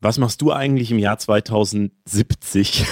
Was 0.00 0.18
machst 0.18 0.40
du 0.42 0.52
eigentlich 0.52 0.92
im 0.92 0.98
Jahr 0.98 1.18
2070? 1.18 2.86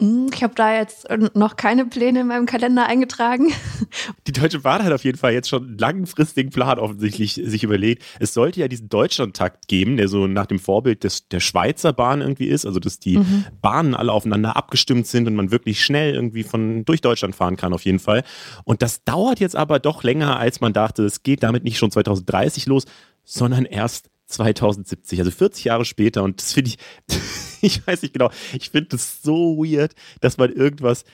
Hm, 0.00 0.28
ich 0.34 0.42
habe 0.42 0.54
da 0.56 0.74
jetzt 0.74 1.06
noch 1.34 1.56
keine 1.56 1.84
Pläne 1.84 2.22
in 2.22 2.26
meinem 2.26 2.46
Kalender 2.46 2.86
eingetragen. 2.86 3.52
Die 4.26 4.32
Deutsche 4.32 4.60
Bahn 4.60 4.82
hat 4.82 4.92
auf 4.92 5.04
jeden 5.04 5.18
Fall 5.18 5.34
jetzt 5.34 5.48
schon 5.48 5.62
einen 5.62 5.78
langfristigen 5.78 6.50
Plan 6.50 6.80
offensichtlich 6.80 7.34
sich 7.34 7.62
überlegt. 7.62 8.02
Es 8.18 8.34
sollte 8.34 8.58
ja 8.60 8.66
diesen 8.66 8.88
Deutschlandtakt 8.88 9.68
geben, 9.68 9.98
der 9.98 10.08
so 10.08 10.26
nach 10.26 10.46
dem 10.46 10.58
Vorbild 10.58 11.04
des, 11.04 11.28
der 11.28 11.38
Schweizer 11.38 11.92
Bahn 11.92 12.22
irgendwie 12.22 12.46
ist, 12.46 12.66
also 12.66 12.80
dass 12.80 12.98
die 12.98 13.18
mhm. 13.18 13.44
Bahnen 13.60 13.94
alle 13.94 14.10
aufeinander 14.12 14.56
abgestimmt 14.56 15.06
sind 15.06 15.28
und 15.28 15.36
man 15.36 15.52
wirklich 15.52 15.84
schnell 15.84 16.14
irgendwie 16.14 16.42
von 16.42 16.84
durch 16.86 17.02
Deutschland 17.02 17.36
fahren 17.36 17.56
kann 17.56 17.72
auf 17.72 17.84
jeden 17.84 18.00
Fall. 18.00 18.24
Und 18.64 18.82
das 18.82 19.04
dauert 19.04 19.38
jetzt 19.38 19.54
aber 19.54 19.78
doch 19.78 20.02
länger, 20.02 20.40
als 20.40 20.60
man 20.60 20.72
dachte. 20.72 21.04
Es 21.04 21.22
geht 21.22 21.44
damit 21.44 21.62
nicht 21.62 21.78
schon 21.78 21.90
2030 21.92 22.66
los, 22.66 22.86
sondern 23.22 23.64
erst 23.64 24.10
2070, 24.30 25.18
also 25.18 25.30
40 25.30 25.64
Jahre 25.64 25.84
später. 25.84 26.22
Und 26.22 26.40
das 26.40 26.52
finde 26.52 26.70
ich, 26.70 26.78
ich 27.60 27.86
weiß 27.86 28.02
nicht 28.02 28.14
genau, 28.14 28.30
ich 28.52 28.70
finde 28.70 28.90
das 28.90 29.22
so 29.22 29.56
weird, 29.58 29.92
dass 30.20 30.38
man 30.38 30.52
irgendwas 30.52 31.04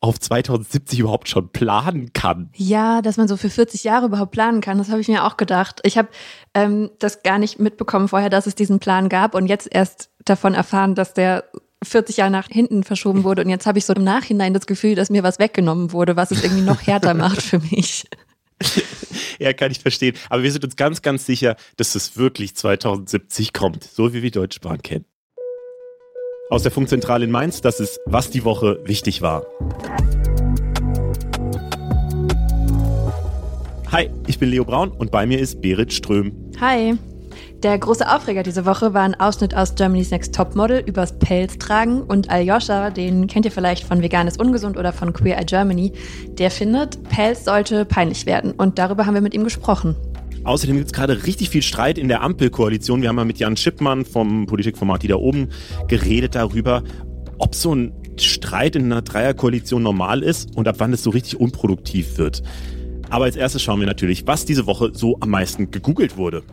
auf 0.00 0.20
2070 0.20 1.00
überhaupt 1.00 1.28
schon 1.28 1.50
planen 1.50 2.12
kann. 2.12 2.50
Ja, 2.54 3.02
dass 3.02 3.16
man 3.16 3.26
so 3.26 3.36
für 3.36 3.50
40 3.50 3.82
Jahre 3.82 4.06
überhaupt 4.06 4.30
planen 4.30 4.60
kann, 4.60 4.78
das 4.78 4.90
habe 4.90 5.00
ich 5.00 5.08
mir 5.08 5.24
auch 5.24 5.36
gedacht. 5.36 5.80
Ich 5.82 5.98
habe 5.98 6.08
ähm, 6.54 6.90
das 7.00 7.22
gar 7.24 7.38
nicht 7.38 7.58
mitbekommen 7.58 8.08
vorher, 8.08 8.30
dass 8.30 8.46
es 8.46 8.54
diesen 8.54 8.78
Plan 8.78 9.08
gab 9.08 9.34
und 9.34 9.46
jetzt 9.46 9.68
erst 9.70 10.10
davon 10.24 10.54
erfahren, 10.54 10.94
dass 10.94 11.14
der 11.14 11.44
40 11.82 12.18
Jahre 12.18 12.30
nach 12.30 12.48
hinten 12.48 12.84
verschoben 12.84 13.24
wurde. 13.24 13.42
Und 13.42 13.50
jetzt 13.50 13.66
habe 13.66 13.78
ich 13.78 13.86
so 13.86 13.92
im 13.92 14.04
Nachhinein 14.04 14.54
das 14.54 14.66
Gefühl, 14.66 14.94
dass 14.94 15.10
mir 15.10 15.22
was 15.22 15.38
weggenommen 15.38 15.92
wurde, 15.92 16.16
was 16.16 16.30
es 16.30 16.44
irgendwie 16.44 16.64
noch 16.64 16.82
härter 16.86 17.14
macht 17.14 17.42
für 17.42 17.58
mich. 17.58 18.06
ja, 19.38 19.52
kann 19.52 19.70
ich 19.70 19.80
verstehen. 19.80 20.16
Aber 20.30 20.42
wir 20.42 20.52
sind 20.52 20.64
uns 20.64 20.76
ganz, 20.76 21.02
ganz 21.02 21.26
sicher, 21.26 21.56
dass 21.76 21.94
es 21.94 22.16
wirklich 22.16 22.54
2070 22.56 23.52
kommt, 23.52 23.84
so 23.84 24.12
wie 24.12 24.22
wir 24.22 24.30
Deutsche 24.30 24.60
Bahn 24.60 24.82
kennen. 24.82 25.04
Aus 26.50 26.62
der 26.62 26.72
Funkzentrale 26.72 27.24
in 27.24 27.30
Mainz, 27.30 27.60
das 27.60 27.78
ist, 27.78 28.00
was 28.06 28.30
die 28.30 28.44
Woche 28.44 28.80
wichtig 28.84 29.20
war. 29.20 29.46
Hi, 33.92 34.10
ich 34.26 34.38
bin 34.38 34.50
Leo 34.50 34.64
Braun 34.64 34.90
und 34.90 35.10
bei 35.10 35.26
mir 35.26 35.38
ist 35.38 35.60
Berit 35.60 35.92
Ström. 35.92 36.52
Hi. 36.60 36.98
Der 37.64 37.76
große 37.76 38.08
Aufreger 38.08 38.44
diese 38.44 38.66
Woche 38.66 38.94
war 38.94 39.02
ein 39.02 39.18
Ausschnitt 39.18 39.52
aus 39.52 39.74
Germany's 39.74 40.12
Next 40.12 40.32
Topmodel 40.32 40.78
übers 40.86 41.18
Pelztragen 41.18 42.02
und 42.02 42.30
Aljoscha, 42.30 42.90
den 42.90 43.26
kennt 43.26 43.46
ihr 43.46 43.50
vielleicht 43.50 43.82
von 43.82 44.00
Veganes 44.00 44.36
Ungesund 44.36 44.76
oder 44.76 44.92
von 44.92 45.12
Queer 45.12 45.38
Eye 45.38 45.44
Germany, 45.44 45.92
der 46.38 46.52
findet, 46.52 47.02
Pelz 47.08 47.44
sollte 47.44 47.84
peinlich 47.84 48.26
werden 48.26 48.52
und 48.52 48.78
darüber 48.78 49.06
haben 49.06 49.14
wir 49.14 49.22
mit 49.22 49.34
ihm 49.34 49.42
gesprochen. 49.42 49.96
Außerdem 50.44 50.76
gibt 50.76 50.86
es 50.86 50.92
gerade 50.92 51.26
richtig 51.26 51.50
viel 51.50 51.62
Streit 51.62 51.98
in 51.98 52.06
der 52.06 52.22
Ampelkoalition. 52.22 53.02
Wir 53.02 53.08
haben 53.08 53.16
mal 53.16 53.24
mit 53.24 53.40
Jan 53.40 53.56
Schippmann 53.56 54.04
vom 54.04 54.46
Politikformat 54.46 55.02
Die 55.02 55.08
da 55.08 55.16
oben 55.16 55.48
geredet 55.88 56.36
darüber, 56.36 56.84
ob 57.38 57.56
so 57.56 57.74
ein 57.74 57.92
Streit 58.18 58.76
in 58.76 58.84
einer 58.84 59.02
Dreierkoalition 59.02 59.82
normal 59.82 60.22
ist 60.22 60.56
und 60.56 60.68
ab 60.68 60.76
wann 60.78 60.92
es 60.92 61.02
so 61.02 61.10
richtig 61.10 61.40
unproduktiv 61.40 62.18
wird. 62.18 62.44
Aber 63.10 63.24
als 63.24 63.36
erstes 63.36 63.62
schauen 63.62 63.80
wir 63.80 63.86
natürlich, 63.86 64.26
was 64.26 64.44
diese 64.44 64.66
Woche 64.66 64.90
so 64.92 65.16
am 65.20 65.30
meisten 65.30 65.70
gegoogelt 65.70 66.16
wurde. 66.16 66.44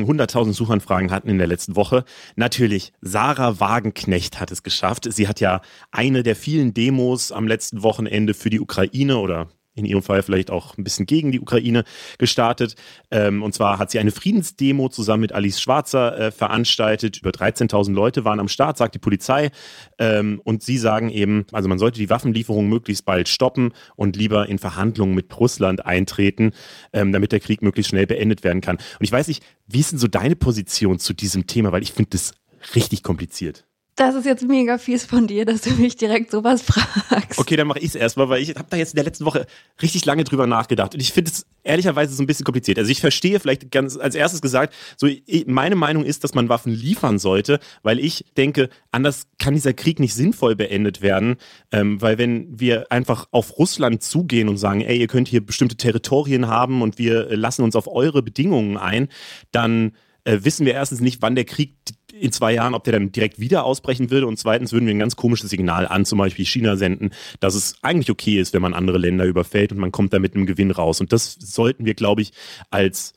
100.000 0.00 0.52
Suchanfragen 0.52 1.10
hatten 1.10 1.28
in 1.28 1.38
der 1.38 1.46
letzten 1.46 1.76
Woche. 1.76 2.04
Natürlich, 2.36 2.92
Sarah 3.00 3.60
Wagenknecht 3.60 4.40
hat 4.40 4.50
es 4.50 4.62
geschafft. 4.62 5.12
Sie 5.12 5.28
hat 5.28 5.40
ja 5.40 5.60
eine 5.90 6.22
der 6.22 6.36
vielen 6.36 6.74
Demos 6.74 7.32
am 7.32 7.46
letzten 7.46 7.82
Wochenende 7.82 8.34
für 8.34 8.50
die 8.50 8.60
Ukraine 8.60 9.18
oder 9.18 9.48
in 9.74 9.84
ihrem 9.84 10.02
Fall 10.02 10.22
vielleicht 10.22 10.50
auch 10.50 10.76
ein 10.76 10.84
bisschen 10.84 11.06
gegen 11.06 11.32
die 11.32 11.40
Ukraine 11.40 11.84
gestartet. 12.18 12.76
Ähm, 13.10 13.42
und 13.42 13.54
zwar 13.54 13.78
hat 13.78 13.90
sie 13.90 13.98
eine 13.98 14.10
Friedensdemo 14.10 14.88
zusammen 14.88 15.22
mit 15.22 15.32
Alice 15.32 15.60
Schwarzer 15.60 16.18
äh, 16.18 16.30
veranstaltet. 16.30 17.18
Über 17.18 17.30
13.000 17.30 17.92
Leute 17.92 18.24
waren 18.24 18.40
am 18.40 18.48
Start, 18.48 18.76
sagt 18.76 18.94
die 18.94 18.98
Polizei. 18.98 19.50
Ähm, 19.98 20.40
und 20.44 20.62
sie 20.62 20.78
sagen 20.78 21.10
eben, 21.10 21.46
also 21.52 21.68
man 21.68 21.78
sollte 21.78 21.98
die 21.98 22.10
Waffenlieferung 22.10 22.68
möglichst 22.68 23.04
bald 23.04 23.28
stoppen 23.28 23.72
und 23.96 24.16
lieber 24.16 24.48
in 24.48 24.58
Verhandlungen 24.58 25.14
mit 25.14 25.38
Russland 25.38 25.86
eintreten, 25.86 26.52
ähm, 26.92 27.12
damit 27.12 27.32
der 27.32 27.40
Krieg 27.40 27.62
möglichst 27.62 27.90
schnell 27.90 28.06
beendet 28.06 28.44
werden 28.44 28.60
kann. 28.60 28.76
Und 28.76 29.04
ich 29.04 29.12
weiß 29.12 29.28
nicht, 29.28 29.42
wie 29.66 29.80
ist 29.80 29.92
denn 29.92 29.98
so 29.98 30.08
deine 30.08 30.36
Position 30.36 30.98
zu 30.98 31.14
diesem 31.14 31.46
Thema? 31.46 31.72
Weil 31.72 31.82
ich 31.82 31.92
finde 31.92 32.10
das 32.10 32.34
richtig 32.74 33.02
kompliziert. 33.02 33.64
Das 33.94 34.14
ist 34.14 34.24
jetzt 34.24 34.42
mega 34.48 34.78
fies 34.78 35.04
von 35.04 35.26
dir, 35.26 35.44
dass 35.44 35.60
du 35.60 35.70
mich 35.74 35.96
direkt 35.96 36.30
sowas 36.30 36.62
fragst. 36.62 37.38
Okay, 37.38 37.56
dann 37.56 37.66
mache 37.66 37.80
ich 37.80 37.88
es 37.88 37.94
erstmal, 37.94 38.30
weil 38.30 38.40
ich 38.42 38.50
habe 38.50 38.66
da 38.70 38.78
jetzt 38.78 38.94
in 38.94 38.96
der 38.96 39.04
letzten 39.04 39.26
Woche 39.26 39.46
richtig 39.82 40.06
lange 40.06 40.24
drüber 40.24 40.46
nachgedacht 40.46 40.94
und 40.94 41.00
ich 41.00 41.12
finde 41.12 41.30
es 41.30 41.44
ehrlicherweise 41.62 42.14
so 42.14 42.22
ein 42.22 42.26
bisschen 42.26 42.44
kompliziert. 42.44 42.78
Also 42.78 42.90
ich 42.90 43.00
verstehe 43.00 43.38
vielleicht 43.38 43.70
ganz 43.70 43.98
als 43.98 44.14
erstes 44.14 44.40
gesagt, 44.40 44.74
so 44.96 45.08
meine 45.46 45.76
Meinung 45.76 46.04
ist, 46.04 46.24
dass 46.24 46.34
man 46.34 46.48
Waffen 46.48 46.72
liefern 46.72 47.18
sollte, 47.18 47.60
weil 47.82 47.98
ich 47.98 48.24
denke, 48.38 48.70
anders 48.92 49.26
kann 49.38 49.52
dieser 49.52 49.74
Krieg 49.74 50.00
nicht 50.00 50.14
sinnvoll 50.14 50.56
beendet 50.56 51.02
werden, 51.02 51.36
ähm, 51.70 52.00
weil 52.00 52.16
wenn 52.16 52.58
wir 52.58 52.90
einfach 52.90 53.26
auf 53.30 53.58
Russland 53.58 54.02
zugehen 54.02 54.48
und 54.48 54.56
sagen, 54.56 54.80
ey, 54.80 54.98
ihr 54.98 55.06
könnt 55.06 55.28
hier 55.28 55.44
bestimmte 55.44 55.76
Territorien 55.76 56.48
haben 56.48 56.80
und 56.80 56.96
wir 56.96 57.36
lassen 57.36 57.62
uns 57.62 57.76
auf 57.76 57.88
eure 57.88 58.22
Bedingungen 58.22 58.78
ein, 58.78 59.08
dann 59.50 59.92
äh, 60.24 60.38
wissen 60.42 60.66
wir 60.66 60.74
erstens 60.74 61.00
nicht, 61.00 61.20
wann 61.20 61.34
der 61.34 61.44
Krieg 61.44 61.74
in 62.12 62.32
zwei 62.32 62.54
Jahren, 62.54 62.74
ob 62.74 62.84
der 62.84 62.94
dann 62.94 63.12
direkt 63.12 63.40
wieder 63.40 63.64
ausbrechen 63.64 64.10
würde. 64.10 64.26
Und 64.26 64.38
zweitens 64.38 64.72
würden 64.72 64.86
wir 64.86 64.94
ein 64.94 64.98
ganz 64.98 65.16
komisches 65.16 65.50
Signal 65.50 65.86
an 65.86 66.04
zum 66.04 66.18
Beispiel 66.18 66.44
China 66.44 66.76
senden, 66.76 67.10
dass 67.40 67.54
es 67.54 67.76
eigentlich 67.82 68.10
okay 68.10 68.38
ist, 68.38 68.52
wenn 68.52 68.62
man 68.62 68.74
andere 68.74 68.98
Länder 68.98 69.24
überfällt 69.24 69.72
und 69.72 69.78
man 69.78 69.92
kommt 69.92 70.12
da 70.12 70.18
mit 70.18 70.34
einem 70.34 70.46
Gewinn 70.46 70.70
raus. 70.70 71.00
Und 71.00 71.12
das 71.12 71.34
sollten 71.34 71.84
wir, 71.84 71.94
glaube 71.94 72.22
ich, 72.22 72.32
als 72.70 73.14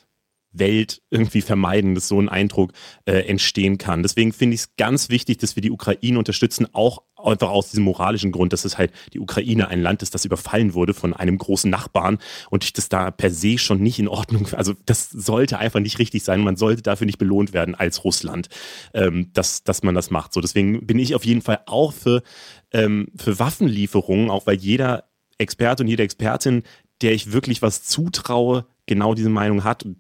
Welt 0.58 1.02
irgendwie 1.10 1.42
vermeiden, 1.42 1.96
dass 1.96 2.08
so 2.08 2.20
ein 2.20 2.30
Eindruck 2.30 2.72
äh, 3.06 3.20
entstehen 3.28 3.78
kann. 3.78 4.04
Deswegen 4.04 4.34
finde 4.34 4.56
ich 4.56 4.62
es 4.62 4.76
ganz 4.78 5.10
wichtig, 5.10 5.38
dass 5.38 5.56
wir 5.56 5.62
die 5.62 5.72
Ukraine 5.72 6.18
unterstützen, 6.18 6.68
auch 6.74 7.04
einfach 7.26 7.50
aus 7.50 7.70
diesem 7.70 7.84
moralischen 7.84 8.32
Grund, 8.32 8.54
dass 8.54 8.66
es 8.66 8.78
halt 8.78 8.92
die 9.14 9.20
Ukraine 9.20 9.68
ein 9.68 9.82
Land 9.82 10.02
ist, 10.02 10.14
das 10.14 10.26
überfallen 10.26 10.74
wurde 10.74 10.94
von 10.94 11.14
einem 11.14 11.38
großen 11.38 11.70
Nachbarn 11.70 12.20
und 12.50 12.64
ich 12.64 12.74
das 12.74 12.90
da 12.90 13.12
per 13.12 13.32
se 13.32 13.58
schon 13.58 13.82
nicht 13.82 14.00
in 14.00 14.08
Ordnung, 14.08 14.48
also 14.54 14.74
das 14.86 15.10
sollte 15.10 15.58
einfach 15.58 15.80
nicht 15.80 16.00
richtig 16.00 16.24
sein. 16.24 16.42
Man 16.42 16.58
sollte 16.58 16.82
dafür 16.82 17.06
nicht 17.06 17.18
belohnt 17.18 17.54
werden 17.54 17.76
als 17.76 18.04
Russland, 18.04 18.50
ähm, 18.94 19.32
dass, 19.34 19.64
dass 19.64 19.84
man 19.84 19.96
das 19.96 20.10
macht. 20.12 20.34
So, 20.34 20.42
deswegen 20.42 20.86
bin 20.86 21.00
ich 21.00 21.16
auf 21.16 21.26
jeden 21.26 21.42
Fall 21.42 21.60
auch 21.66 21.94
für, 21.94 22.24
ähm, 22.72 23.08
für 23.16 23.40
Waffenlieferungen, 23.40 24.30
auch 24.30 24.46
weil 24.46 24.58
jeder 24.58 25.06
Experte 25.38 25.84
und 25.84 25.90
jede 25.90 26.04
Expertin, 26.04 26.64
der 27.02 27.14
ich 27.14 27.32
wirklich 27.32 27.62
was 27.62 27.84
zutraue, 27.84 28.66
genau 28.86 29.14
diese 29.14 29.30
Meinung 29.30 29.64
hat. 29.64 29.84
Und 29.84 29.98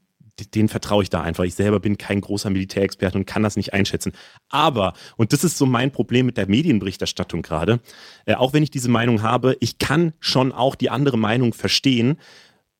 den 0.53 0.67
vertraue 0.67 1.03
ich 1.03 1.09
da 1.09 1.21
einfach. 1.21 1.43
Ich 1.43 1.55
selber 1.55 1.79
bin 1.79 1.97
kein 1.97 2.21
großer 2.21 2.49
Militärexperte 2.49 3.17
und 3.17 3.25
kann 3.25 3.43
das 3.43 3.55
nicht 3.55 3.73
einschätzen. 3.73 4.11
Aber, 4.49 4.93
und 5.17 5.33
das 5.33 5.43
ist 5.43 5.57
so 5.57 5.65
mein 5.65 5.91
Problem 5.91 6.25
mit 6.25 6.37
der 6.37 6.47
Medienberichterstattung 6.47 7.41
gerade, 7.41 7.79
äh, 8.25 8.35
auch 8.35 8.53
wenn 8.53 8.63
ich 8.63 8.71
diese 8.71 8.89
Meinung 8.89 9.21
habe, 9.21 9.55
ich 9.59 9.77
kann 9.77 10.13
schon 10.19 10.51
auch 10.51 10.75
die 10.75 10.89
andere 10.89 11.17
Meinung 11.17 11.53
verstehen. 11.53 12.17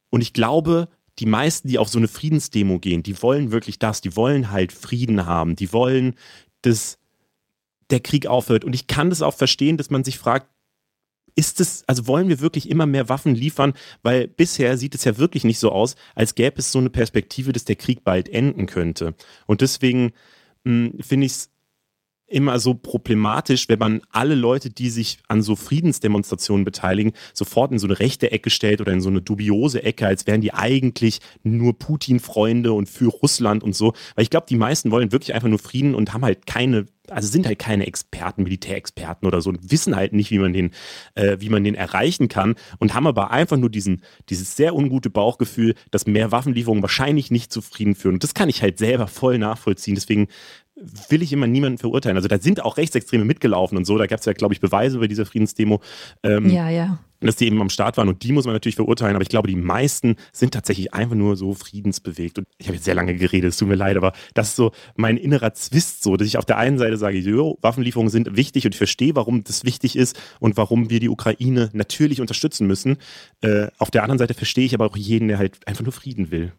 Und 0.10 0.22
ich 0.22 0.34
glaube, 0.34 0.90
die 1.20 1.26
meisten, 1.26 1.68
die 1.70 1.78
auf 1.78 1.90
so 1.90 1.98
eine 1.98 2.10
Friedensdemo 2.10 2.80
gehen, 2.80 3.04
die 3.04 3.22
wollen 3.22 3.52
wirklich 3.52 3.80
das, 3.80 4.02
die 4.02 4.16
wollen 4.16 4.52
halt 4.52 4.74
Frieden 4.74 5.26
haben, 5.26 5.56
die 5.56 5.72
wollen, 5.72 6.16
dass 6.62 6.98
der 7.90 8.02
Krieg 8.02 8.28
aufhört. 8.28 8.66
Und 8.66 8.74
ich 8.74 8.88
kann 8.88 9.10
das 9.10 9.22
auch 9.22 9.34
verstehen, 9.34 9.78
dass 9.78 9.90
man 9.90 10.04
sich 10.04 10.18
fragt, 10.18 10.48
ist 11.36 11.60
es, 11.60 11.84
also 11.88 12.08
wollen 12.08 12.30
wir 12.30 12.40
wirklich 12.40 12.70
immer 12.70 12.86
mehr 12.86 13.10
Waffen 13.10 13.36
liefern? 13.36 13.74
Weil 14.04 14.28
bisher 14.28 14.78
sieht 14.78 14.96
es 14.96 15.04
ja 15.04 15.18
wirklich 15.18 15.44
nicht 15.44 15.60
so 15.60 15.72
aus, 15.72 15.96
als 16.16 16.36
gäbe 16.36 16.60
es 16.60 16.72
so 16.72 16.80
eine 16.80 16.90
Perspektive, 16.90 17.52
dass 17.52 17.66
der 17.66 17.76
Krieg 17.76 18.04
bald 18.04 18.30
enden 18.30 18.66
könnte. 18.66 19.16
Und 19.46 19.62
deswegen 19.62 20.14
hm, 20.64 20.98
finde 21.02 21.26
ich 21.26 21.34
es 21.34 21.55
immer 22.28 22.60
so 22.60 22.74
problematisch, 22.74 23.70
wenn 23.70 23.80
man 23.80 24.02
alle 24.12 24.36
Leute, 24.36 24.70
die 24.70 24.90
sich 24.90 25.20
an 25.28 25.42
so 25.42 25.56
Friedensdemonstrationen 25.56 26.66
beteiligen, 26.66 27.14
sofort 27.34 27.72
in 27.72 27.80
so 27.80 27.88
eine 27.88 28.00
rechte 28.00 28.32
Ecke 28.32 28.50
stellt 28.50 28.82
oder 28.82 28.94
in 28.94 29.02
so 29.02 29.10
eine 29.10 29.22
dubiose 29.22 29.84
Ecke, 29.84 30.08
als 30.08 30.26
wären 30.26 30.42
die 30.42 30.54
eigentlich 30.54 31.20
nur 31.44 31.78
Putin-Freunde 31.78 32.74
und 32.74 32.90
für 32.90 33.10
Russland 33.10 33.64
und 33.64 33.76
so. 33.76 33.94
Weil 34.16 34.24
ich 34.24 34.30
glaube, 34.30 34.48
die 34.50 34.58
meisten 34.58 34.92
wollen 34.92 35.12
wirklich 35.12 35.34
einfach 35.36 35.50
nur 35.50 35.60
Frieden 35.60 35.94
und 35.94 36.14
haben 36.14 36.26
halt 36.26 36.46
keine 36.46 36.86
also 37.10 37.28
sind 37.28 37.46
halt 37.46 37.60
keine 37.60 37.86
Experten, 37.86 38.44
Militärexperten 38.44 39.28
oder 39.28 39.42
so 39.42 39.50
und 39.50 39.72
wissen 39.72 39.96
halt 39.96 40.14
nicht, 40.14 40.32
wie 40.32 40.40
man 40.40 40.54
den, 40.54 40.72
äh, 41.16 41.38
wie 41.40 41.50
man 41.50 41.64
den 41.64 41.76
erreichen 41.76 42.28
kann 42.28 42.56
und 42.80 42.94
haben 42.94 43.08
aber 43.08 43.32
einfach 43.32 43.58
nur 43.58 43.70
diesen, 43.70 44.02
dieses 44.30 44.56
sehr 44.56 44.76
ungute 44.76 45.10
Bauchgefühl, 45.10 45.76
dass 45.92 46.08
mehr 46.08 46.32
Waffenlieferungen 46.32 46.82
wahrscheinlich 46.82 47.32
nicht 47.32 47.52
zufrieden 47.52 47.96
führen. 47.96 48.16
Und 48.16 48.24
das 48.24 48.34
kann 48.34 48.50
ich 48.50 48.62
halt 48.62 48.78
selber 48.78 49.08
voll 49.08 49.38
nachvollziehen. 49.38 49.96
Deswegen 49.96 50.28
will 50.76 51.22
ich 51.22 51.32
immer 51.32 51.48
niemanden 51.48 51.78
verurteilen. 51.78 52.18
Also 52.18 52.28
da 52.28 52.40
sind 52.40 52.62
auch 52.62 52.78
Rechtsextreme 52.78 53.24
mitgelaufen 53.24 53.78
und 53.78 53.86
so. 53.86 53.98
Da 53.98 54.08
gab 54.08 54.20
es 54.20 54.26
ja, 54.26 54.34
glaube 54.34 54.54
ich, 54.54 54.60
Beweise 54.60 54.98
über 54.98 55.08
diese 55.08 55.26
Friedensdemo. 55.26 55.82
Ähm, 56.24 56.50
ja, 56.50 56.70
ja. 56.70 57.00
Dass 57.22 57.38
die 57.38 57.48
eben 57.48 57.62
am 57.62 57.70
Start 57.70 57.96
waren 57.96 58.10
und 58.10 58.24
die 58.24 58.34
muss 58.34 58.46
man 58.46 58.54
natürlich 58.54 58.76
verurteilen. 58.76 59.16
Aber 59.16 59.24
ich 59.24 59.30
glaube, 59.30 59.48
die 59.48 59.56
meisten 59.56 60.18
sind 60.34 60.54
tatsächlich 60.54 60.94
einfach 60.94 61.16
nur 61.16 61.38
so 61.38 61.54
friedensbewegt. 61.54 62.38
Und 62.38 62.48
ich 62.58 62.68
habe 62.68 62.76
jetzt 62.76 62.84
sehr 62.84 62.94
lange 62.94 63.16
geredet, 63.16 63.50
es 63.50 63.58
tut 63.58 63.70
mir 63.70 63.76
leid, 63.76 63.96
aber 63.96 64.12
das 64.34 64.50
ist 64.50 64.58
so 64.58 64.72
mein 64.96 65.16
innerer 65.16 65.54
Zwist 65.54 66.04
so, 66.04 66.18
dass 66.18 66.28
ich 66.28 66.38
auf 66.38 66.46
der 66.46 66.58
einen 66.58 66.78
Seite 66.78 66.98
sage, 66.98 67.18
jo, 67.18 67.58
Waffenlieferungen 67.62 68.12
sind 68.12 68.36
wichtig 68.36 68.66
und 68.66 68.74
ich 68.74 68.78
verstehe, 68.78 69.16
warum 69.16 69.46
das 69.46 69.64
wichtig 69.64 69.96
ist 69.96 70.20
und 70.42 70.58
warum 70.58 70.90
wir 70.90 71.00
die 71.00 71.10
Ukraine 71.10 71.70
natürlich 71.72 72.20
unterstützen 72.20 72.68
müssen. 72.68 72.98
Äh, 73.42 73.68
auf 73.78 73.92
der 73.92 74.04
anderen 74.04 74.20
Seite 74.20 74.34
verstehe 74.34 74.66
ich 74.66 74.74
aber 74.74 74.86
auch 74.86 74.98
jeden, 74.98 75.30
der 75.30 75.38
halt 75.38 75.66
einfach 75.68 75.84
nur 75.84 75.94
Frieden 75.94 76.32
will. 76.32 76.52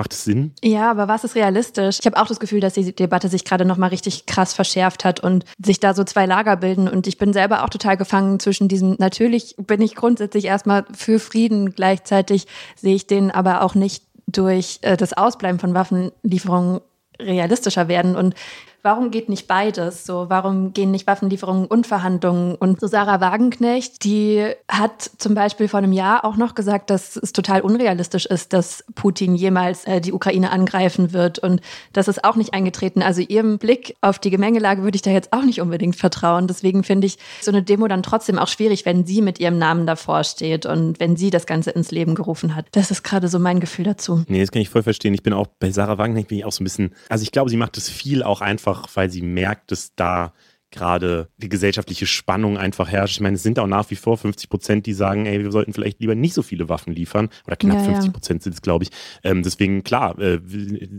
Macht 0.00 0.14
es 0.14 0.24
Sinn? 0.24 0.52
Ja, 0.64 0.90
aber 0.90 1.08
was 1.08 1.24
ist 1.24 1.34
realistisch? 1.34 1.98
Ich 2.00 2.06
habe 2.06 2.16
auch 2.16 2.26
das 2.26 2.40
Gefühl, 2.40 2.60
dass 2.60 2.72
die 2.72 2.96
Debatte 2.96 3.28
sich 3.28 3.44
gerade 3.44 3.66
nochmal 3.66 3.90
richtig 3.90 4.24
krass 4.24 4.54
verschärft 4.54 5.04
hat 5.04 5.20
und 5.20 5.44
sich 5.62 5.78
da 5.78 5.92
so 5.92 6.04
zwei 6.04 6.24
Lager 6.24 6.56
bilden. 6.56 6.88
Und 6.88 7.06
ich 7.06 7.18
bin 7.18 7.34
selber 7.34 7.62
auch 7.62 7.68
total 7.68 7.98
gefangen 7.98 8.40
zwischen 8.40 8.66
diesem, 8.66 8.96
natürlich 8.98 9.56
bin 9.58 9.82
ich 9.82 9.94
grundsätzlich 9.94 10.46
erstmal 10.46 10.86
für 10.96 11.18
Frieden, 11.18 11.74
gleichzeitig 11.74 12.46
sehe 12.76 12.94
ich 12.94 13.08
den 13.08 13.30
aber 13.30 13.60
auch 13.60 13.74
nicht 13.74 14.04
durch 14.26 14.78
äh, 14.80 14.96
das 14.96 15.12
Ausbleiben 15.12 15.60
von 15.60 15.74
Waffenlieferungen 15.74 16.80
realistischer 17.18 17.88
werden. 17.88 18.16
Und 18.16 18.34
warum 18.82 19.10
geht 19.10 19.28
nicht 19.28 19.46
beides? 19.46 20.06
So, 20.06 20.26
warum 20.28 20.72
gehen 20.72 20.90
nicht 20.90 21.06
Waffenlieferungen 21.06 21.66
und 21.66 21.86
Verhandlungen? 21.86 22.54
Und 22.54 22.80
so 22.80 22.86
Sarah 22.86 23.20
Wagenknecht, 23.20 24.04
die 24.04 24.52
hat 24.68 25.10
zum 25.18 25.34
Beispiel 25.34 25.68
vor 25.68 25.78
einem 25.78 25.92
Jahr 25.92 26.24
auch 26.24 26.36
noch 26.36 26.54
gesagt, 26.54 26.90
dass 26.90 27.16
es 27.16 27.32
total 27.32 27.60
unrealistisch 27.60 28.26
ist, 28.26 28.52
dass 28.52 28.84
Putin 28.94 29.34
jemals 29.34 29.84
äh, 29.84 30.00
die 30.00 30.12
Ukraine 30.12 30.50
angreifen 30.50 31.12
wird. 31.12 31.38
Und 31.38 31.60
das 31.92 32.08
ist 32.08 32.24
auch 32.24 32.36
nicht 32.36 32.54
eingetreten. 32.54 33.02
Also 33.02 33.20
ihrem 33.20 33.58
Blick 33.58 33.96
auf 34.00 34.18
die 34.18 34.30
Gemengelage 34.30 34.82
würde 34.82 34.96
ich 34.96 35.02
da 35.02 35.10
jetzt 35.10 35.32
auch 35.32 35.44
nicht 35.44 35.60
unbedingt 35.60 35.96
vertrauen. 35.96 36.46
Deswegen 36.46 36.84
finde 36.84 37.06
ich 37.06 37.18
so 37.40 37.50
eine 37.50 37.62
Demo 37.62 37.88
dann 37.88 38.02
trotzdem 38.02 38.38
auch 38.38 38.48
schwierig, 38.48 38.86
wenn 38.86 39.06
sie 39.06 39.22
mit 39.22 39.40
ihrem 39.40 39.58
Namen 39.58 39.86
davor 39.86 40.24
steht 40.24 40.66
und 40.66 41.00
wenn 41.00 41.16
sie 41.16 41.30
das 41.30 41.46
Ganze 41.46 41.70
ins 41.70 41.90
Leben 41.90 42.14
gerufen 42.14 42.54
hat. 42.54 42.66
Das 42.72 42.90
ist 42.90 43.02
gerade 43.02 43.28
so 43.28 43.38
mein 43.38 43.60
Gefühl 43.60 43.84
dazu. 43.84 44.24
Nee, 44.28 44.40
das 44.40 44.50
kann 44.50 44.62
ich 44.62 44.68
voll 44.68 44.82
verstehen. 44.82 45.14
Ich 45.14 45.22
bin 45.22 45.32
auch 45.32 45.46
bei 45.58 45.70
Sarah 45.70 45.98
Wagenknecht 45.98 46.28
bin 46.28 46.38
ich 46.38 46.44
auch 46.44 46.52
so 46.52 46.62
ein 46.62 46.64
bisschen, 46.64 46.94
also 47.08 47.22
ich 47.22 47.32
glaube, 47.32 47.50
sie 47.50 47.56
macht 47.56 47.76
das 47.76 47.88
viel 47.88 48.22
auch 48.22 48.40
einfach 48.40 48.69
einfach, 48.70 48.88
weil 48.94 49.10
sie 49.10 49.22
merkt, 49.22 49.72
dass 49.72 49.94
da 49.94 50.32
gerade 50.72 51.28
die 51.36 51.48
gesellschaftliche 51.48 52.06
Spannung 52.06 52.56
einfach 52.56 52.88
herrscht. 52.88 53.16
Ich 53.16 53.20
meine, 53.20 53.34
es 53.34 53.42
sind 53.42 53.58
auch 53.58 53.66
nach 53.66 53.90
wie 53.90 53.96
vor 53.96 54.16
50 54.16 54.48
Prozent, 54.48 54.86
die 54.86 54.92
sagen, 54.92 55.26
ey, 55.26 55.42
wir 55.42 55.50
sollten 55.50 55.72
vielleicht 55.72 55.98
lieber 55.98 56.14
nicht 56.14 56.32
so 56.32 56.42
viele 56.42 56.68
Waffen 56.68 56.94
liefern. 56.94 57.28
Oder 57.44 57.56
knapp 57.56 57.78
ja, 57.78 57.84
50 57.84 58.12
Prozent 58.12 58.42
sind 58.44 58.52
es, 58.52 58.62
glaube 58.62 58.84
ich. 58.84 58.90
Ähm, 59.24 59.42
deswegen, 59.42 59.82
klar, 59.82 60.16
äh, 60.20 60.38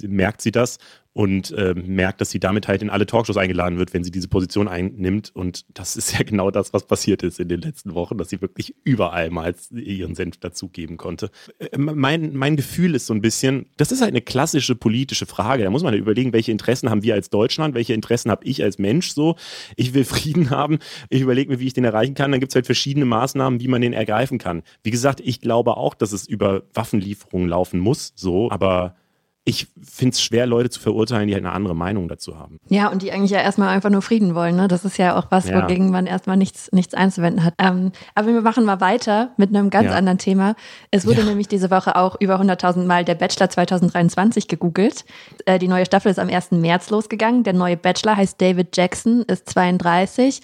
merkt 0.06 0.42
sie 0.42 0.52
das 0.52 0.78
und 1.14 1.52
äh, 1.52 1.74
merkt, 1.74 2.22
dass 2.22 2.30
sie 2.30 2.40
damit 2.40 2.68
halt 2.68 2.82
in 2.82 2.90
alle 2.90 3.06
Talkshows 3.06 3.36
eingeladen 3.36 3.78
wird, 3.78 3.94
wenn 3.94 4.04
sie 4.04 4.12
diese 4.12 4.30
Position 4.30 4.70
einnimmt. 4.70 5.32
Und 5.34 5.66
das 5.78 5.98
ist 5.98 6.14
ja 6.18 6.24
genau 6.24 6.52
das, 6.52 6.74
was 6.74 6.88
passiert 6.88 7.22
ist 7.24 7.40
in 7.40 7.50
den 7.50 7.62
letzten 7.62 7.94
Wochen, 7.94 8.18
dass 8.18 8.30
sie 8.30 8.42
wirklich 8.42 8.76
überall 8.84 9.30
mal 9.30 9.54
ihren 9.72 10.16
Senf 10.16 10.38
dazugeben 10.38 10.98
konnte. 10.98 11.30
Äh, 11.60 11.78
mein, 11.78 12.34
mein 12.34 12.56
Gefühl 12.56 12.96
ist 12.96 13.08
so 13.08 13.14
ein 13.14 13.22
bisschen, 13.22 13.66
das 13.78 13.92
ist 13.92 14.02
halt 14.02 14.12
eine 14.12 14.22
klassische 14.22 14.76
politische 14.76 15.26
Frage. 15.26 15.64
Da 15.64 15.70
muss 15.70 15.84
man 15.84 15.94
ja 15.94 16.00
überlegen, 16.00 16.32
welche 16.32 16.52
Interessen 16.52 16.90
haben 16.90 17.04
wir 17.04 17.14
als 17.14 17.30
Deutschland, 17.30 17.76
welche 17.76 17.94
Interessen 17.94 18.32
habe 18.32 18.46
ich 18.46 18.64
als 18.64 18.80
Mensch 18.80 19.12
so. 19.12 19.36
Ich 19.76 19.94
will 19.94 20.06
Frieden 20.12 20.50
haben, 20.50 20.80
ich 21.10 21.22
überlege 21.22 21.52
mir, 21.52 21.60
wie 21.60 21.68
ich 21.68 21.74
den 21.74 21.84
erreichen 21.84 22.14
kann. 22.14 22.32
Dann 22.32 22.40
gibt 22.40 22.52
es 22.52 22.56
halt 22.56 22.66
verschiedene 22.66 23.06
Maßnahmen, 23.06 23.60
wie 23.60 23.68
man 23.68 23.82
den 23.82 23.94
ergreifen 23.94 24.38
kann. 24.38 24.64
Wie 24.84 24.92
gesagt, 24.92 25.20
ich 25.20 25.42
glaube 25.42 25.76
auch, 25.76 25.94
dass 25.94 26.14
es 26.14 26.26
über 26.28 26.64
Waffenlieferungen 26.74 27.50
laufen 27.50 27.80
muss, 27.80 28.14
so, 28.16 28.50
aber 28.50 28.96
ich 29.44 29.68
finde 29.82 30.14
es 30.14 30.22
schwer, 30.22 30.46
Leute 30.46 30.70
zu 30.70 30.80
verurteilen, 30.80 31.28
die 31.28 31.34
halt 31.34 31.44
eine 31.44 31.54
andere 31.54 31.76
Meinung 31.76 32.08
dazu 32.08 32.38
haben. 32.38 32.60
Ja, 32.70 32.90
und 32.90 33.02
die 33.02 33.12
eigentlich 33.12 33.32
ja 33.32 33.40
erstmal 33.40 33.70
einfach 33.70 33.90
nur 33.90 34.04
Frieden 34.04 34.36
wollen. 34.36 34.56
Ne? 34.56 34.68
Das 34.68 34.86
ist 34.86 34.98
ja 34.98 35.18
auch 35.18 35.28
was, 35.32 35.50
ja. 35.50 35.62
wogegen 35.62 35.90
man 35.90 36.06
erstmal 36.06 36.38
nichts, 36.38 36.72
nichts 36.72 36.94
einzuwenden 36.94 37.44
hat. 37.44 37.56
Ähm, 37.58 37.92
aber 38.14 38.28
wir 38.28 38.42
machen 38.42 38.66
mal 38.66 38.82
weiter 38.82 39.32
mit 39.38 39.50
einem 39.50 39.72
ganz 39.72 39.88
ja. 39.88 39.96
anderen 39.96 40.20
Thema. 40.20 40.56
Es 40.92 41.08
wurde 41.08 41.22
ja. 41.22 41.26
nämlich 41.26 41.48
diese 41.48 41.72
Woche 41.72 41.96
auch 41.96 42.18
über 42.20 42.40
100.000 42.40 42.86
Mal 42.86 43.04
der 43.04 43.16
Bachelor 43.16 43.50
2023 43.50 44.48
gegoogelt. 44.48 45.06
Äh, 45.46 45.58
die 45.58 45.68
neue 45.68 45.88
Staffel 45.88 46.12
ist 46.12 46.20
am 46.20 46.30
1. 46.30 46.52
März 46.52 46.92
losgegangen. 46.92 47.44
Der 47.44 47.54
neue 47.54 47.78
Bachelor 47.78 48.18
heißt 48.18 48.40
David 48.40 48.78
Jackson, 48.78 49.24
ist 49.24 49.50
32 49.50 50.42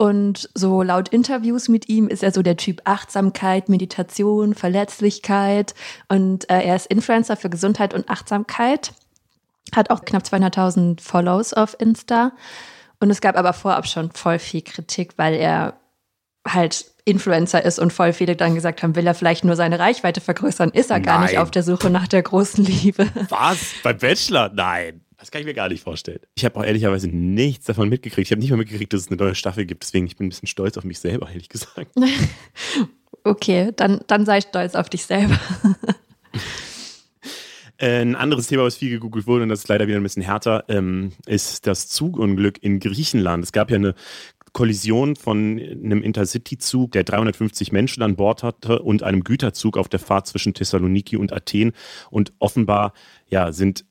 und 0.00 0.48
so 0.54 0.82
laut 0.82 1.10
Interviews 1.10 1.68
mit 1.68 1.90
ihm 1.90 2.08
ist 2.08 2.22
er 2.22 2.32
so 2.32 2.40
der 2.40 2.56
Typ 2.56 2.80
Achtsamkeit, 2.84 3.68
Meditation, 3.68 4.54
Verletzlichkeit. 4.54 5.74
Und 6.08 6.48
äh, 6.48 6.62
er 6.62 6.76
ist 6.76 6.86
Influencer 6.86 7.36
für 7.36 7.50
Gesundheit 7.50 7.92
und 7.92 8.08
Achtsamkeit. 8.08 8.94
Hat 9.74 9.90
auch 9.90 10.06
knapp 10.06 10.22
200.000 10.22 11.02
Follows 11.02 11.52
auf 11.52 11.76
Insta. 11.78 12.32
Und 12.98 13.10
es 13.10 13.20
gab 13.20 13.36
aber 13.36 13.52
vorab 13.52 13.86
schon 13.86 14.10
voll 14.12 14.38
viel 14.38 14.62
Kritik, 14.62 15.18
weil 15.18 15.34
er 15.34 15.78
halt 16.48 16.86
Influencer 17.04 17.62
ist 17.62 17.78
und 17.78 17.92
voll 17.92 18.14
viele 18.14 18.36
dann 18.36 18.54
gesagt 18.54 18.82
haben, 18.82 18.96
will 18.96 19.06
er 19.06 19.14
vielleicht 19.14 19.44
nur 19.44 19.54
seine 19.54 19.78
Reichweite 19.78 20.22
vergrößern, 20.22 20.70
ist 20.70 20.90
er 20.90 20.96
Nein. 20.96 21.02
gar 21.02 21.20
nicht 21.20 21.36
auf 21.36 21.50
der 21.50 21.62
Suche 21.62 21.90
nach 21.90 22.08
der 22.08 22.22
großen 22.22 22.64
Liebe. 22.64 23.06
Was? 23.28 23.74
Beim 23.82 23.98
Bachelor? 23.98 24.50
Nein. 24.54 25.04
Das 25.20 25.30
kann 25.30 25.42
ich 25.42 25.46
mir 25.46 25.54
gar 25.54 25.68
nicht 25.68 25.84
vorstellen. 25.84 26.20
Ich 26.34 26.46
habe 26.46 26.58
auch 26.58 26.64
ehrlicherweise 26.64 27.08
nichts 27.08 27.66
davon 27.66 27.90
mitgekriegt. 27.90 28.26
Ich 28.26 28.32
habe 28.32 28.40
nicht 28.40 28.50
mal 28.50 28.56
mitgekriegt, 28.56 28.92
dass 28.94 29.02
es 29.02 29.08
eine 29.08 29.18
neue 29.18 29.34
Staffel 29.34 29.66
gibt. 29.66 29.82
Deswegen 29.82 30.06
ich 30.06 30.16
bin 30.16 30.26
ein 30.26 30.30
bisschen 30.30 30.48
stolz 30.48 30.78
auf 30.78 30.84
mich 30.84 30.98
selber, 30.98 31.28
ehrlich 31.28 31.50
gesagt. 31.50 31.94
okay, 33.24 33.70
dann, 33.76 34.00
dann 34.06 34.24
sei 34.24 34.40
stolz 34.40 34.74
auf 34.74 34.88
dich 34.88 35.04
selber. 35.04 35.38
Äh, 37.82 38.02
ein 38.02 38.14
anderes 38.14 38.46
Thema, 38.46 38.64
was 38.64 38.76
viel 38.76 38.90
gegoogelt 38.90 39.26
wurde, 39.26 39.44
und 39.44 39.48
das 39.48 39.60
ist 39.60 39.68
leider 39.68 39.88
wieder 39.88 39.96
ein 39.96 40.02
bisschen 40.02 40.22
härter, 40.22 40.64
ähm, 40.68 41.12
ist 41.24 41.66
das 41.66 41.88
Zugunglück 41.88 42.62
in 42.62 42.78
Griechenland. 42.78 43.42
Es 43.42 43.52
gab 43.52 43.70
ja 43.70 43.76
eine 43.76 43.94
Kollision 44.52 45.16
von 45.16 45.58
einem 45.58 46.02
Intercity-Zug, 46.02 46.92
der 46.92 47.04
350 47.04 47.72
Menschen 47.72 48.02
an 48.02 48.16
Bord 48.16 48.42
hatte, 48.42 48.82
und 48.82 49.02
einem 49.02 49.24
Güterzug 49.24 49.78
auf 49.78 49.88
der 49.88 49.98
Fahrt 49.98 50.26
zwischen 50.26 50.52
Thessaloniki 50.52 51.16
und 51.16 51.32
Athen. 51.32 51.72
Und 52.10 52.34
offenbar 52.38 52.92
ja, 53.28 53.50
sind 53.50 53.86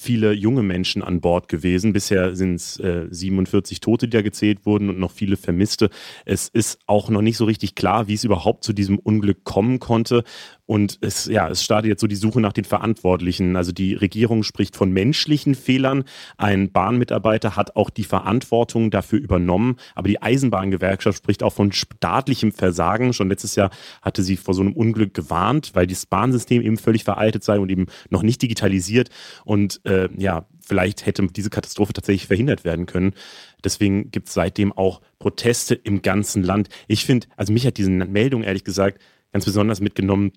viele 0.00 0.32
junge 0.32 0.62
Menschen 0.62 1.02
an 1.02 1.20
Bord 1.20 1.48
gewesen. 1.48 1.92
Bisher 1.92 2.34
sind 2.34 2.54
es 2.54 2.80
äh, 2.80 3.06
47 3.10 3.80
Tote, 3.80 4.08
die 4.08 4.16
da 4.16 4.22
gezählt 4.22 4.64
wurden 4.64 4.88
und 4.88 4.98
noch 4.98 5.10
viele 5.10 5.36
Vermisste. 5.36 5.90
Es 6.24 6.48
ist 6.48 6.78
auch 6.86 7.10
noch 7.10 7.20
nicht 7.20 7.36
so 7.36 7.44
richtig 7.44 7.74
klar, 7.74 8.08
wie 8.08 8.14
es 8.14 8.24
überhaupt 8.24 8.64
zu 8.64 8.72
diesem 8.72 8.98
Unglück 8.98 9.44
kommen 9.44 9.78
konnte. 9.78 10.24
Und 10.70 10.98
es, 11.00 11.26
ja, 11.26 11.48
es 11.48 11.64
startet 11.64 11.88
jetzt 11.88 12.00
so 12.00 12.06
die 12.06 12.14
Suche 12.14 12.40
nach 12.40 12.52
den 12.52 12.62
Verantwortlichen. 12.62 13.56
Also 13.56 13.72
die 13.72 13.94
Regierung 13.94 14.44
spricht 14.44 14.76
von 14.76 14.92
menschlichen 14.92 15.56
Fehlern. 15.56 16.04
Ein 16.36 16.70
Bahnmitarbeiter 16.70 17.56
hat 17.56 17.74
auch 17.74 17.90
die 17.90 18.04
Verantwortung 18.04 18.92
dafür 18.92 19.18
übernommen. 19.18 19.78
Aber 19.96 20.06
die 20.06 20.22
Eisenbahngewerkschaft 20.22 21.18
spricht 21.18 21.42
auch 21.42 21.52
von 21.52 21.72
staatlichem 21.72 22.52
Versagen. 22.52 23.12
Schon 23.12 23.30
letztes 23.30 23.56
Jahr 23.56 23.70
hatte 24.00 24.22
sie 24.22 24.36
vor 24.36 24.54
so 24.54 24.60
einem 24.60 24.74
Unglück 24.74 25.12
gewarnt, 25.12 25.72
weil 25.74 25.88
das 25.88 26.06
Bahnsystem 26.06 26.62
eben 26.62 26.78
völlig 26.78 27.02
veraltet 27.02 27.42
sei 27.42 27.58
und 27.58 27.68
eben 27.68 27.86
noch 28.08 28.22
nicht 28.22 28.40
digitalisiert. 28.40 29.10
Und 29.44 29.84
äh, 29.86 30.08
ja, 30.18 30.46
vielleicht 30.60 31.04
hätte 31.04 31.26
diese 31.26 31.50
Katastrophe 31.50 31.94
tatsächlich 31.94 32.28
verhindert 32.28 32.62
werden 32.62 32.86
können. 32.86 33.14
Deswegen 33.64 34.12
gibt 34.12 34.28
es 34.28 34.34
seitdem 34.34 34.72
auch 34.72 35.00
Proteste 35.18 35.74
im 35.74 36.00
ganzen 36.00 36.44
Land. 36.44 36.68
Ich 36.86 37.04
finde, 37.04 37.26
also 37.36 37.52
mich 37.52 37.66
hat 37.66 37.76
diese 37.76 37.90
Meldung 37.90 38.44
ehrlich 38.44 38.62
gesagt 38.62 39.00
ganz 39.32 39.44
besonders 39.44 39.80
mitgenommen, 39.80 40.32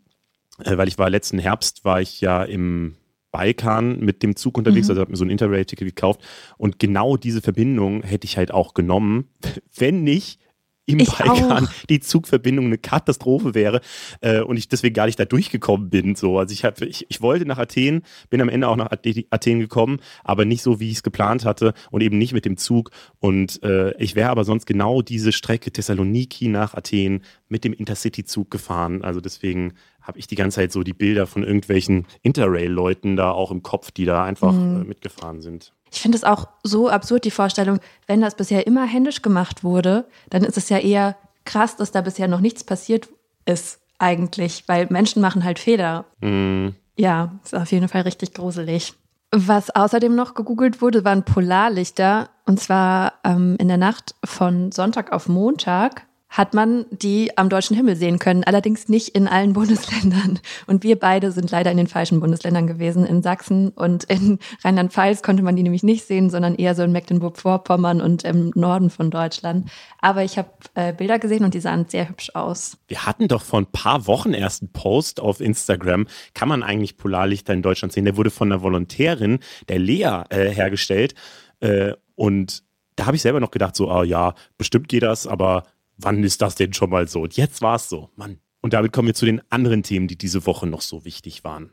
weil 0.65 0.87
ich 0.87 0.97
war 0.97 1.09
letzten 1.09 1.39
Herbst, 1.39 1.85
war 1.85 2.01
ich 2.01 2.21
ja 2.21 2.43
im 2.43 2.95
Balkan 3.31 3.99
mit 3.99 4.21
dem 4.21 4.35
Zug 4.35 4.57
unterwegs, 4.57 4.87
mhm. 4.87 4.91
also 4.91 5.01
habe 5.01 5.11
mir 5.11 5.17
so 5.17 5.25
ein 5.25 5.31
Interrail-Ticket 5.31 5.87
gekauft 5.87 6.21
und 6.57 6.79
genau 6.79 7.17
diese 7.17 7.41
Verbindung 7.41 8.03
hätte 8.03 8.25
ich 8.25 8.37
halt 8.37 8.51
auch 8.51 8.73
genommen, 8.73 9.29
wenn 9.75 10.03
nicht 10.03 10.39
im 10.85 10.99
ich 10.99 11.09
Balkan 11.09 11.65
auch. 11.65 11.71
die 11.89 11.99
Zugverbindung 11.99 12.65
eine 12.65 12.77
Katastrophe 12.77 13.55
wäre 13.55 13.81
äh, 14.21 14.41
und 14.41 14.57
ich 14.57 14.67
deswegen 14.67 14.93
gar 14.93 15.05
nicht 15.05 15.19
da 15.19 15.25
durchgekommen 15.25 15.89
bin. 15.89 16.15
So. 16.15 16.37
Also 16.37 16.53
ich, 16.53 16.65
hab, 16.65 16.81
ich, 16.81 17.05
ich 17.09 17.21
wollte 17.21 17.45
nach 17.45 17.57
Athen, 17.57 18.03
bin 18.29 18.41
am 18.41 18.49
Ende 18.49 18.67
auch 18.67 18.75
nach 18.75 18.91
Athen 18.91 19.59
gekommen, 19.59 19.99
aber 20.23 20.45
nicht 20.45 20.61
so, 20.61 20.79
wie 20.79 20.89
ich 20.89 20.97
es 20.97 21.03
geplant 21.03 21.45
hatte 21.45 21.73
und 21.91 22.01
eben 22.01 22.17
nicht 22.17 22.33
mit 22.33 22.45
dem 22.45 22.57
Zug. 22.57 22.91
Und 23.19 23.63
äh, 23.63 23.95
ich 23.97 24.15
wäre 24.15 24.29
aber 24.29 24.43
sonst 24.43 24.65
genau 24.65 25.01
diese 25.01 25.31
Strecke 25.31 25.71
Thessaloniki 25.71 26.49
nach 26.49 26.73
Athen 26.73 27.23
mit 27.47 27.63
dem 27.63 27.73
Intercity-Zug 27.73 28.51
gefahren. 28.51 29.03
Also 29.03 29.21
deswegen 29.21 29.73
habe 30.01 30.19
ich 30.19 30.27
die 30.27 30.35
ganze 30.35 30.55
Zeit 30.55 30.71
so 30.73 30.83
die 30.83 30.93
Bilder 30.93 31.27
von 31.27 31.43
irgendwelchen 31.43 32.05
Interrail-Leuten 32.21 33.15
da 33.15 33.31
auch 33.31 33.51
im 33.51 33.63
Kopf, 33.63 33.91
die 33.91 34.05
da 34.05 34.25
einfach 34.25 34.51
mhm. 34.51 34.81
äh, 34.81 34.83
mitgefahren 34.83 35.41
sind. 35.41 35.73
Ich 35.93 36.01
finde 36.01 36.17
es 36.17 36.23
auch 36.23 36.47
so 36.63 36.89
absurd, 36.89 37.23
die 37.23 37.31
Vorstellung, 37.31 37.79
wenn 38.07 38.19
das 38.19 38.33
bisher 38.33 38.65
immer 38.65 38.85
händisch 38.85 39.21
gemacht 39.21 39.63
wurde, 39.63 40.05
dann 40.31 40.43
ist 40.43 40.57
es 40.57 40.69
ja 40.69 40.79
eher 40.79 41.15
krass, 41.45 41.75
dass 41.75 41.91
da 41.91 42.01
bisher 42.01 42.27
noch 42.27 42.39
nichts 42.39 42.63
passiert 42.63 43.09
ist, 43.45 43.79
eigentlich, 43.99 44.63
weil 44.67 44.87
Menschen 44.89 45.21
machen 45.21 45.43
halt 45.43 45.59
Fehler. 45.59 46.05
Mm. 46.19 46.69
Ja, 46.97 47.33
ist 47.43 47.53
auf 47.53 47.71
jeden 47.71 47.87
Fall 47.89 48.01
richtig 48.01 48.33
gruselig. 48.33 48.95
Was 49.31 49.69
außerdem 49.69 50.15
noch 50.15 50.33
gegoogelt 50.33 50.81
wurde, 50.81 51.05
waren 51.05 51.23
Polarlichter. 51.23 52.29
Und 52.45 52.59
zwar 52.59 53.13
ähm, 53.23 53.55
in 53.59 53.67
der 53.67 53.77
Nacht 53.77 54.15
von 54.23 54.71
Sonntag 54.71 55.11
auf 55.11 55.27
Montag 55.27 56.07
hat 56.33 56.55
man 56.55 56.85
die 56.89 57.37
am 57.37 57.47
deutschen 57.47 57.77
Himmel 57.77 57.95
sehen 57.95 58.17
können, 58.17 58.43
allerdings 58.43 58.89
nicht 58.89 59.09
in 59.09 59.27
allen 59.27 59.53
Bundesländern. 59.53 60.39
Und 60.65 60.83
wir 60.83 60.97
beide 60.97 61.31
sind 61.31 61.51
leider 61.51 61.69
in 61.69 61.77
den 61.77 61.87
falschen 61.87 62.19
Bundesländern 62.19 62.65
gewesen. 62.65 63.05
In 63.05 63.21
Sachsen 63.21 63.69
und 63.69 64.03
in 64.05 64.39
Rheinland-Pfalz 64.63 65.21
konnte 65.21 65.43
man 65.43 65.55
die 65.55 65.61
nämlich 65.61 65.83
nicht 65.83 66.05
sehen, 66.05 66.31
sondern 66.31 66.55
eher 66.55 66.73
so 66.73 66.81
in 66.81 66.91
Mecklenburg-Vorpommern 66.91 68.01
und 68.01 68.23
im 68.23 68.51
Norden 68.55 68.89
von 68.89 69.11
Deutschland. 69.11 69.69
Aber 69.99 70.23
ich 70.23 70.39
habe 70.39 70.49
äh, 70.73 70.91
Bilder 70.91 71.19
gesehen 71.19 71.45
und 71.45 71.53
die 71.53 71.59
sahen 71.59 71.85
sehr 71.87 72.09
hübsch 72.09 72.31
aus. 72.33 72.77
Wir 72.87 73.05
hatten 73.05 73.27
doch 73.27 73.43
vor 73.43 73.61
ein 73.61 73.67
paar 73.67 74.07
Wochen 74.07 74.33
erst 74.33 74.63
einen 74.63 74.71
Post 74.71 75.19
auf 75.19 75.39
Instagram. 75.39 76.07
Kann 76.33 76.49
man 76.49 76.63
eigentlich 76.63 76.97
Polarlichter 76.97 77.53
in 77.53 77.61
Deutschland 77.61 77.93
sehen? 77.93 78.05
Der 78.05 78.17
wurde 78.17 78.31
von 78.31 78.51
einer 78.51 78.63
Volontärin, 78.63 79.37
der 79.69 79.77
Lea, 79.77 80.23
äh, 80.29 80.49
hergestellt. 80.49 81.13
Äh, 81.59 81.93
und 82.15 82.63
da 82.95 83.05
habe 83.05 83.15
ich 83.15 83.21
selber 83.21 83.39
noch 83.39 83.51
gedacht, 83.51 83.75
so, 83.75 83.89
ah 83.91 84.03
ja, 84.03 84.33
bestimmt 84.57 84.87
geht 84.87 85.03
das, 85.03 85.27
aber 85.27 85.63
wann 85.97 86.23
ist 86.23 86.41
das 86.41 86.55
denn 86.55 86.73
schon 86.73 86.89
mal 86.89 87.07
so? 87.07 87.21
Und 87.21 87.37
jetzt 87.37 87.61
war 87.61 87.75
es 87.75 87.89
so, 87.89 88.09
Mann. 88.15 88.39
Und 88.61 88.73
damit 88.73 88.93
kommen 88.93 89.07
wir 89.07 89.15
zu 89.15 89.25
den 89.25 89.41
anderen 89.49 89.83
Themen, 89.83 90.07
die 90.07 90.17
diese 90.17 90.45
Woche 90.45 90.67
noch 90.67 90.81
so 90.81 91.03
wichtig 91.03 91.43
waren. 91.43 91.71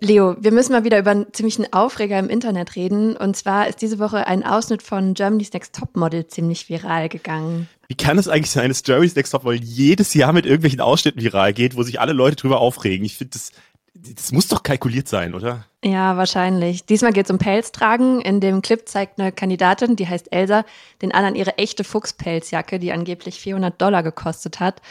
Leo, 0.00 0.36
wir 0.38 0.52
müssen 0.52 0.72
mal 0.72 0.84
wieder 0.84 0.98
über 0.98 1.12
einen 1.12 1.32
ziemlichen 1.32 1.72
Aufreger 1.72 2.18
im 2.18 2.28
Internet 2.28 2.76
reden. 2.76 3.16
Und 3.16 3.36
zwar 3.36 3.68
ist 3.68 3.80
diese 3.80 3.98
Woche 3.98 4.26
ein 4.26 4.44
Ausschnitt 4.44 4.82
von 4.82 5.14
Germany's 5.14 5.52
Next 5.52 5.74
Topmodel 5.74 6.26
ziemlich 6.26 6.68
viral 6.68 7.08
gegangen. 7.08 7.68
Wie 7.88 7.94
kann 7.94 8.18
es 8.18 8.28
eigentlich 8.28 8.50
sein, 8.50 8.68
dass 8.68 8.82
Germany's 8.82 9.14
Next 9.14 9.32
Topmodel 9.32 9.62
jedes 9.62 10.12
Jahr 10.14 10.32
mit 10.32 10.46
irgendwelchen 10.46 10.80
Ausschnitten 10.80 11.22
viral 11.22 11.52
geht, 11.52 11.76
wo 11.76 11.82
sich 11.82 12.00
alle 12.00 12.12
Leute 12.12 12.36
drüber 12.36 12.60
aufregen? 12.60 13.04
Ich 13.04 13.16
finde, 13.16 13.32
das, 13.32 13.52
das 13.94 14.32
muss 14.32 14.48
doch 14.48 14.62
kalkuliert 14.62 15.08
sein, 15.08 15.34
oder? 15.34 15.66
Ja, 15.84 16.16
wahrscheinlich. 16.16 16.84
Diesmal 16.84 17.12
geht 17.12 17.26
es 17.26 17.30
um 17.30 17.38
Pelztragen. 17.38 18.20
In 18.20 18.40
dem 18.40 18.60
Clip 18.60 18.88
zeigt 18.88 19.20
eine 19.20 19.30
Kandidatin, 19.30 19.96
die 19.96 20.08
heißt 20.08 20.32
Elsa, 20.32 20.64
den 21.00 21.12
anderen 21.12 21.36
ihre 21.36 21.58
echte 21.58 21.84
Fuchspelzjacke, 21.84 22.78
die 22.78 22.92
angeblich 22.92 23.40
400 23.40 23.80
Dollar 23.80 24.02
gekostet 24.02 24.58
hat. 24.58 24.82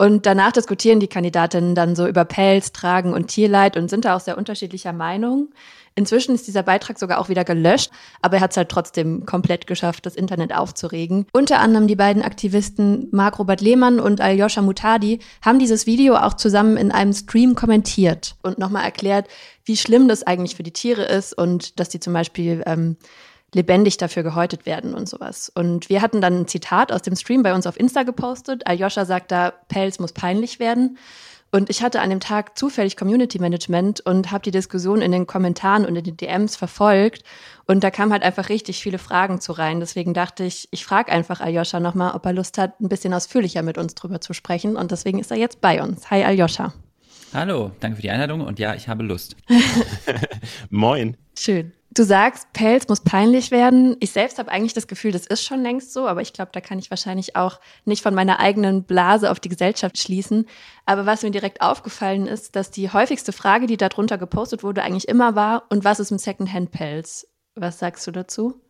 Und 0.00 0.24
danach 0.24 0.52
diskutieren 0.52 0.98
die 0.98 1.08
Kandidatinnen 1.08 1.74
dann 1.74 1.94
so 1.94 2.06
über 2.06 2.24
Pelz, 2.24 2.72
Tragen 2.72 3.12
und 3.12 3.26
Tierleid 3.26 3.76
und 3.76 3.90
sind 3.90 4.06
da 4.06 4.16
auch 4.16 4.20
sehr 4.20 4.38
unterschiedlicher 4.38 4.94
Meinung. 4.94 5.50
Inzwischen 5.94 6.34
ist 6.34 6.46
dieser 6.46 6.62
Beitrag 6.62 6.98
sogar 6.98 7.18
auch 7.18 7.28
wieder 7.28 7.44
gelöscht, 7.44 7.90
aber 8.22 8.36
er 8.36 8.40
hat 8.40 8.52
es 8.52 8.56
halt 8.56 8.70
trotzdem 8.70 9.26
komplett 9.26 9.66
geschafft, 9.66 10.06
das 10.06 10.16
Internet 10.16 10.54
aufzuregen. 10.54 11.26
Unter 11.34 11.60
anderem 11.60 11.86
die 11.86 11.96
beiden 11.96 12.22
Aktivisten 12.22 13.08
Marc-Robert 13.10 13.60
Lehmann 13.60 14.00
und 14.00 14.22
Aljoscha 14.22 14.62
Mutadi 14.62 15.18
haben 15.44 15.58
dieses 15.58 15.84
Video 15.84 16.16
auch 16.16 16.32
zusammen 16.32 16.78
in 16.78 16.92
einem 16.92 17.12
Stream 17.12 17.54
kommentiert 17.54 18.36
und 18.42 18.56
nochmal 18.58 18.84
erklärt, 18.84 19.28
wie 19.66 19.76
schlimm 19.76 20.08
das 20.08 20.22
eigentlich 20.22 20.56
für 20.56 20.62
die 20.62 20.72
Tiere 20.72 21.02
ist 21.02 21.36
und 21.36 21.78
dass 21.78 21.90
die 21.90 22.00
zum 22.00 22.14
Beispiel 22.14 22.62
ähm, 22.64 22.96
lebendig 23.54 23.96
dafür 23.96 24.22
gehäutet 24.22 24.66
werden 24.66 24.94
und 24.94 25.08
sowas. 25.08 25.50
Und 25.54 25.88
wir 25.88 26.02
hatten 26.02 26.20
dann 26.20 26.40
ein 26.40 26.48
Zitat 26.48 26.92
aus 26.92 27.02
dem 27.02 27.16
Stream 27.16 27.42
bei 27.42 27.54
uns 27.54 27.66
auf 27.66 27.78
Insta 27.78 28.02
gepostet. 28.04 28.66
Aljoscha 28.66 29.04
sagt 29.04 29.30
da, 29.32 29.52
Pelz 29.68 29.98
muss 29.98 30.12
peinlich 30.12 30.60
werden. 30.60 30.98
Und 31.52 31.68
ich 31.68 31.82
hatte 31.82 32.00
an 32.00 32.10
dem 32.10 32.20
Tag 32.20 32.56
zufällig 32.56 32.96
Community 32.96 33.40
Management 33.40 34.00
und 34.00 34.30
habe 34.30 34.42
die 34.42 34.52
Diskussion 34.52 35.02
in 35.02 35.10
den 35.10 35.26
Kommentaren 35.26 35.84
und 35.84 35.96
in 35.96 36.04
den 36.04 36.16
DMs 36.16 36.54
verfolgt. 36.54 37.24
Und 37.66 37.82
da 37.82 37.90
kamen 37.90 38.12
halt 38.12 38.22
einfach 38.22 38.48
richtig 38.48 38.80
viele 38.80 38.98
Fragen 38.98 39.40
zu 39.40 39.52
rein. 39.52 39.80
Deswegen 39.80 40.14
dachte 40.14 40.44
ich, 40.44 40.68
ich 40.70 40.84
frage 40.84 41.10
einfach 41.10 41.40
Aljoscha 41.40 41.80
nochmal, 41.80 42.14
ob 42.14 42.24
er 42.24 42.34
Lust 42.34 42.56
hat, 42.56 42.80
ein 42.80 42.88
bisschen 42.88 43.12
ausführlicher 43.12 43.62
mit 43.62 43.78
uns 43.78 43.96
drüber 43.96 44.20
zu 44.20 44.32
sprechen. 44.32 44.76
Und 44.76 44.92
deswegen 44.92 45.18
ist 45.18 45.32
er 45.32 45.38
jetzt 45.38 45.60
bei 45.60 45.82
uns. 45.82 46.08
Hi 46.10 46.22
Aljoscha. 46.22 46.72
Hallo, 47.34 47.72
danke 47.80 47.96
für 47.96 48.02
die 48.02 48.10
Einladung 48.10 48.40
und 48.42 48.58
ja, 48.60 48.74
ich 48.74 48.88
habe 48.88 49.02
Lust. 49.02 49.36
Moin. 50.70 51.16
Schön. 51.36 51.72
Du 51.92 52.04
sagst, 52.04 52.52
Pelz 52.52 52.86
muss 52.86 53.00
peinlich 53.00 53.50
werden. 53.50 53.96
Ich 53.98 54.12
selbst 54.12 54.38
habe 54.38 54.50
eigentlich 54.52 54.74
das 54.74 54.86
Gefühl, 54.86 55.10
das 55.10 55.26
ist 55.26 55.42
schon 55.42 55.60
längst 55.62 55.92
so, 55.92 56.06
aber 56.06 56.22
ich 56.22 56.32
glaube, 56.32 56.52
da 56.52 56.60
kann 56.60 56.78
ich 56.78 56.88
wahrscheinlich 56.88 57.34
auch 57.34 57.58
nicht 57.84 58.02
von 58.02 58.14
meiner 58.14 58.38
eigenen 58.38 58.84
Blase 58.84 59.28
auf 59.28 59.40
die 59.40 59.48
Gesellschaft 59.48 59.98
schließen. 59.98 60.46
Aber 60.86 61.04
was 61.04 61.22
mir 61.24 61.32
direkt 61.32 61.60
aufgefallen 61.60 62.28
ist, 62.28 62.54
dass 62.54 62.70
die 62.70 62.90
häufigste 62.90 63.32
Frage, 63.32 63.66
die 63.66 63.76
darunter 63.76 64.18
gepostet 64.18 64.62
wurde, 64.62 64.84
eigentlich 64.84 65.08
immer 65.08 65.34
war, 65.34 65.64
und 65.68 65.82
was 65.82 65.98
ist 65.98 66.12
mit 66.12 66.20
Secondhand-Pelz? 66.20 67.26
Was 67.56 67.80
sagst 67.80 68.06
du 68.06 68.12
dazu? 68.12 68.60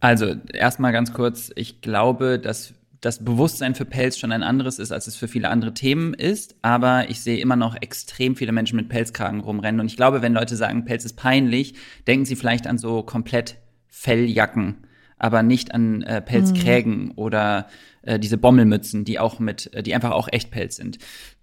Also, 0.00 0.36
erstmal 0.54 0.92
ganz 0.92 1.12
kurz, 1.12 1.50
ich 1.54 1.82
glaube, 1.82 2.38
dass 2.38 2.72
das 3.00 3.24
Bewusstsein 3.24 3.74
für 3.74 3.86
Pelz 3.86 4.18
schon 4.18 4.32
ein 4.32 4.42
anderes 4.42 4.78
ist, 4.78 4.92
als 4.92 5.06
es 5.06 5.16
für 5.16 5.28
viele 5.28 5.48
andere 5.48 5.72
Themen 5.72 6.12
ist. 6.12 6.56
Aber 6.62 7.08
ich 7.08 7.20
sehe 7.20 7.38
immer 7.38 7.56
noch 7.56 7.76
extrem 7.80 8.36
viele 8.36 8.52
Menschen 8.52 8.76
mit 8.76 8.88
Pelzkragen 8.88 9.40
rumrennen. 9.40 9.80
Und 9.80 9.86
ich 9.86 9.96
glaube, 9.96 10.20
wenn 10.20 10.34
Leute 10.34 10.56
sagen, 10.56 10.84
Pelz 10.84 11.04
ist 11.04 11.16
peinlich, 11.16 11.74
denken 12.06 12.26
sie 12.26 12.36
vielleicht 12.36 12.66
an 12.66 12.76
so 12.76 13.02
komplett 13.02 13.56
Felljacken, 13.88 14.86
aber 15.16 15.42
nicht 15.42 15.74
an 15.74 16.02
äh, 16.02 16.20
Pelzkrägen 16.20 17.06
mhm. 17.06 17.12
oder 17.16 17.68
äh, 18.02 18.18
diese 18.18 18.36
Bommelmützen, 18.38 19.04
die 19.04 19.18
auch 19.18 19.38
mit, 19.38 19.72
äh, 19.74 19.82
die 19.82 19.94
einfach 19.94 20.12
auch 20.12 20.28
Echtpelz 20.30 20.76
sind. 20.76 20.98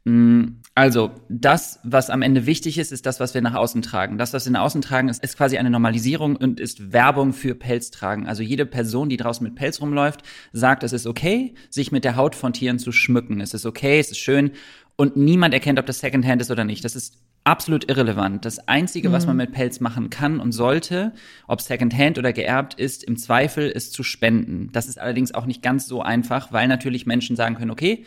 Mm, 0.08 0.62
also, 0.74 1.12
das, 1.28 1.80
was 1.84 2.10
am 2.10 2.22
Ende 2.22 2.46
wichtig 2.46 2.78
ist, 2.78 2.94
ist 2.94 3.06
das, 3.06 3.20
was 3.20 3.34
wir 3.34 3.42
nach 3.42 3.56
außen 3.56 3.82
tragen. 3.82 4.18
Das, 4.18 4.32
was 4.32 4.46
wir 4.46 4.54
nach 4.54 4.62
außen 4.62 4.82
tragen, 4.82 5.10
ist, 5.10 5.22
ist 5.22 5.36
quasi 5.36 5.58
eine 5.58 5.70
Normalisierung 5.70 6.38
und 6.38 6.62
ist 6.62 6.94
Werbung 6.94 7.34
für 7.34 7.56
Pelztragen. 7.56 8.26
Also 8.26 8.42
jede 8.42 8.66
Person, 8.66 9.10
die 9.10 9.18
draußen 9.18 9.44
mit 9.44 9.56
Pelz 9.56 9.82
rumläuft, 9.82 10.24
sagt, 10.54 10.84
es 10.84 10.94
ist 10.94 11.08
okay, 11.08 11.56
sich 11.70 11.92
mit 11.92 12.06
der 12.06 12.16
Haut 12.16 12.36
von 12.36 12.54
Tieren 12.54 12.80
zu 12.80 12.94
schmücken. 12.94 13.42
Es 13.42 13.54
ist 13.54 13.66
okay, 13.66 14.00
es 14.00 14.12
ist 14.12 14.20
schön. 14.20 14.52
Und 14.96 15.18
niemand 15.18 15.54
erkennt, 15.54 15.78
ob 15.78 15.86
das 15.86 16.00
Secondhand 16.00 16.42
ist 16.42 16.52
oder 16.52 16.64
nicht. 16.64 16.86
Das 16.86 16.96
ist 16.96 17.18
absolut 17.44 17.90
irrelevant. 17.90 18.46
Das 18.46 18.66
Einzige, 18.68 19.10
mhm. 19.10 19.14
was 19.14 19.26
man 19.26 19.36
mit 19.36 19.52
Pelz 19.52 19.82
machen 19.82 20.10
kann 20.10 20.40
und 20.40 20.54
sollte, 20.54 21.14
ob 21.48 21.60
Secondhand 21.60 22.18
oder 22.18 22.32
geerbt 22.32 22.76
ist, 22.76 23.04
im 23.04 23.18
Zweifel 23.18 23.68
ist 23.70 23.92
zu 23.92 24.04
spenden. 24.04 24.70
Das 24.72 24.88
ist 24.88 25.00
allerdings 25.00 25.34
auch 25.34 25.46
nicht 25.46 25.62
ganz 25.62 25.86
so 25.86 26.02
einfach, 26.02 26.54
weil 26.54 26.70
natürlich 26.70 27.06
Menschen 27.06 27.36
sagen 27.36 27.56
können, 27.56 27.72
okay, 27.72 28.06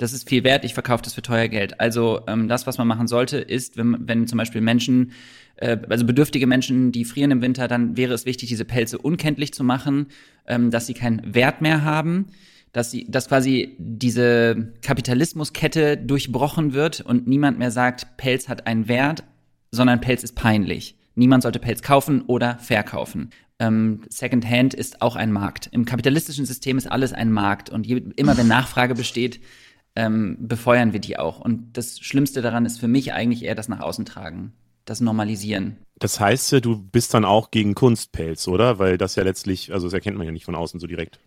das 0.00 0.14
ist 0.14 0.28
viel 0.28 0.44
wert, 0.44 0.64
ich 0.64 0.72
verkaufe 0.72 1.02
das 1.02 1.12
für 1.12 1.20
teuer 1.20 1.48
Geld. 1.48 1.78
Also 1.78 2.22
ähm, 2.26 2.48
das, 2.48 2.66
was 2.66 2.78
man 2.78 2.88
machen 2.88 3.06
sollte, 3.06 3.36
ist, 3.36 3.76
wenn, 3.76 3.96
wenn 4.08 4.26
zum 4.26 4.38
Beispiel 4.38 4.62
Menschen, 4.62 5.12
äh, 5.56 5.76
also 5.90 6.06
bedürftige 6.06 6.46
Menschen, 6.46 6.90
die 6.90 7.04
frieren 7.04 7.30
im 7.30 7.42
Winter, 7.42 7.68
dann 7.68 7.98
wäre 7.98 8.14
es 8.14 8.24
wichtig, 8.24 8.48
diese 8.48 8.64
Pelze 8.64 8.96
unkenntlich 8.96 9.52
zu 9.52 9.62
machen, 9.62 10.06
ähm, 10.46 10.70
dass 10.70 10.86
sie 10.86 10.94
keinen 10.94 11.34
Wert 11.34 11.60
mehr 11.60 11.84
haben, 11.84 12.28
dass 12.72 12.90
sie, 12.90 13.10
dass 13.10 13.28
quasi 13.28 13.76
diese 13.78 14.72
Kapitalismuskette 14.80 15.98
durchbrochen 15.98 16.72
wird 16.72 17.02
und 17.02 17.26
niemand 17.26 17.58
mehr 17.58 17.70
sagt, 17.70 18.16
Pelz 18.16 18.48
hat 18.48 18.66
einen 18.66 18.88
Wert, 18.88 19.24
sondern 19.70 20.00
Pelz 20.00 20.22
ist 20.22 20.34
peinlich. 20.34 20.96
Niemand 21.14 21.42
sollte 21.42 21.58
Pelz 21.58 21.82
kaufen 21.82 22.22
oder 22.22 22.56
verkaufen. 22.58 23.30
Ähm, 23.58 24.00
Secondhand 24.08 24.72
ist 24.72 25.02
auch 25.02 25.14
ein 25.14 25.30
Markt. 25.30 25.68
Im 25.72 25.84
kapitalistischen 25.84 26.46
System 26.46 26.78
ist 26.78 26.90
alles 26.90 27.12
ein 27.12 27.30
Markt 27.30 27.68
und 27.68 27.86
je, 27.86 28.02
immer 28.16 28.38
wenn 28.38 28.48
Nachfrage 28.48 28.94
besteht, 28.94 29.40
ähm, 29.96 30.36
befeuern 30.40 30.92
wir 30.92 31.00
die 31.00 31.18
auch. 31.18 31.40
Und 31.40 31.76
das 31.76 31.98
Schlimmste 32.00 32.42
daran 32.42 32.66
ist 32.66 32.78
für 32.78 32.88
mich 32.88 33.12
eigentlich 33.12 33.44
eher 33.44 33.54
das 33.54 33.68
nach 33.68 33.80
außen 33.80 34.04
tragen, 34.04 34.52
das 34.84 35.00
Normalisieren. 35.00 35.76
Das 35.98 36.18
heißt, 36.18 36.64
du 36.64 36.78
bist 36.78 37.12
dann 37.12 37.24
auch 37.24 37.50
gegen 37.50 37.74
Kunstpelz, 37.74 38.48
oder? 38.48 38.78
Weil 38.78 38.96
das 38.96 39.16
ja 39.16 39.22
letztlich, 39.22 39.72
also 39.72 39.86
das 39.86 39.94
erkennt 39.94 40.16
man 40.16 40.26
ja 40.26 40.32
nicht 40.32 40.46
von 40.46 40.54
außen 40.54 40.80
so 40.80 40.86
direkt. 40.86 41.20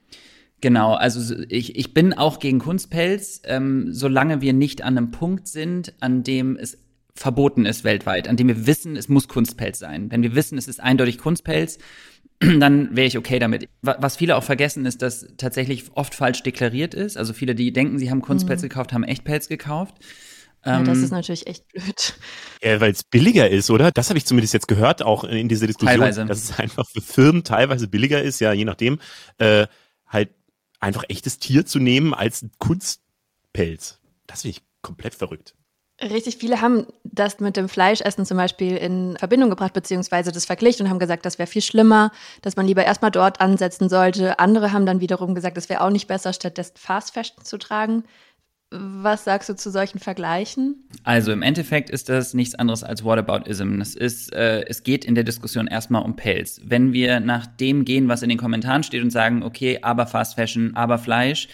Genau, 0.61 0.93
also 0.93 1.35
ich, 1.49 1.75
ich 1.75 1.93
bin 1.93 2.13
auch 2.13 2.39
gegen 2.39 2.59
Kunstpelz, 2.59 3.41
ähm, 3.43 3.91
solange 3.91 4.41
wir 4.41 4.53
nicht 4.53 4.81
an 4.81 4.97
einem 4.97 5.11
Punkt 5.11 5.47
sind, 5.47 5.93
an 5.99 6.23
dem 6.23 6.55
es 6.55 6.77
verboten 7.15 7.65
ist 7.65 7.83
weltweit, 7.83 8.27
an 8.27 8.37
dem 8.37 8.47
wir 8.47 8.65
wissen, 8.65 8.95
es 8.95 9.09
muss 9.09 9.27
Kunstpelz 9.27 9.77
sein. 9.77 10.09
Wenn 10.09 10.23
wir 10.23 10.35
wissen, 10.35 10.57
es 10.57 10.67
ist 10.67 10.79
eindeutig 10.79 11.17
Kunstpelz, 11.17 11.77
dann 12.59 12.95
wäre 12.95 13.07
ich 13.07 13.17
okay 13.17 13.39
damit. 13.39 13.69
Was 13.81 14.17
viele 14.17 14.35
auch 14.35 14.43
vergessen, 14.43 14.85
ist, 14.85 15.01
dass 15.01 15.27
tatsächlich 15.37 15.85
oft 15.95 16.15
falsch 16.15 16.43
deklariert 16.43 16.93
ist. 16.93 17.17
Also 17.17 17.33
viele, 17.33 17.55
die 17.55 17.71
denken, 17.71 17.99
sie 17.99 18.09
haben 18.11 18.21
Kunstpelz 18.21 18.61
mhm. 18.61 18.69
gekauft, 18.69 18.93
haben 18.93 19.03
Echtpelz 19.03 19.47
gekauft. 19.47 19.95
Ja, 20.65 20.81
das 20.81 20.97
ähm, 20.97 21.03
ist 21.03 21.11
natürlich 21.11 21.47
echt 21.47 21.67
blöd. 21.67 22.13
Ja, 22.61 22.79
weil 22.79 22.91
es 22.91 23.03
billiger 23.03 23.49
ist, 23.49 23.69
oder? 23.69 23.91
Das 23.91 24.09
habe 24.09 24.17
ich 24.17 24.25
zumindest 24.25 24.53
jetzt 24.53 24.69
gehört, 24.69 25.01
auch 25.01 25.25
in 25.25 25.49
dieser 25.49 25.67
Diskussion, 25.67 25.99
teilweise. 25.99 26.25
dass 26.25 26.43
es 26.43 26.57
einfach 26.57 26.87
für 26.89 27.01
Firmen 27.01 27.43
teilweise 27.43 27.89
billiger 27.89 28.21
ist, 28.21 28.39
ja, 28.39 28.53
je 28.53 28.63
nachdem, 28.63 28.99
äh, 29.39 29.67
halt 30.07 30.29
einfach 30.79 31.03
echtes 31.09 31.39
Tier 31.39 31.65
zu 31.65 31.79
nehmen 31.79 32.13
als 32.13 32.45
Kunstpelz. 32.59 33.99
Das 34.25 34.43
finde 34.43 34.57
ich 34.57 34.63
komplett 34.81 35.15
verrückt. 35.15 35.53
Richtig 36.01 36.37
viele 36.37 36.59
haben 36.59 36.87
das 37.03 37.39
mit 37.39 37.55
dem 37.55 37.69
Fleischessen 37.69 38.25
zum 38.25 38.37
Beispiel 38.37 38.75
in 38.75 39.15
Verbindung 39.17 39.49
gebracht, 39.49 39.73
beziehungsweise 39.73 40.31
das 40.31 40.45
verglichen 40.45 40.85
und 40.85 40.89
haben 40.89 40.99
gesagt, 40.99 41.25
das 41.25 41.37
wäre 41.37 41.47
viel 41.47 41.61
schlimmer, 41.61 42.11
dass 42.41 42.55
man 42.55 42.65
lieber 42.65 42.83
erstmal 42.83 43.11
dort 43.11 43.39
ansetzen 43.39 43.89
sollte. 43.89 44.39
Andere 44.39 44.73
haben 44.73 44.87
dann 44.87 45.01
wiederum 45.01 45.35
gesagt, 45.35 45.57
es 45.57 45.69
wäre 45.69 45.81
auch 45.81 45.91
nicht 45.91 46.07
besser, 46.07 46.33
stattdessen 46.33 46.73
Fast 46.77 47.13
Fashion 47.13 47.43
zu 47.43 47.57
tragen. 47.57 48.03
Was 48.75 49.23
sagst 49.23 49.49
du 49.49 49.55
zu 49.55 49.69
solchen 49.69 49.99
Vergleichen? 49.99 50.89
Also 51.03 51.31
im 51.31 51.43
Endeffekt 51.43 51.91
ist 51.91 52.09
das 52.09 52.33
nichts 52.33 52.55
anderes 52.55 52.83
als 52.83 53.03
Whataboutism. 53.03 53.77
Das 53.77 53.93
ist, 53.93 54.33
äh, 54.33 54.65
es 54.67 54.81
geht 54.81 55.05
in 55.05 55.13
der 55.13 55.23
Diskussion 55.23 55.67
erstmal 55.67 56.01
um 56.01 56.15
Pelz. 56.15 56.59
Wenn 56.63 56.91
wir 56.91 57.19
nach 57.19 57.45
dem 57.45 57.85
gehen, 57.85 58.07
was 58.07 58.23
in 58.23 58.29
den 58.29 58.39
Kommentaren 58.39 58.81
steht 58.81 59.03
und 59.03 59.11
sagen, 59.11 59.43
okay, 59.43 59.77
aber 59.83 60.07
Fast 60.07 60.33
Fashion, 60.33 60.75
aber 60.75 60.97
Fleisch, 60.97 61.49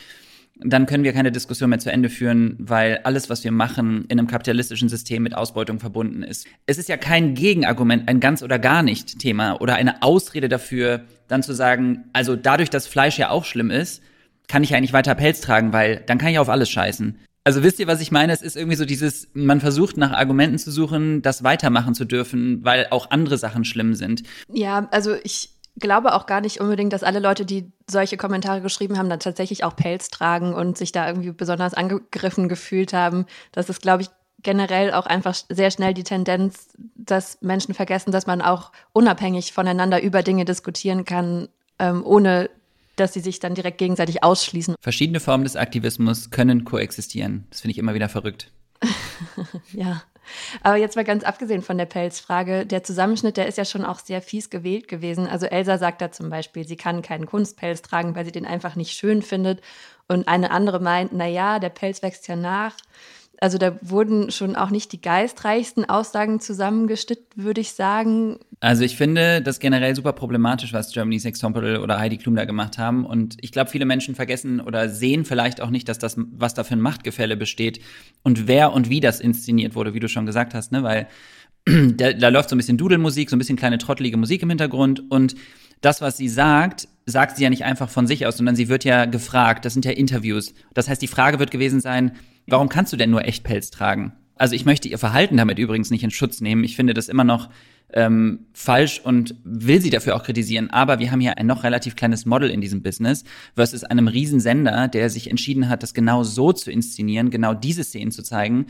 dann 0.62 0.86
können 0.86 1.04
wir 1.04 1.14
keine 1.14 1.32
Diskussion 1.32 1.70
mehr 1.70 1.80
zu 1.80 1.92
Ende 1.92 2.10
führen, 2.10 2.56
weil 2.60 3.00
alles, 3.04 3.30
was 3.30 3.44
wir 3.44 3.52
machen, 3.52 4.06
in 4.10 4.20
einem 4.20 4.28
kapitalistischen 4.28 4.90
System 4.90 5.24
mit 5.24 5.36
Ausbeutung 5.36 5.80
verbunden 5.80 6.24
ist. 6.24 6.48
Es 6.66 6.78
ist 6.78 6.90
ja 6.90 6.98
kein 6.98 7.34
Gegenargument, 7.34 8.10
ein 8.10 8.20
ganz 8.20 8.44
oder 8.44 8.60
gar 8.60 8.84
nicht 8.84 9.20
Thema 9.20 9.62
oder 9.62 9.76
eine 9.76 10.02
Ausrede 10.02 10.50
dafür, 10.50 11.06
dann 11.28 11.44
zu 11.44 11.54
sagen, 11.54 12.06
also 12.14 12.36
dadurch, 12.36 12.70
dass 12.70 12.88
Fleisch 12.88 13.18
ja 13.18 13.30
auch 13.30 13.46
schlimm 13.46 13.72
ist, 13.72 14.02
kann 14.48 14.64
ich 14.64 14.72
ja 14.72 14.82
nicht 14.82 14.94
weiter 14.94 15.16
Pelz 15.16 15.42
tragen, 15.42 15.72
weil 15.72 16.04
dann 16.06 16.18
kann 16.18 16.32
ich 16.32 16.40
auf 16.40 16.50
alles 16.50 16.70
scheißen. 16.70 17.18
Also 17.46 17.64
wisst 17.64 17.80
ihr, 17.80 17.88
was 17.88 18.02
ich 18.02 18.12
meine? 18.12 18.34
Es 18.34 18.42
ist 18.42 18.58
irgendwie 18.58 18.76
so 18.76 18.86
dieses, 18.86 19.30
man 19.34 19.62
versucht 19.62 19.96
nach 19.96 20.12
Argumenten 20.12 20.58
zu 20.58 20.72
suchen, 20.72 21.22
das 21.22 21.44
weitermachen 21.44 21.96
zu 21.96 22.06
dürfen, 22.06 22.64
weil 22.66 22.88
auch 22.92 23.12
andere 23.12 23.38
Sachen 23.38 23.64
schlimm 23.64 23.96
sind. 23.96 24.24
Ja, 24.52 24.88
also 24.92 25.16
ich 25.24 25.52
glaube 25.80 26.14
auch 26.14 26.26
gar 26.26 26.42
nicht 26.42 26.60
unbedingt, 26.60 26.94
dass 26.94 27.04
alle 27.04 27.20
Leute, 27.20 27.46
die 27.46 27.72
solche 27.90 28.18
Kommentare 28.18 28.62
geschrieben 28.62 28.98
haben, 28.98 29.10
dann 29.10 29.20
tatsächlich 29.20 29.64
auch 29.64 29.76
Pelz 29.76 30.10
tragen 30.10 30.54
und 30.54 30.78
sich 30.78 30.92
da 30.92 31.08
irgendwie 31.08 31.32
besonders 31.32 31.74
angegriffen 31.74 32.50
gefühlt 32.50 32.94
haben. 32.94 33.26
Das 33.52 33.70
ist, 33.70 33.82
glaube 33.82 34.04
ich, 34.04 34.10
generell 34.42 34.94
auch 34.94 35.06
einfach 35.06 35.36
sehr 35.50 35.72
schnell 35.72 35.94
die 35.94 36.04
Tendenz, 36.04 36.70
dass 36.96 37.42
Menschen 37.42 37.74
vergessen, 37.74 38.12
dass 38.12 38.28
man 38.28 38.42
auch 38.42 38.72
unabhängig 38.94 39.52
voneinander 39.54 40.02
über 40.02 40.24
Dinge 40.24 40.46
diskutieren 40.46 41.06
kann, 41.06 41.50
ähm, 41.78 42.06
ohne 42.06 42.50
dass 42.96 43.14
sie 43.14 43.22
sich 43.22 43.40
dann 43.40 43.56
direkt 43.56 43.78
gegenseitig 43.78 44.24
ausschließen. 44.24 44.76
Verschiedene 44.82 45.20
Formen 45.20 45.44
des 45.44 45.56
Aktivismus 45.56 46.32
können 46.32 46.66
koexistieren. 46.66 47.46
Das 47.50 47.62
finde 47.62 47.72
ich 47.72 47.78
immer 47.78 47.94
wieder 47.94 48.10
verrückt. 48.10 48.52
ja. 49.74 50.04
Aber 50.64 50.78
jetzt 50.78 50.96
mal 50.96 51.04
ganz 51.06 51.24
abgesehen 51.24 51.62
von 51.62 51.78
der 51.78 51.86
Pelzfrage, 51.86 52.66
der 52.66 52.84
Zusammenschnitt, 52.84 53.38
der 53.38 53.48
ist 53.48 53.58
ja 53.58 53.66
schon 53.66 53.86
auch 53.86 54.00
sehr 54.00 54.22
fies 54.22 54.50
gewählt 54.50 54.88
gewesen. 54.88 55.28
Also 55.28 55.46
Elsa 55.46 55.78
sagt 55.78 56.02
da 56.02 56.12
zum 56.12 56.30
Beispiel, 56.30 56.68
sie 56.68 56.78
kann 56.78 57.02
keinen 57.02 57.26
Kunstpelz 57.26 57.82
tragen, 57.82 58.16
weil 58.16 58.26
sie 58.26 58.32
den 58.32 58.46
einfach 58.46 58.76
nicht 58.76 58.92
schön 58.92 59.22
findet. 59.22 59.62
Und 60.08 60.28
eine 60.28 60.52
andere 60.52 60.80
meint, 60.80 61.12
na 61.14 61.28
ja, 61.28 61.60
der 61.60 61.70
Pelz 61.70 62.02
wächst 62.02 62.28
ja 62.28 62.36
nach. 62.36 62.76
Also 63.42 63.58
da 63.58 63.78
wurden 63.82 64.32
schon 64.32 64.58
auch 64.58 64.70
nicht 64.70 64.92
die 64.92 65.02
geistreichsten 65.02 65.86
Aussagen 65.86 66.42
zusammengestickt, 66.42 67.38
würde 67.38 67.62
ich 67.62 67.72
sagen. 67.72 68.38
Also 68.60 68.84
ich 68.84 68.98
finde 68.98 69.42
das 69.42 69.60
generell 69.60 69.96
super 69.96 70.12
problematisch, 70.12 70.74
was 70.74 70.92
Germany's 70.92 71.24
Next 71.24 71.42
Topmodel 71.42 71.78
oder 71.78 72.00
Heidi 72.00 72.18
Klum 72.18 72.36
da 72.36 72.44
gemacht 72.44 72.78
haben. 72.78 73.06
Und 73.06 73.38
ich 73.42 73.54
glaube, 73.54 73.70
viele 73.70 73.86
Menschen 73.86 74.14
vergessen 74.14 74.60
oder 74.60 74.90
sehen 74.90 75.24
vielleicht 75.24 75.62
auch 75.62 75.70
nicht, 75.70 75.88
dass 75.88 76.00
das, 76.00 76.16
was 76.18 76.54
da 76.54 76.66
für 76.66 76.74
ein 76.74 76.82
Machtgefälle 76.82 77.38
besteht 77.38 77.80
und 78.24 78.48
wer 78.48 78.74
und 78.74 78.90
wie 78.90 79.00
das 79.00 79.22
inszeniert 79.22 79.74
wurde, 79.74 79.94
wie 79.94 80.02
du 80.02 80.10
schon 80.10 80.26
gesagt 80.26 80.54
hast, 80.54 80.74
ne? 80.74 80.84
Weil 80.84 81.08
da, 81.66 82.12
da 82.12 82.28
läuft 82.30 82.50
so 82.50 82.56
ein 82.56 82.58
bisschen 82.58 82.78
Dudelmusik, 82.78 83.30
so 83.30 83.36
ein 83.38 83.40
bisschen 83.40 83.58
kleine 83.58 83.78
trottelige 83.78 84.18
Musik 84.18 84.44
im 84.44 84.50
Hintergrund 84.50 85.10
und 85.10 85.36
das, 85.82 86.02
was 86.02 86.18
sie 86.18 86.28
sagt, 86.28 86.90
sagt 87.06 87.38
sie 87.38 87.44
ja 87.44 87.50
nicht 87.50 87.64
einfach 87.64 87.90
von 87.90 88.06
sich 88.06 88.26
aus, 88.26 88.38
sondern 88.38 88.56
sie 88.56 88.68
wird 88.68 88.84
ja 88.84 89.06
gefragt. 89.06 89.66
Das 89.66 89.74
sind 89.74 89.86
ja 89.86 89.92
Interviews. 89.92 90.54
Das 90.74 90.90
heißt, 90.90 91.02
die 91.02 91.08
Frage 91.08 91.40
wird 91.40 91.52
gewesen 91.52 91.80
sein, 91.80 92.12
Warum 92.52 92.70
kannst 92.70 92.94
du 92.94 92.98
denn 92.98 93.10
nur 93.10 93.26
Echtpelz 93.26 93.72
tragen? 93.72 94.14
Also 94.36 94.56
ich 94.56 94.66
möchte 94.66 94.88
ihr 94.88 94.98
Verhalten 94.98 95.38
damit 95.38 95.60
übrigens 95.60 95.92
nicht 95.92 96.04
in 96.04 96.12
Schutz 96.12 96.40
nehmen. 96.40 96.64
Ich 96.64 96.76
finde 96.76 96.94
das 96.94 97.10
immer 97.10 97.26
noch 97.26 97.50
ähm, 97.94 98.46
falsch 98.54 99.02
und 99.04 99.36
will 99.44 99.82
sie 99.82 99.90
dafür 99.90 100.16
auch 100.16 100.24
kritisieren. 100.24 100.70
Aber 100.70 101.00
wir 101.00 101.12
haben 101.12 101.20
hier 101.20 101.38
ein 101.38 101.48
noch 101.48 101.64
relativ 101.64 101.96
kleines 101.96 102.26
Model 102.26 102.50
in 102.50 102.62
diesem 102.62 102.82
Business 102.82 103.24
versus 103.56 103.84
einem 103.84 104.08
Riesensender, 104.08 104.88
der 104.88 105.10
sich 105.10 105.30
entschieden 105.30 105.70
hat, 105.70 105.84
das 105.84 105.94
genau 105.94 106.24
so 106.24 106.54
zu 106.54 106.72
inszenieren, 106.72 107.32
genau 107.32 107.54
diese 107.54 107.84
Szenen 107.84 108.12
zu 108.12 108.24
zeigen 108.24 108.68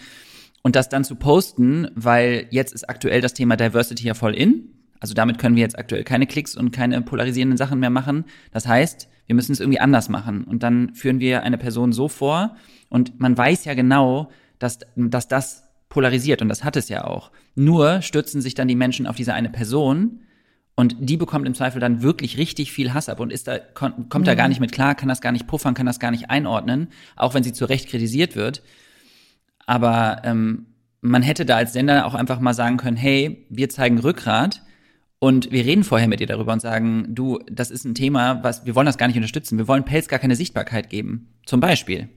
und 0.61 0.75
das 0.75 0.89
dann 0.89 1.03
zu 1.03 1.15
posten, 1.15 1.87
weil 1.95 2.47
jetzt 2.49 2.73
ist 2.73 2.89
aktuell 2.89 3.21
das 3.21 3.33
Thema 3.33 3.55
Diversity 3.55 4.05
ja 4.05 4.13
voll 4.13 4.33
in. 4.33 4.69
Also 4.99 5.13
damit 5.13 5.37
können 5.37 5.55
wir 5.55 5.61
jetzt 5.63 5.77
aktuell 5.77 6.03
keine 6.03 6.27
Klicks 6.27 6.57
und 6.57 6.71
keine 6.71 7.01
polarisierenden 7.01 7.57
Sachen 7.57 7.79
mehr 7.79 7.89
machen. 7.89 8.25
Das 8.51 8.67
heißt, 8.67 9.07
wir 9.27 9.35
müssen 9.35 9.51
es 9.51 9.59
irgendwie 9.59 9.79
anders 9.79 10.09
machen. 10.09 10.43
Und 10.43 10.63
dann 10.63 10.93
führen 10.95 11.19
wir 11.19 11.43
eine 11.43 11.57
Person 11.57 11.93
so 11.93 12.07
vor, 12.07 12.57
und 12.89 13.19
man 13.19 13.37
weiß 13.37 13.65
ja 13.65 13.73
genau, 13.73 14.29
dass, 14.57 14.79
dass 14.95 15.27
das 15.27 15.63
polarisiert 15.89 16.41
und 16.41 16.49
das 16.49 16.63
hat 16.63 16.75
es 16.75 16.89
ja 16.89 17.05
auch. 17.05 17.31
Nur 17.55 18.01
stürzen 18.01 18.41
sich 18.41 18.53
dann 18.53 18.67
die 18.67 18.75
Menschen 18.75 19.07
auf 19.07 19.15
diese 19.15 19.33
eine 19.33 19.49
Person 19.49 20.21
und 20.75 20.95
die 20.99 21.17
bekommt 21.17 21.45
im 21.47 21.55
Zweifel 21.55 21.81
dann 21.81 22.01
wirklich 22.01 22.37
richtig 22.37 22.71
viel 22.71 22.93
Hass 22.93 23.09
ab 23.09 23.19
und 23.19 23.33
ist 23.33 23.47
da, 23.47 23.59
kommt 23.59 24.13
mhm. 24.13 24.23
da 24.23 24.35
gar 24.35 24.47
nicht 24.47 24.59
mit 24.59 24.71
klar, 24.71 24.95
kann 24.95 25.09
das 25.09 25.21
gar 25.21 25.31
nicht 25.31 25.47
puffern, 25.47 25.73
kann 25.73 25.85
das 25.85 25.99
gar 25.99 26.11
nicht 26.11 26.29
einordnen, 26.29 26.89
auch 27.15 27.33
wenn 27.33 27.43
sie 27.43 27.53
zu 27.53 27.65
Recht 27.65 27.89
kritisiert 27.89 28.35
wird. 28.35 28.63
Aber 29.65 30.21
ähm, 30.23 30.67
man 31.01 31.21
hätte 31.21 31.45
da 31.45 31.57
als 31.57 31.73
Sender 31.73 32.05
auch 32.05 32.13
einfach 32.13 32.39
mal 32.39 32.53
sagen 32.53 32.77
können, 32.77 32.97
hey, 32.97 33.45
wir 33.49 33.69
zeigen 33.69 33.99
Rückgrat 33.99 34.63
und 35.19 35.51
wir 35.51 35.65
reden 35.65 35.83
vorher 35.83 36.07
mit 36.07 36.21
dir 36.21 36.27
darüber 36.27 36.53
und 36.53 36.61
sagen, 36.61 37.07
du, 37.09 37.39
das 37.51 37.71
ist 37.71 37.83
ein 37.83 37.93
Thema, 37.95 38.43
was 38.43 38.65
wir 38.65 38.75
wollen 38.75 38.85
das 38.85 38.97
gar 38.97 39.07
nicht 39.07 39.17
unterstützen. 39.17 39.57
Wir 39.57 39.67
wollen 39.67 39.83
Pelz 39.83 40.07
gar 40.07 40.19
keine 40.19 40.35
Sichtbarkeit 40.35 40.89
geben. 40.89 41.27
Zum 41.45 41.59
Beispiel. 41.59 42.09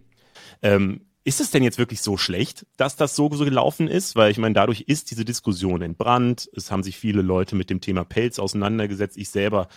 Ähm, 0.62 1.02
ist 1.24 1.40
es 1.40 1.50
denn 1.50 1.62
jetzt 1.62 1.78
wirklich 1.78 2.02
so 2.02 2.16
schlecht, 2.16 2.66
dass 2.76 2.96
das 2.96 3.14
so, 3.14 3.30
so 3.32 3.44
gelaufen 3.44 3.86
ist? 3.86 4.16
Weil 4.16 4.32
ich 4.32 4.38
meine, 4.38 4.54
dadurch 4.54 4.82
ist 4.82 5.10
diese 5.10 5.24
Diskussion 5.24 5.82
entbrannt. 5.82 6.50
Es 6.56 6.72
haben 6.72 6.82
sich 6.82 6.98
viele 6.98 7.22
Leute 7.22 7.54
mit 7.54 7.70
dem 7.70 7.80
Thema 7.80 8.04
Pelz 8.04 8.38
auseinandergesetzt. 8.38 9.16
Ich 9.16 9.30
selber 9.30 9.68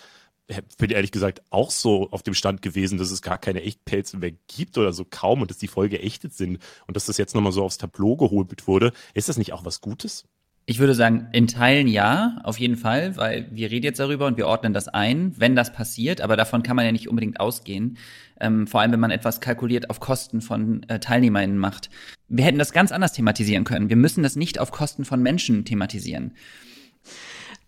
bin 0.78 0.90
ehrlich 0.90 1.10
gesagt 1.10 1.42
auch 1.50 1.70
so 1.70 2.08
auf 2.10 2.22
dem 2.22 2.34
Stand 2.34 2.62
gewesen, 2.62 2.98
dass 2.98 3.10
es 3.10 3.22
gar 3.22 3.38
keine 3.38 3.62
Echtpelze 3.62 4.16
mehr 4.16 4.32
gibt 4.46 4.78
oder 4.78 4.92
so 4.92 5.04
kaum 5.04 5.42
und 5.42 5.50
dass 5.50 5.58
die 5.58 5.68
voll 5.68 5.88
geächtet 5.88 6.34
sind 6.34 6.58
und 6.86 6.96
dass 6.96 7.06
das 7.06 7.18
jetzt 7.18 7.34
nochmal 7.34 7.52
so 7.52 7.64
aufs 7.64 7.78
Tableau 7.78 8.16
geholt 8.16 8.66
wurde. 8.66 8.92
Ist 9.14 9.28
das 9.28 9.38
nicht 9.38 9.52
auch 9.52 9.64
was 9.64 9.80
Gutes? 9.80 10.24
Ich 10.68 10.80
würde 10.80 10.94
sagen, 10.94 11.28
in 11.30 11.46
Teilen 11.46 11.86
ja, 11.86 12.40
auf 12.42 12.58
jeden 12.58 12.76
Fall, 12.76 13.16
weil 13.16 13.46
wir 13.52 13.70
reden 13.70 13.84
jetzt 13.84 14.00
darüber 14.00 14.26
und 14.26 14.36
wir 14.36 14.48
ordnen 14.48 14.72
das 14.72 14.88
ein, 14.88 15.32
wenn 15.36 15.54
das 15.54 15.72
passiert, 15.72 16.20
aber 16.20 16.36
davon 16.36 16.64
kann 16.64 16.74
man 16.74 16.84
ja 16.84 16.90
nicht 16.90 17.08
unbedingt 17.08 17.38
ausgehen. 17.38 17.98
Ähm, 18.40 18.66
vor 18.66 18.80
allem, 18.80 18.90
wenn 18.90 18.98
man 18.98 19.12
etwas 19.12 19.40
kalkuliert 19.40 19.90
auf 19.90 20.00
Kosten 20.00 20.40
von 20.40 20.82
äh, 20.88 20.98
TeilnehmerInnen 20.98 21.56
macht. 21.56 21.88
Wir 22.28 22.44
hätten 22.44 22.58
das 22.58 22.72
ganz 22.72 22.90
anders 22.90 23.12
thematisieren 23.12 23.62
können. 23.62 23.88
Wir 23.88 23.96
müssen 23.96 24.24
das 24.24 24.34
nicht 24.34 24.58
auf 24.58 24.72
Kosten 24.72 25.04
von 25.04 25.22
Menschen 25.22 25.64
thematisieren. 25.64 26.32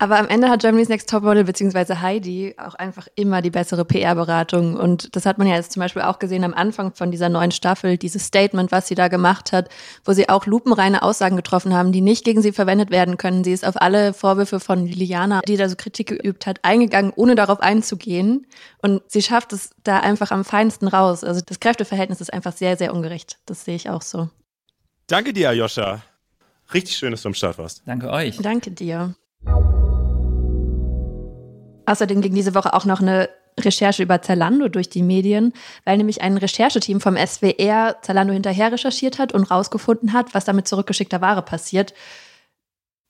Aber 0.00 0.16
am 0.16 0.28
Ende 0.28 0.48
hat 0.48 0.60
Germany's 0.60 0.88
Next 0.88 1.10
Topmodel 1.10 1.42
bzw. 1.42 1.96
Heidi 1.96 2.54
auch 2.56 2.76
einfach 2.76 3.08
immer 3.16 3.42
die 3.42 3.50
bessere 3.50 3.84
PR-Beratung. 3.84 4.76
Und 4.76 5.16
das 5.16 5.26
hat 5.26 5.38
man 5.38 5.48
ja 5.48 5.56
jetzt 5.56 5.72
zum 5.72 5.80
Beispiel 5.80 6.02
auch 6.02 6.20
gesehen 6.20 6.44
am 6.44 6.54
Anfang 6.54 6.94
von 6.94 7.10
dieser 7.10 7.28
neuen 7.28 7.50
Staffel, 7.50 7.98
dieses 7.98 8.24
Statement, 8.24 8.70
was 8.70 8.86
sie 8.86 8.94
da 8.94 9.08
gemacht 9.08 9.50
hat, 9.50 9.68
wo 10.04 10.12
sie 10.12 10.28
auch 10.28 10.46
lupenreine 10.46 11.02
Aussagen 11.02 11.34
getroffen 11.34 11.74
haben, 11.74 11.90
die 11.90 12.00
nicht 12.00 12.24
gegen 12.24 12.42
sie 12.42 12.52
verwendet 12.52 12.92
werden 12.92 13.16
können. 13.16 13.42
Sie 13.42 13.52
ist 13.52 13.66
auf 13.66 13.74
alle 13.80 14.14
Vorwürfe 14.14 14.60
von 14.60 14.86
Liliana, 14.86 15.40
die 15.48 15.56
da 15.56 15.68
so 15.68 15.74
Kritik 15.74 16.06
geübt 16.06 16.46
hat, 16.46 16.60
eingegangen, 16.62 17.12
ohne 17.16 17.34
darauf 17.34 17.58
einzugehen. 17.60 18.46
Und 18.80 19.02
sie 19.08 19.22
schafft 19.22 19.52
es 19.52 19.70
da 19.82 19.98
einfach 19.98 20.30
am 20.30 20.44
feinsten 20.44 20.86
raus. 20.86 21.24
Also 21.24 21.40
das 21.44 21.58
Kräfteverhältnis 21.58 22.20
ist 22.20 22.32
einfach 22.32 22.52
sehr, 22.52 22.76
sehr 22.76 22.94
ungerecht. 22.94 23.38
Das 23.46 23.64
sehe 23.64 23.74
ich 23.74 23.90
auch 23.90 24.02
so. 24.02 24.28
Danke 25.08 25.32
dir, 25.32 25.52
Joscha. 25.54 26.02
Richtig 26.72 26.96
schön, 26.96 27.10
dass 27.10 27.22
du 27.22 27.28
am 27.28 27.34
Start 27.34 27.58
warst. 27.58 27.82
Danke 27.86 28.10
euch. 28.10 28.36
Danke 28.36 28.70
dir. 28.70 29.16
Außerdem 31.88 32.20
ging 32.20 32.34
diese 32.34 32.54
Woche 32.54 32.74
auch 32.74 32.84
noch 32.84 33.00
eine 33.00 33.30
Recherche 33.58 34.02
über 34.02 34.20
Zalando 34.20 34.68
durch 34.68 34.90
die 34.90 35.02
Medien, 35.02 35.54
weil 35.84 35.96
nämlich 35.96 36.20
ein 36.20 36.36
Rechercheteam 36.36 37.00
vom 37.00 37.16
SWR 37.16 37.96
Zalando 38.02 38.34
hinterher 38.34 38.70
recherchiert 38.70 39.18
hat 39.18 39.32
und 39.32 39.44
rausgefunden 39.44 40.12
hat, 40.12 40.34
was 40.34 40.44
da 40.44 40.52
mit 40.52 40.68
zurückgeschickter 40.68 41.22
Ware 41.22 41.42
passiert. 41.42 41.94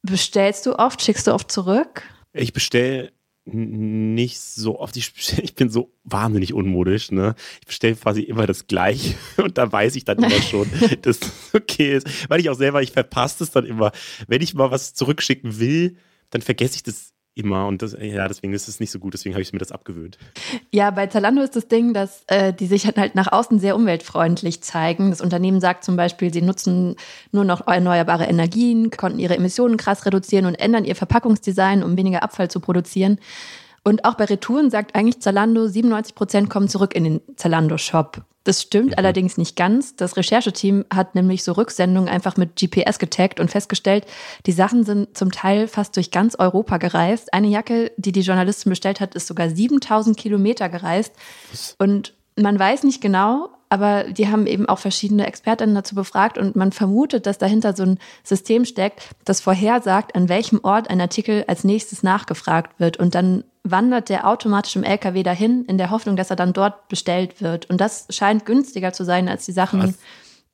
Bestellst 0.03 0.65
du 0.65 0.79
oft? 0.79 1.03
Schickst 1.03 1.27
du 1.27 1.35
oft 1.35 1.51
zurück? 1.51 2.05
Ich 2.33 2.53
bestelle 2.53 3.11
nicht 3.45 4.39
so 4.41 4.79
oft. 4.79 4.97
Ich, 4.97 5.13
ich 5.43 5.57
bin 5.57 5.71
so 5.71 5.93
wahnsinnig 6.05 6.55
unmodisch. 6.55 7.11
Ne? 7.11 7.35
Ich 7.61 7.67
bestelle 7.67 7.97
quasi 7.97 8.23
immer 8.23 8.47
das 8.47 8.69
Gleiche 8.69 9.17
und 9.39 9.59
da 9.59 9.71
weiß 9.71 9.97
ich 9.97 10.05
dann 10.05 10.19
immer 10.19 10.41
schon, 10.41 10.71
dass 11.03 11.19
das 11.19 11.33
okay 11.53 11.97
ist. 11.97 12.31
Weil 12.31 12.39
ich 12.39 12.49
auch 12.49 12.55
selber, 12.55 12.81
ich 12.81 12.93
verpasse 12.93 13.43
es 13.43 13.51
dann 13.51 13.67
immer. 13.67 13.91
Wenn 14.29 14.41
ich 14.41 14.55
mal 14.55 14.71
was 14.71 14.95
zurückschicken 14.95 15.59
will, 15.59 15.97
dann 16.31 16.43
vergesse 16.43 16.77
ich 16.77 16.85
das 16.85 17.13
immer 17.39 17.67
und 17.67 17.83
das, 17.83 17.97
ja, 18.01 18.27
deswegen 18.27 18.53
ist 18.53 18.69
es 18.69 18.81
nicht 18.81 18.91
so 18.91 18.99
gut, 18.99 19.15
deswegen 19.15 19.35
habe 19.35 19.43
ich 19.43 19.53
mir 19.53 19.59
das 19.59 19.73
abgewöhnt. 19.73 20.19
Ja, 20.73 20.91
bei 20.91 21.07
Zalando 21.07 21.41
ist 21.43 21.57
das 21.57 21.69
Ding, 21.69 21.95
dass 21.95 22.25
äh, 22.27 22.53
die 22.53 22.67
sich 22.67 22.87
halt 22.87 23.15
nach 23.15 23.31
außen 23.31 23.59
sehr 23.59 23.77
umweltfreundlich 23.77 24.63
zeigen. 24.63 25.11
Das 25.11 25.21
Unternehmen 25.21 25.61
sagt 25.61 25.85
zum 25.85 25.97
Beispiel, 25.97 26.33
sie 26.33 26.43
nutzen 26.43 26.97
nur 27.33 27.45
noch 27.45 27.67
erneuerbare 27.67 28.25
Energien, 28.25 28.91
konnten 28.91 29.19
ihre 29.19 29.37
Emissionen 29.37 29.77
krass 29.77 30.05
reduzieren 30.05 30.47
und 30.47 30.57
ändern 30.57 30.85
ihr 30.85 30.97
Verpackungsdesign, 30.97 31.83
um 31.83 31.97
weniger 31.97 32.23
Abfall 32.23 32.51
zu 32.51 32.61
produzieren. 32.61 33.19
Und 33.85 34.05
auch 34.05 34.15
bei 34.15 34.25
Retouren 34.25 34.71
sagt 34.71 34.95
eigentlich 34.95 35.21
Zalando, 35.21 35.67
97 35.67 36.15
Prozent 36.15 36.51
kommen 36.51 36.69
zurück 36.69 36.95
in 36.95 37.05
den 37.05 37.21
Zalando-Shop. 37.37 38.23
Das 38.49 38.63
stimmt 38.63 38.93
mhm. 38.93 38.95
allerdings 38.97 39.37
nicht 39.37 39.57
ganz. 39.57 39.95
Das 39.95 40.17
Rechercheteam 40.17 40.87
hat 40.91 41.15
nämlich 41.15 41.45
so 41.45 41.53
Rücksendungen 41.53 42.09
einfach 42.09 42.39
mit 42.39 42.57
GPS 42.57 42.99
getaggt 42.99 43.41
und 43.41 43.51
festgestellt, 43.51 44.07
die 44.47 44.53
Sachen 44.53 44.85
sind 44.85 45.19
zum 45.19 45.31
Teil 45.31 45.69
fast 45.69 45.95
durch 45.97 46.11
ganz 46.11 46.35
Europa 46.35 46.79
gereist. 46.79 47.35
Eine 47.35 47.49
Jacke, 47.49 47.93
die 47.99 48.11
die 48.11 48.23
Journalistin 48.23 48.71
bestellt 48.71 49.01
hat, 49.01 49.15
ist 49.15 49.27
sogar 49.27 49.51
7000 49.51 50.17
Kilometer 50.17 50.71
gereist. 50.71 51.13
Und 51.77 52.15
man 52.37 52.59
weiß 52.59 52.85
nicht 52.85 53.03
genau, 53.03 53.51
aber 53.69 54.05
die 54.05 54.29
haben 54.29 54.47
eben 54.47 54.67
auch 54.67 54.79
verschiedene 54.79 55.27
Expertinnen 55.27 55.75
dazu 55.75 55.95
befragt 55.95 56.39
und 56.39 56.57
man 56.57 56.73
vermutet, 56.73 57.27
dass 57.27 57.39
dahinter 57.39 57.77
so 57.77 57.83
ein 57.83 57.99
System 58.23 58.65
steckt, 58.65 59.11
das 59.25 59.41
vorhersagt, 59.41 60.15
an 60.15 60.29
welchem 60.29 60.61
Ort 60.63 60.91
ein 60.91 61.01
Artikel 61.01 61.45
als 61.47 61.65
nächstes 61.65 62.03
nachgefragt 62.03 62.81
wird 62.81 62.97
und 62.97 63.15
dann 63.15 63.45
wandert 63.65 64.09
der 64.09 64.27
automatisch 64.27 64.77
im 64.77 64.85
LKW 64.85 65.23
dahin, 65.23 65.65
in 65.67 65.79
der 65.79 65.91
Hoffnung, 65.91 66.17
dass 66.17 66.31
er 66.31 66.37
dann 66.37 66.53
dort 66.53 66.89
bestellt 66.89 67.43
wird. 67.43 67.69
Und 67.69 67.81
das 67.81 68.07
scheint 68.11 68.47
günstiger 68.47 68.93
zu 68.93 69.05
sein, 69.05 69.29
als 69.29 69.45
die 69.45 69.53
Sachen 69.53 69.81
Krass. 69.81 69.99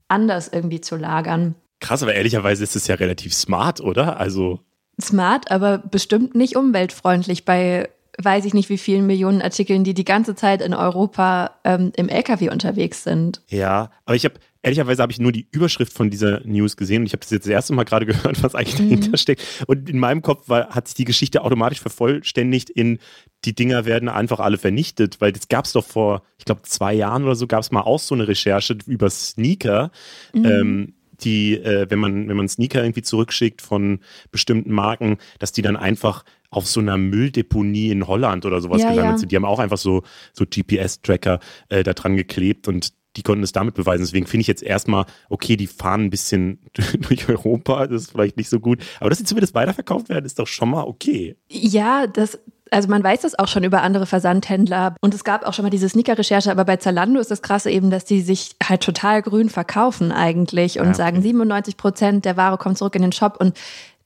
anders 0.08 0.48
irgendwie 0.48 0.80
zu 0.80 0.96
lagern. 0.96 1.54
Krass, 1.80 2.02
aber 2.02 2.14
ehrlicherweise 2.14 2.64
ist 2.64 2.76
es 2.76 2.86
ja 2.86 2.94
relativ 2.96 3.34
smart, 3.34 3.80
oder? 3.80 4.18
Also. 4.18 4.60
Smart, 5.00 5.50
aber 5.50 5.78
bestimmt 5.78 6.34
nicht 6.34 6.56
umweltfreundlich 6.56 7.44
bei 7.44 7.88
weiß 8.22 8.44
ich 8.44 8.54
nicht, 8.54 8.68
wie 8.68 8.78
vielen 8.78 9.06
Millionen 9.06 9.42
Artikeln, 9.42 9.84
die 9.84 9.94
die 9.94 10.04
ganze 10.04 10.34
Zeit 10.34 10.62
in 10.62 10.74
Europa 10.74 11.58
ähm, 11.64 11.92
im 11.96 12.08
LKW 12.08 12.50
unterwegs 12.50 13.04
sind. 13.04 13.42
Ja, 13.48 13.90
aber 14.04 14.16
ich 14.16 14.24
habe 14.24 14.34
ehrlicherweise 14.62 15.02
habe 15.02 15.12
ich 15.12 15.20
nur 15.20 15.30
die 15.30 15.46
Überschrift 15.50 15.92
von 15.92 16.10
dieser 16.10 16.40
News 16.44 16.76
gesehen 16.76 17.02
und 17.02 17.06
ich 17.06 17.12
habe 17.12 17.20
das 17.20 17.30
jetzt 17.30 17.44
das 17.44 17.52
erste 17.52 17.74
Mal 17.74 17.84
gerade 17.84 18.06
gehört, 18.06 18.42
was 18.42 18.54
eigentlich 18.54 18.78
mhm. 18.78 18.90
dahinter 18.90 19.16
steckt. 19.18 19.42
Und 19.66 19.88
in 19.88 19.98
meinem 19.98 20.22
Kopf 20.22 20.48
war, 20.48 20.70
hat 20.70 20.88
sich 20.88 20.94
die 20.94 21.04
Geschichte 21.04 21.42
automatisch 21.42 21.80
vervollständigt 21.80 22.70
in 22.70 22.98
die 23.44 23.54
Dinger 23.54 23.84
werden 23.84 24.08
einfach 24.08 24.40
alle 24.40 24.56
vernichtet, 24.56 25.20
weil 25.20 25.32
das 25.32 25.48
gab 25.48 25.66
es 25.66 25.72
doch 25.72 25.84
vor, 25.84 26.22
ich 26.38 26.46
glaube, 26.46 26.62
zwei 26.62 26.94
Jahren 26.94 27.24
oder 27.24 27.34
so 27.34 27.46
gab 27.46 27.60
es 27.60 27.70
mal 27.70 27.82
auch 27.82 27.98
so 27.98 28.14
eine 28.14 28.26
Recherche 28.26 28.78
über 28.86 29.10
Sneaker. 29.10 29.90
Mhm. 30.32 30.44
Ähm, 30.46 30.94
die, 31.20 31.54
äh, 31.54 31.86
wenn 31.90 31.98
man, 31.98 32.28
wenn 32.28 32.36
man 32.36 32.48
Sneaker 32.48 32.82
irgendwie 32.82 33.02
zurückschickt 33.02 33.62
von 33.62 34.00
bestimmten 34.30 34.72
Marken, 34.72 35.18
dass 35.38 35.52
die 35.52 35.62
dann 35.62 35.76
einfach 35.76 36.24
auf 36.54 36.68
so 36.68 36.80
einer 36.80 36.96
Mülldeponie 36.96 37.90
in 37.90 38.06
Holland 38.06 38.46
oder 38.46 38.60
sowas 38.60 38.80
ja, 38.82 38.90
gelandet 38.90 39.14
ja. 39.14 39.18
sind. 39.18 39.32
Die 39.32 39.36
haben 39.36 39.44
auch 39.44 39.58
einfach 39.58 39.78
so, 39.78 40.02
so 40.32 40.44
GPS-Tracker 40.44 41.40
äh, 41.68 41.82
da 41.82 41.94
dran 41.94 42.16
geklebt 42.16 42.68
und 42.68 42.92
die 43.16 43.22
konnten 43.22 43.42
es 43.42 43.52
damit 43.52 43.74
beweisen. 43.74 44.02
Deswegen 44.02 44.26
finde 44.26 44.42
ich 44.42 44.46
jetzt 44.46 44.62
erstmal, 44.62 45.06
okay, 45.28 45.56
die 45.56 45.66
fahren 45.66 46.02
ein 46.02 46.10
bisschen 46.10 46.60
durch 47.08 47.28
Europa, 47.28 47.86
das 47.86 48.02
ist 48.02 48.12
vielleicht 48.12 48.36
nicht 48.36 48.48
so 48.48 48.60
gut. 48.60 48.82
Aber 49.00 49.10
dass 49.10 49.18
sie 49.18 49.24
zumindest 49.24 49.54
weiterverkauft 49.54 50.08
werden, 50.08 50.24
ist 50.24 50.38
doch 50.38 50.46
schon 50.46 50.70
mal 50.70 50.84
okay. 50.84 51.36
Ja, 51.48 52.06
das, 52.06 52.38
also 52.70 52.88
man 52.88 53.02
weiß 53.02 53.22
das 53.22 53.38
auch 53.38 53.48
schon 53.48 53.64
über 53.64 53.82
andere 53.82 54.06
Versandhändler 54.06 54.96
und 55.00 55.14
es 55.14 55.24
gab 55.24 55.44
auch 55.44 55.54
schon 55.54 55.64
mal 55.64 55.70
diese 55.70 55.88
Sneaker-Recherche, 55.88 56.50
aber 56.50 56.64
bei 56.64 56.76
Zalando 56.76 57.20
ist 57.20 57.30
das 57.30 57.42
krasse 57.42 57.70
eben, 57.70 57.90
dass 57.90 58.04
die 58.04 58.20
sich 58.20 58.56
halt 58.62 58.82
total 58.82 59.22
grün 59.22 59.48
verkaufen 59.48 60.12
eigentlich 60.12 60.78
und 60.78 60.86
ja, 60.86 60.90
okay. 60.90 60.98
sagen 60.98 61.22
97 61.22 61.76
Prozent 61.76 62.24
der 62.24 62.36
Ware 62.36 62.58
kommt 62.58 62.78
zurück 62.78 62.96
in 62.96 63.02
den 63.02 63.12
Shop 63.12 63.36
und 63.38 63.56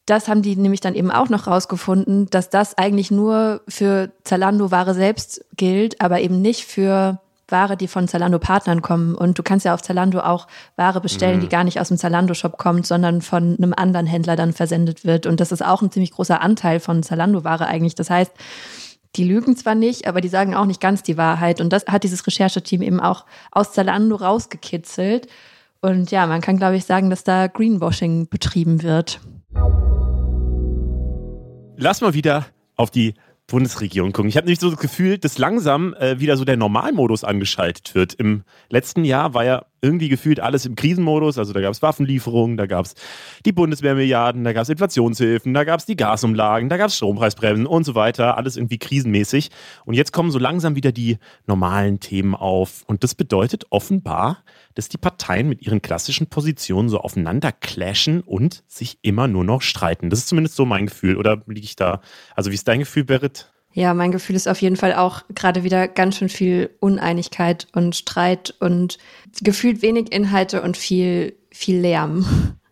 das 0.09 0.29
haben 0.29 0.43
die 0.43 0.57
nämlich 0.57 0.81
dann 0.81 0.95
eben 0.95 1.11
auch 1.11 1.29
noch 1.29 1.47
rausgefunden, 1.47 2.31
dass 2.31 2.51
das 2.51 2.77
eigentlich 2.79 3.11
nur 3.11 3.61
für 3.69 4.11
Zalando-Ware 4.25 4.95
selbst 4.95 5.45
gilt, 5.57 6.01
aber 6.01 6.21
eben 6.21 6.41
nicht 6.41 6.65
für 6.65 7.21
Ware, 7.49 7.77
die 7.77 7.89
von 7.89 8.09
Zalando-Partnern 8.09 8.83
kommen. 8.83 9.15
Und 9.15 9.39
du 9.39 9.43
kannst 9.43 9.65
ja 9.65 9.75
auf 9.75 9.83
Zalando 9.83 10.21
auch 10.21 10.47
Ware 10.77 11.01
bestellen, 11.01 11.37
mhm. 11.37 11.41
die 11.41 11.49
gar 11.49 11.65
nicht 11.65 11.81
aus 11.81 11.89
dem 11.89 11.97
Zalando-Shop 11.97 12.59
kommt, 12.59 12.87
sondern 12.87 13.23
von 13.23 13.57
einem 13.57 13.75
anderen 13.77 14.07
Händler 14.07 14.37
dann 14.37 14.53
versendet 14.53 15.05
wird. 15.05 15.27
Und 15.27 15.41
das 15.41 15.53
ist 15.53 15.65
auch 15.65 15.83
ein 15.83 15.91
ziemlich 15.91 16.13
großer 16.13 16.41
Anteil 16.41 16.81
von 16.81 17.03
Zalando-Ware 17.03 17.67
eigentlich. 17.67 17.95
Das 17.95 18.11
heißt, 18.11 18.33
die 19.17 19.25
lügen 19.25 19.57
zwar 19.57 19.75
nicht, 19.75 20.07
aber 20.07 20.21
die 20.21 20.29
sagen 20.29 20.55
auch 20.55 20.67
nicht 20.67 20.81
ganz 20.81 21.03
die 21.03 21.17
Wahrheit. 21.17 21.61
Und 21.61 21.73
das 21.73 21.87
hat 21.87 22.05
dieses 22.05 22.27
Rechercheteam 22.27 22.83
eben 22.83 23.01
auch 23.01 23.25
aus 23.51 23.73
Zalando 23.73 24.17
rausgekitzelt. 24.17 25.29
Und 25.81 26.11
ja, 26.11 26.27
man 26.27 26.41
kann, 26.41 26.59
glaube 26.59 26.77
ich, 26.77 26.85
sagen, 26.85 27.09
dass 27.09 27.25
da 27.25 27.47
Greenwashing 27.47 28.29
betrieben 28.29 28.83
wird 28.83 29.21
lass 31.79 32.01
mal 32.01 32.13
wieder 32.13 32.47
auf 32.77 32.91
die 32.91 33.15
Bundesregierung 33.47 34.13
gucken. 34.13 34.29
Ich 34.29 34.37
habe 34.37 34.47
nämlich 34.47 34.61
so 34.61 34.71
das 34.71 34.79
Gefühl, 34.79 35.17
dass 35.17 35.39
langsam 35.39 35.95
äh, 35.95 36.21
wieder 36.21 36.37
so 36.37 36.45
der 36.45 36.59
Normalmodus 36.59 37.25
angeschaltet 37.25 37.95
wird. 37.95 38.13
Im 38.15 38.45
letzten 38.69 39.05
Jahr 39.05 39.33
war 39.33 39.45
ja 39.45 39.65
irgendwie 39.81 40.09
gefühlt 40.09 40.41
alles 40.41 40.67
im 40.67 40.75
Krisenmodus. 40.75 41.39
Also 41.39 41.53
da 41.53 41.61
gab 41.61 41.73
es 41.73 41.83
Waffenlieferungen, 41.83 42.57
da 42.57 42.67
gab 42.67 42.87
es 42.87 42.95
die 43.45 43.53
Bundeswehrmilliarden, 43.53 44.45
da 44.45 44.53
gab 44.53 44.63
es 44.63 44.69
Inflationshilfen, 44.69 45.55
da 45.55 45.65
gab 45.65 45.81
es 45.81 45.87
die 45.87 45.97
Gasumlagen, 45.97 46.69
da 46.69 46.77
gab 46.77 46.89
es 46.89 46.97
Strompreisbremsen 46.97 47.67
und 47.67 47.85
so 47.85 47.95
weiter. 47.95 48.37
Alles 48.37 48.57
irgendwie 48.57 48.79
krisenmäßig. 48.79 49.51
Und 49.85 49.95
jetzt 49.95 50.13
kommen 50.13 50.31
so 50.31 50.39
langsam 50.39 50.75
wieder 50.75 50.93
die 50.93 51.19
normalen 51.47 52.01
Themen 52.01 52.35
auf. 52.35 52.83
Und 52.87 53.05
das 53.05 53.15
bedeutet 53.15 53.67
offenbar, 53.71 54.45
dass 54.75 54.89
die 54.89 54.99
Parteien 54.99 55.49
mit 55.49 55.63
ihren 55.63 55.83
klassischen 55.83 56.29
Positionen 56.29 56.89
so 56.89 56.99
aufeinander 56.99 57.53
clashen 57.53 58.21
und 58.21 58.63
sich 58.67 58.99
immer 59.03 59.29
nur 59.29 59.45
noch 59.45 59.63
streiten. 59.63 60.11
Das 60.11 60.21
ist 60.21 60.29
zumindest 60.29 60.57
so 60.57 60.65
mein 60.65 60.87
Gefühl. 60.87 61.17
Oder 61.17 61.43
liege 61.47 61.65
ich 61.65 61.77
da? 61.77 62.01
Also, 62.35 62.51
wie 62.51 62.55
ist 62.55 62.69
dein 62.69 62.81
Gefühl, 62.81 63.05
Berit? 63.05 63.51
Ja, 63.79 63.95
mein 63.95 64.11
Gefühl 64.11 64.35
ist 64.35 64.49
auf 64.49 64.61
jeden 64.61 64.75
Fall 64.75 64.93
auch 64.93 65.23
gerade 65.37 65.63
wieder 65.63 65.87
ganz 65.87 66.17
schön 66.17 66.29
viel 66.29 66.71
Uneinigkeit 66.81 67.69
und 67.73 67.95
Streit 67.95 68.53
und 68.59 68.99
gefühlt 69.41 69.83
wenig 69.83 70.13
Inhalte 70.13 70.63
und 70.63 70.77
viel, 70.77 71.37
viel 71.53 71.79
Lärm. 71.79 72.27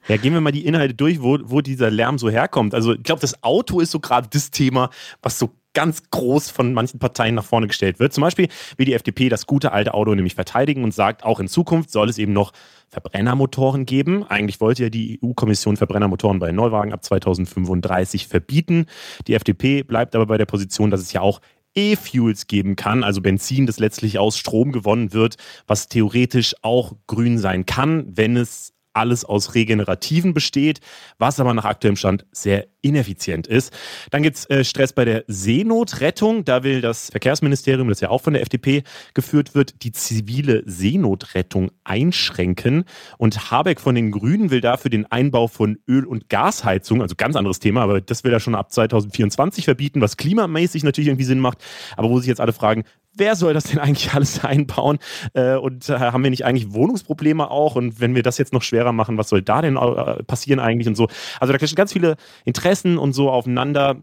Ja, 0.08 0.16
gehen 0.16 0.32
wir 0.32 0.40
mal 0.40 0.50
die 0.50 0.66
Inhalte 0.66 0.94
durch, 0.94 1.22
wo, 1.22 1.38
wo 1.44 1.60
dieser 1.60 1.92
Lärm 1.92 2.18
so 2.18 2.28
herkommt. 2.28 2.74
Also 2.74 2.94
ich 2.94 3.04
glaube, 3.04 3.20
das 3.20 3.40
Auto 3.44 3.78
ist 3.78 3.92
so 3.92 4.00
gerade 4.00 4.26
das 4.28 4.50
Thema, 4.50 4.90
was 5.22 5.38
so 5.38 5.50
ganz 5.76 6.04
groß 6.10 6.50
von 6.50 6.72
manchen 6.72 6.98
Parteien 6.98 7.34
nach 7.34 7.44
vorne 7.44 7.66
gestellt 7.66 8.00
wird. 8.00 8.14
Zum 8.14 8.22
Beispiel 8.22 8.48
will 8.78 8.86
die 8.86 8.94
FDP 8.94 9.28
das 9.28 9.46
gute 9.46 9.72
alte 9.72 9.92
Auto 9.92 10.14
nämlich 10.14 10.34
verteidigen 10.34 10.82
und 10.82 10.94
sagt, 10.94 11.22
auch 11.22 11.38
in 11.38 11.48
Zukunft 11.48 11.90
soll 11.90 12.08
es 12.08 12.16
eben 12.16 12.32
noch 12.32 12.52
Verbrennermotoren 12.88 13.84
geben. 13.84 14.24
Eigentlich 14.24 14.62
wollte 14.62 14.84
ja 14.84 14.88
die 14.88 15.20
EU-Kommission 15.22 15.76
Verbrennermotoren 15.76 16.38
bei 16.38 16.50
Neuwagen 16.50 16.94
ab 16.94 17.04
2035 17.04 18.26
verbieten. 18.26 18.86
Die 19.26 19.34
FDP 19.34 19.82
bleibt 19.82 20.16
aber 20.16 20.24
bei 20.24 20.38
der 20.38 20.46
Position, 20.46 20.90
dass 20.90 21.02
es 21.02 21.12
ja 21.12 21.20
auch 21.20 21.42
E-Fuels 21.74 22.46
geben 22.46 22.74
kann, 22.74 23.04
also 23.04 23.20
Benzin, 23.20 23.66
das 23.66 23.78
letztlich 23.78 24.18
aus 24.18 24.38
Strom 24.38 24.72
gewonnen 24.72 25.12
wird, 25.12 25.36
was 25.66 25.88
theoretisch 25.88 26.54
auch 26.62 26.94
grün 27.06 27.36
sein 27.36 27.66
kann, 27.66 28.06
wenn 28.16 28.38
es 28.38 28.72
alles 28.96 29.24
aus 29.24 29.54
Regenerativen 29.54 30.34
besteht, 30.34 30.80
was 31.18 31.38
aber 31.38 31.54
nach 31.54 31.64
aktuellem 31.64 31.96
Stand 31.96 32.26
sehr 32.32 32.66
ineffizient 32.80 33.46
ist. 33.46 33.72
Dann 34.10 34.22
gibt 34.22 34.36
es 34.36 34.48
äh, 34.48 34.64
Stress 34.64 34.92
bei 34.92 35.04
der 35.04 35.24
Seenotrettung. 35.26 36.44
Da 36.44 36.62
will 36.62 36.80
das 36.80 37.10
Verkehrsministerium, 37.10 37.88
das 37.88 38.00
ja 38.00 38.10
auch 38.10 38.22
von 38.22 38.32
der 38.32 38.42
FDP 38.42 38.84
geführt 39.12 39.54
wird, 39.54 39.82
die 39.82 39.92
zivile 39.92 40.62
Seenotrettung 40.66 41.70
einschränken. 41.84 42.84
Und 43.18 43.50
Habeck 43.50 43.80
von 43.80 43.94
den 43.94 44.12
Grünen 44.12 44.50
will 44.50 44.60
dafür 44.60 44.90
den 44.90 45.04
Einbau 45.06 45.48
von 45.48 45.78
Öl- 45.88 46.06
und 46.06 46.28
Gasheizung, 46.28 47.02
also 47.02 47.14
ganz 47.16 47.36
anderes 47.36 47.58
Thema, 47.58 47.82
aber 47.82 48.00
das 48.00 48.24
will 48.24 48.32
er 48.32 48.40
schon 48.40 48.54
ab 48.54 48.72
2024 48.72 49.64
verbieten, 49.64 50.00
was 50.00 50.16
klimamäßig 50.16 50.84
natürlich 50.84 51.08
irgendwie 51.08 51.24
Sinn 51.24 51.40
macht. 51.40 51.58
Aber 51.96 52.08
wo 52.08 52.18
sich 52.18 52.28
jetzt 52.28 52.40
alle 52.40 52.52
fragen, 52.52 52.84
wer 53.16 53.34
soll 53.34 53.54
das 53.54 53.64
denn 53.64 53.78
eigentlich 53.78 54.12
alles 54.12 54.44
einbauen? 54.44 54.98
Äh, 55.34 55.56
und 55.56 55.88
äh, 55.88 55.98
haben 55.98 56.22
wir 56.22 56.30
nicht 56.30 56.44
eigentlich 56.44 56.72
Wohnungsprobleme 56.72 57.50
auch? 57.50 57.76
Und 57.76 58.00
wenn 58.00 58.14
wir 58.14 58.22
das 58.22 58.38
jetzt 58.38 58.52
noch 58.52 58.62
schwerer 58.62 58.92
machen, 58.92 59.18
was 59.18 59.28
soll 59.28 59.42
da 59.42 59.62
denn 59.62 59.76
äh, 59.76 60.22
passieren 60.24 60.60
eigentlich 60.60 60.88
und 60.88 60.94
so? 60.94 61.08
Also 61.40 61.52
da 61.52 61.58
clashen 61.58 61.76
ganz 61.76 61.92
viele 61.92 62.16
Interessen 62.44 62.98
und 62.98 63.12
so 63.12 63.30
aufeinander. 63.30 63.96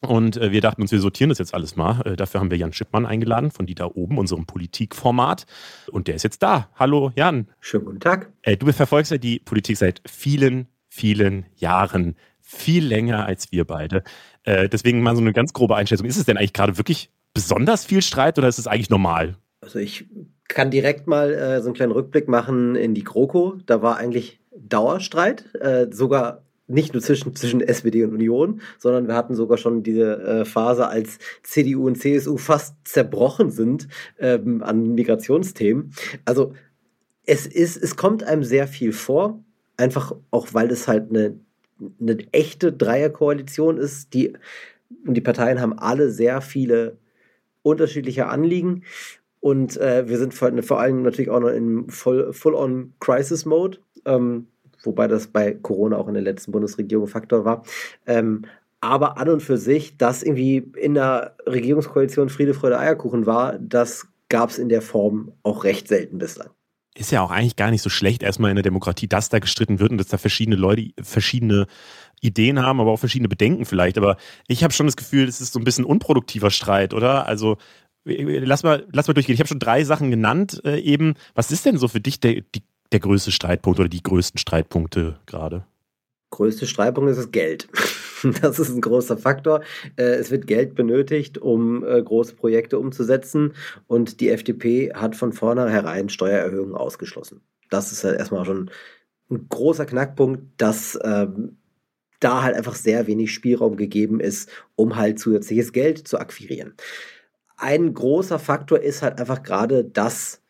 Und 0.00 0.36
äh, 0.36 0.52
wir 0.52 0.60
dachten 0.60 0.82
uns, 0.82 0.92
wir 0.92 1.00
sortieren 1.00 1.30
das 1.30 1.38
jetzt 1.38 1.54
alles 1.54 1.76
mal. 1.76 2.02
Äh, 2.04 2.16
dafür 2.16 2.40
haben 2.40 2.50
wir 2.50 2.58
Jan 2.58 2.72
Schippmann 2.72 3.06
eingeladen 3.06 3.50
von 3.50 3.66
Die 3.66 3.74
da 3.74 3.86
oben, 3.86 4.18
unserem 4.18 4.46
Politikformat. 4.46 5.46
Und 5.90 6.08
der 6.08 6.14
ist 6.14 6.22
jetzt 6.22 6.42
da. 6.42 6.68
Hallo 6.76 7.12
Jan. 7.14 7.48
Schönen 7.60 7.86
guten 7.86 8.00
Tag. 8.00 8.30
Äh, 8.42 8.56
du 8.56 8.70
verfolgst 8.72 9.12
ja 9.12 9.18
die 9.18 9.38
Politik 9.38 9.76
seit 9.76 10.02
vielen, 10.06 10.68
vielen 10.88 11.46
Jahren. 11.56 12.16
Viel 12.40 12.84
länger 12.84 13.24
als 13.24 13.50
wir 13.52 13.64
beide. 13.64 14.04
deswegen 14.46 15.00
mal 15.00 15.16
so 15.16 15.22
eine 15.22 15.32
ganz 15.32 15.54
grobe 15.54 15.76
Einschätzung. 15.76 16.06
Ist 16.06 16.18
es 16.18 16.26
denn 16.26 16.36
eigentlich 16.36 16.52
gerade 16.52 16.76
wirklich 16.76 17.10
besonders 17.34 17.84
viel 17.84 18.00
Streit 18.00 18.38
oder 18.38 18.48
ist 18.48 18.58
es 18.58 18.66
eigentlich 18.66 18.90
normal? 18.90 19.36
Also 19.60 19.78
ich 19.78 20.06
kann 20.48 20.70
direkt 20.70 21.06
mal 21.06 21.32
äh, 21.34 21.60
so 21.60 21.66
einen 21.66 21.74
kleinen 21.74 21.92
Rückblick 21.92 22.28
machen 22.28 22.76
in 22.76 22.94
die 22.94 23.04
GroKo. 23.04 23.58
Da 23.66 23.82
war 23.82 23.96
eigentlich 23.96 24.40
Dauerstreit, 24.56 25.52
äh, 25.56 25.88
sogar 25.90 26.42
nicht 26.66 26.94
nur 26.94 27.02
zwischen, 27.02 27.34
zwischen 27.34 27.60
SPD 27.60 28.04
und 28.04 28.14
Union, 28.14 28.60
sondern 28.78 29.06
wir 29.06 29.14
hatten 29.14 29.34
sogar 29.34 29.58
schon 29.58 29.82
diese 29.82 30.22
äh, 30.22 30.44
Phase, 30.44 30.88
als 30.88 31.18
CDU 31.42 31.86
und 31.86 31.96
CSU 31.96 32.38
fast 32.38 32.76
zerbrochen 32.84 33.50
sind 33.50 33.88
ähm, 34.18 34.62
an 34.62 34.94
Migrationsthemen. 34.94 35.92
Also 36.24 36.54
es 37.26 37.46
ist, 37.46 37.76
es 37.76 37.96
kommt 37.96 38.22
einem 38.22 38.44
sehr 38.44 38.66
viel 38.66 38.92
vor, 38.92 39.42
einfach 39.76 40.14
auch 40.30 40.48
weil 40.52 40.70
es 40.70 40.88
halt 40.88 41.10
eine, 41.10 41.38
eine 42.00 42.18
echte 42.32 42.72
Dreierkoalition 42.72 43.76
ist, 43.76 44.14
die 44.14 44.34
und 45.06 45.14
die 45.14 45.20
Parteien 45.20 45.60
haben 45.60 45.78
alle 45.78 46.10
sehr 46.10 46.40
viele 46.40 46.96
unterschiedliche 47.64 48.26
Anliegen. 48.26 48.84
Und 49.40 49.76
äh, 49.78 50.08
wir 50.08 50.18
sind 50.18 50.32
vor, 50.32 50.50
vor, 50.62 50.80
allem 50.80 51.02
natürlich 51.02 51.30
auch 51.30 51.40
noch 51.40 51.48
in 51.48 51.88
Full-on-Crisis-Mode, 51.90 53.78
ähm, 54.04 54.46
wobei 54.82 55.08
das 55.08 55.26
bei 55.26 55.52
Corona 55.52 55.96
auch 55.96 56.08
in 56.08 56.14
der 56.14 56.22
letzten 56.22 56.52
Bundesregierung 56.52 57.08
Faktor 57.08 57.44
war. 57.44 57.64
Ähm, 58.06 58.42
aber 58.80 59.18
an 59.18 59.28
und 59.28 59.40
für 59.40 59.56
sich, 59.56 59.96
dass 59.96 60.22
irgendwie 60.22 60.58
in 60.76 60.94
der 60.94 61.36
Regierungskoalition 61.46 62.28
Friede, 62.28 62.54
Freude, 62.54 62.78
Eierkuchen 62.78 63.26
war, 63.26 63.58
das 63.58 64.06
gab 64.28 64.50
es 64.50 64.58
in 64.58 64.68
der 64.68 64.82
Form 64.82 65.32
auch 65.42 65.64
recht 65.64 65.88
selten 65.88 66.18
bislang 66.18 66.50
ist 66.96 67.10
ja 67.10 67.22
auch 67.22 67.30
eigentlich 67.30 67.56
gar 67.56 67.70
nicht 67.70 67.82
so 67.82 67.90
schlecht, 67.90 68.22
erstmal 68.22 68.50
in 68.50 68.56
der 68.56 68.62
Demokratie, 68.62 69.08
dass 69.08 69.28
da 69.28 69.40
gestritten 69.40 69.80
wird 69.80 69.90
und 69.90 69.98
dass 69.98 70.08
da 70.08 70.18
verschiedene 70.18 70.56
Leute 70.56 70.90
verschiedene 71.02 71.66
Ideen 72.20 72.62
haben, 72.62 72.80
aber 72.80 72.92
auch 72.92 72.98
verschiedene 72.98 73.28
Bedenken 73.28 73.64
vielleicht. 73.64 73.98
Aber 73.98 74.16
ich 74.46 74.62
habe 74.62 74.72
schon 74.72 74.86
das 74.86 74.96
Gefühl, 74.96 75.28
es 75.28 75.40
ist 75.40 75.52
so 75.52 75.58
ein 75.58 75.64
bisschen 75.64 75.84
unproduktiver 75.84 76.50
Streit, 76.50 76.94
oder? 76.94 77.26
Also 77.26 77.58
lass 78.04 78.62
mal, 78.62 78.86
lass 78.92 79.08
mal 79.08 79.14
durchgehen. 79.14 79.34
Ich 79.34 79.40
habe 79.40 79.48
schon 79.48 79.58
drei 79.58 79.84
Sachen 79.84 80.10
genannt 80.10 80.60
äh, 80.64 80.78
eben. 80.80 81.14
Was 81.34 81.50
ist 81.50 81.66
denn 81.66 81.78
so 81.78 81.88
für 81.88 82.00
dich 82.00 82.20
der, 82.20 82.42
die, 82.54 82.62
der 82.92 83.00
größte 83.00 83.32
Streitpunkt 83.32 83.80
oder 83.80 83.88
die 83.88 84.02
größten 84.02 84.38
Streitpunkte 84.38 85.18
gerade? 85.26 85.64
Größte 86.30 86.66
Streitpunkt 86.66 87.10
ist 87.10 87.18
das 87.18 87.32
Geld. 87.32 87.68
Das 88.42 88.58
ist 88.58 88.70
ein 88.70 88.80
großer 88.80 89.16
Faktor. 89.16 89.62
Äh, 89.96 90.14
es 90.14 90.30
wird 90.30 90.46
Geld 90.46 90.74
benötigt, 90.74 91.38
um 91.38 91.84
äh, 91.84 92.02
große 92.02 92.34
Projekte 92.34 92.78
umzusetzen. 92.78 93.54
Und 93.86 94.20
die 94.20 94.30
FDP 94.30 94.92
hat 94.94 95.16
von 95.16 95.32
vornherein 95.32 96.08
Steuererhöhungen 96.08 96.74
ausgeschlossen. 96.74 97.42
Das 97.70 97.92
ist 97.92 98.04
halt 98.04 98.18
erstmal 98.18 98.44
schon 98.44 98.70
ein 99.30 99.48
großer 99.48 99.86
Knackpunkt, 99.86 100.42
dass 100.58 100.98
ähm, 101.02 101.56
da 102.20 102.42
halt 102.42 102.56
einfach 102.56 102.74
sehr 102.74 103.06
wenig 103.06 103.32
Spielraum 103.32 103.76
gegeben 103.76 104.20
ist, 104.20 104.50
um 104.76 104.96
halt 104.96 105.18
zusätzliches 105.18 105.72
Geld 105.72 106.06
zu 106.06 106.18
akquirieren. 106.18 106.74
Ein 107.56 107.94
großer 107.94 108.38
Faktor 108.38 108.80
ist 108.80 109.02
halt 109.02 109.18
einfach 109.20 109.42
gerade, 109.42 109.84
dass 109.84 110.42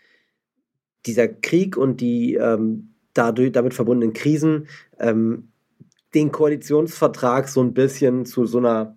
dieser 1.06 1.28
Krieg 1.28 1.76
und 1.76 2.00
die 2.00 2.34
ähm, 2.34 2.94
dadurch, 3.12 3.52
damit 3.52 3.74
verbundenen 3.74 4.12
Krisen 4.12 4.68
ähm, 4.98 5.52
den 6.14 6.32
Koalitionsvertrag 6.32 7.48
so 7.48 7.62
ein 7.62 7.74
bisschen 7.74 8.26
zu 8.26 8.46
so 8.46 8.58
einer, 8.58 8.96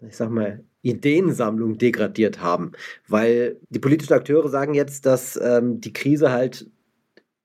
ich 0.00 0.16
sag 0.16 0.30
mal, 0.30 0.64
Ideensammlung 0.82 1.78
degradiert 1.78 2.40
haben. 2.40 2.72
Weil 3.08 3.56
die 3.70 3.78
politischen 3.78 4.14
Akteure 4.14 4.48
sagen 4.48 4.74
jetzt, 4.74 5.06
dass 5.06 5.38
ähm, 5.42 5.80
die 5.80 5.92
Krise 5.92 6.30
halt 6.30 6.68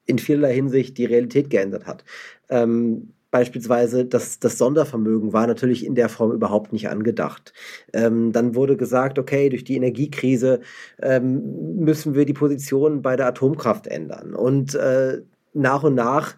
in 0.06 0.20
vielerlei 0.20 0.54
Hinsicht 0.54 0.98
die 0.98 1.06
Realität 1.06 1.50
geändert 1.50 1.86
hat. 1.86 2.04
Ähm, 2.50 3.14
beispielsweise 3.30 4.06
das, 4.06 4.40
das 4.40 4.58
Sondervermögen 4.58 5.34
war 5.34 5.48
natürlich 5.48 5.86
in 5.86 5.96
der 5.96 6.10
Form 6.10 6.32
überhaupt 6.32 6.72
nicht 6.74 6.90
angedacht. 6.90 7.54
Ähm, 7.94 8.32
dann 8.32 8.56
wurde 8.56 8.78
gesagt, 8.78 9.20
okay, 9.20 9.50
durch 9.50 9.64
die 9.64 9.76
Energiekrise 9.76 10.62
ähm, 11.02 11.76
müssen 11.76 12.16
wir 12.16 12.26
die 12.26 12.34
Position 12.34 13.02
bei 13.02 13.16
der 13.16 13.28
Atomkraft 13.28 13.88
ändern. 13.88 14.34
Und 14.34 14.76
äh, 14.76 15.22
nach 15.54 15.84
und 15.84 15.96
nach 15.96 16.36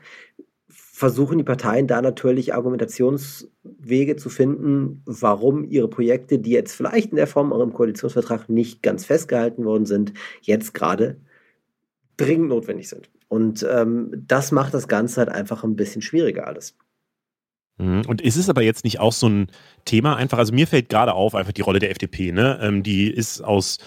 versuchen 0.99 1.38
die 1.38 1.45
Parteien 1.45 1.88
da 1.88 2.01
natürlich 2.01 2.53
Argumentationswege 2.53 4.17
zu 4.17 4.29
finden, 4.29 5.01
warum 5.05 5.63
ihre 5.63 5.88
Projekte, 5.88 6.39
die 6.39 6.51
jetzt 6.51 6.75
vielleicht 6.75 7.12
in 7.12 7.15
der 7.15 7.25
Form 7.25 7.53
auch 7.53 7.62
im 7.62 7.71
Koalitionsvertrag 7.71 8.49
nicht 8.49 8.83
ganz 8.83 9.05
festgehalten 9.05 9.63
worden 9.63 9.85
sind, 9.85 10.12
jetzt 10.41 10.73
gerade 10.73 11.15
dringend 12.17 12.49
notwendig 12.49 12.89
sind. 12.89 13.09
Und 13.29 13.65
ähm, 13.71 14.25
das 14.27 14.51
macht 14.51 14.73
das 14.73 14.89
Ganze 14.89 15.21
halt 15.21 15.29
einfach 15.29 15.63
ein 15.63 15.77
bisschen 15.77 16.01
schwieriger 16.01 16.47
alles. 16.47 16.75
Mhm. 17.77 18.01
Und 18.05 18.19
ist 18.19 18.35
es 18.35 18.49
aber 18.49 18.63
jetzt 18.63 18.83
nicht 18.83 18.99
auch 18.99 19.13
so 19.13 19.29
ein 19.29 19.47
Thema 19.85 20.17
einfach, 20.17 20.38
also 20.38 20.53
mir 20.53 20.67
fällt 20.67 20.89
gerade 20.89 21.13
auf 21.13 21.33
einfach 21.33 21.53
die 21.53 21.62
Rolle 21.62 21.79
der 21.79 21.91
FDP, 21.91 22.33
ne? 22.33 22.59
Ähm, 22.62 22.83
die 22.83 23.09
ist 23.09 23.39
aus 23.39 23.77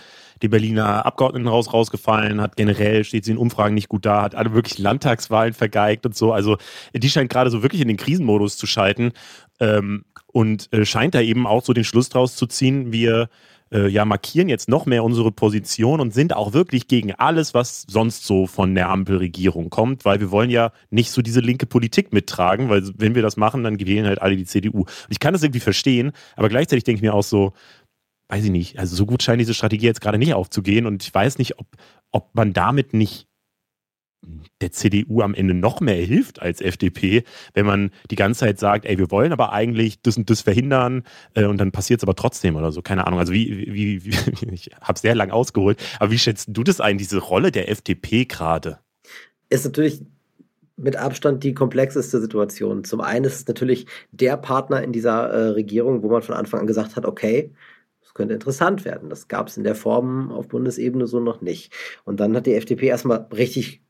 dem 0.43 0.51
Berliner 0.51 1.07
Abgeordnetenhaus 1.07 1.73
rausgefallen, 1.73 2.41
hat 2.41 2.57
generell, 2.57 3.05
steht 3.05 3.25
sie 3.25 3.33
in 3.33 3.39
Umfragen 3.39 3.75
nicht 3.75 3.89
gut 3.89 4.07
da, 4.07 4.23
hat 4.23 4.35
alle 4.35 4.53
wirklich 4.55 4.79
Landtagswahlen 4.79 5.55
vergeigt 5.55 6.07
und 6.07 6.17
so. 6.17 6.33
Also 6.33 6.57
die 6.95 7.11
scheint 7.11 7.31
gerade 7.31 7.51
so 7.51 7.63
wirklich 7.63 7.81
in 7.83 7.89
den 7.89 7.97
Krisenmodus 7.97 8.57
zu 8.57 8.67
schalten 8.67 9.13
ähm, 9.61 10.05
und 10.27 10.73
äh, 10.73 10.85
scheint 10.85 11.15
da 11.15 11.21
eben 11.21 11.47
auch 11.47 11.65
so 11.65 11.73
den 11.73 11.85
Schluss 11.85 12.09
draus 12.09 12.37
zu 12.37 12.47
ziehen, 12.47 12.93
wir 12.93 13.29
äh, 13.73 13.89
ja, 13.89 14.05
markieren 14.05 14.49
jetzt 14.49 14.69
noch 14.69 14.87
mehr 14.87 15.03
unsere 15.03 15.33
Position 15.33 16.01
und 16.01 16.13
sind 16.13 16.37
auch 16.37 16.53
wirklich 16.53 16.89
gegen 16.89 17.15
alles, 17.15 17.55
was 17.55 17.87
sonst 17.89 18.25
so 18.25 18.47
von 18.47 18.75
der 18.75 18.91
Ampelregierung 18.91 19.71
kommt, 19.71 20.05
weil 20.05 20.21
wir 20.21 20.31
wollen 20.31 20.51
ja 20.51 20.73
nicht 20.91 21.11
so 21.11 21.23
diese 21.23 21.41
linke 21.41 21.67
Politik 21.67 22.13
mittragen, 22.13 22.69
weil 22.69 22.83
wenn 22.97 23.15
wir 23.15 23.23
das 23.23 23.37
machen, 23.37 23.65
dann 23.65 23.81
wählen 23.81 24.07
halt 24.07 24.21
alle 24.21 24.37
die 24.37 24.45
CDU. 24.45 24.81
Und 24.81 25.09
ich 25.09 25.21
kann 25.21 25.33
das 25.33 25.43
irgendwie 25.43 25.61
verstehen, 25.61 26.13
aber 26.37 26.49
gleichzeitig 26.49 26.85
denke 26.85 26.99
ich 26.99 27.03
mir 27.03 27.15
auch 27.15 27.23
so, 27.23 27.55
weiß 28.33 28.45
ich 28.45 28.51
nicht, 28.51 28.79
also 28.79 28.97
so 28.97 29.05
gut 29.05 29.23
scheint 29.23 29.43
diese 29.43 29.53
Strategie 29.53 29.85
jetzt 29.85 30.01
gerade 30.01 30.17
nicht 30.17 30.33
aufzugehen 30.33 30.87
und 30.87 31.03
ich 31.03 31.13
weiß 31.13 31.37
nicht, 31.37 31.59
ob, 31.59 31.67
ob 32.13 32.35
man 32.35 32.55
damit 32.55 32.95
nicht 32.95 33.29
der 34.63 34.73
CDU 34.73 35.21
am 35.21 35.35
Ende 35.35 35.53
noch 35.53 35.81
mehr 35.81 35.97
hilft 35.97 36.41
als 36.41 36.63
FDP, 36.63 37.25
wenn 37.53 37.67
man 37.67 37.91
die 38.11 38.17
ganze 38.17 38.41
Zeit 38.41 38.59
sagt, 38.59 38.87
ey, 38.87 38.97
wir 38.97 39.11
wollen 39.11 39.33
aber 39.33 39.53
eigentlich 39.53 40.01
das 40.01 40.17
und 40.17 40.31
das 40.31 40.41
verhindern 40.41 41.03
äh, 41.35 41.45
und 41.45 41.59
dann 41.59 41.73
passiert 41.73 42.01
es 42.01 42.05
aber 42.05 42.15
trotzdem 42.15 42.57
oder 42.57 42.73
so. 42.73 42.81
Keine 42.81 43.07
Ahnung. 43.07 43.19
Also 43.19 43.35
wie, 43.35 43.67
wie, 43.71 44.05
wie 44.05 44.11
ich 44.53 44.71
habe 44.81 44.99
sehr 44.99 45.15
lang 45.15 45.31
ausgeholt, 45.31 45.79
aber 45.99 46.11
wie 46.11 46.19
schätzt 46.19 46.49
du 46.53 46.63
das 46.63 46.81
ein, 46.81 46.97
diese 46.97 47.19
Rolle 47.19 47.51
der 47.53 47.69
FDP 47.69 48.25
gerade? 48.25 48.79
Ist 49.51 49.67
natürlich 49.67 50.01
mit 50.77 50.97
Abstand 50.97 51.45
die 51.45 51.53
komplexeste 51.53 52.19
Situation. 52.19 52.85
Zum 52.85 53.03
einen 53.03 53.27
ist 53.27 53.41
es 53.41 53.47
natürlich 53.47 53.87
der 54.11 54.39
Partner 54.39 54.83
in 54.83 54.93
dieser 54.93 55.29
äh, 55.29 55.49
Regierung, 55.49 56.03
wo 56.03 56.09
man 56.09 56.23
von 56.23 56.35
Anfang 56.35 56.61
an 56.61 56.67
gesagt 56.67 56.97
hat, 56.97 57.05
okay, 57.05 57.53
könnte 58.15 58.35
interessant 58.35 58.85
werden. 58.85 59.09
Das 59.09 59.29
gab 59.29 59.49
es 59.49 59.57
in 59.57 59.65
der 59.65 59.75
Form 59.75 60.31
auf 60.31 60.49
Bundesebene 60.49 61.07
so 61.07 61.21
noch 61.21 61.41
nicht. 61.41 61.73
Und 62.05 62.21
dann 62.21 62.37
hat 62.37 62.47
die 62.47 62.55
FDP 62.55 62.87
erstmal 62.87 63.27
richtig 63.35 63.83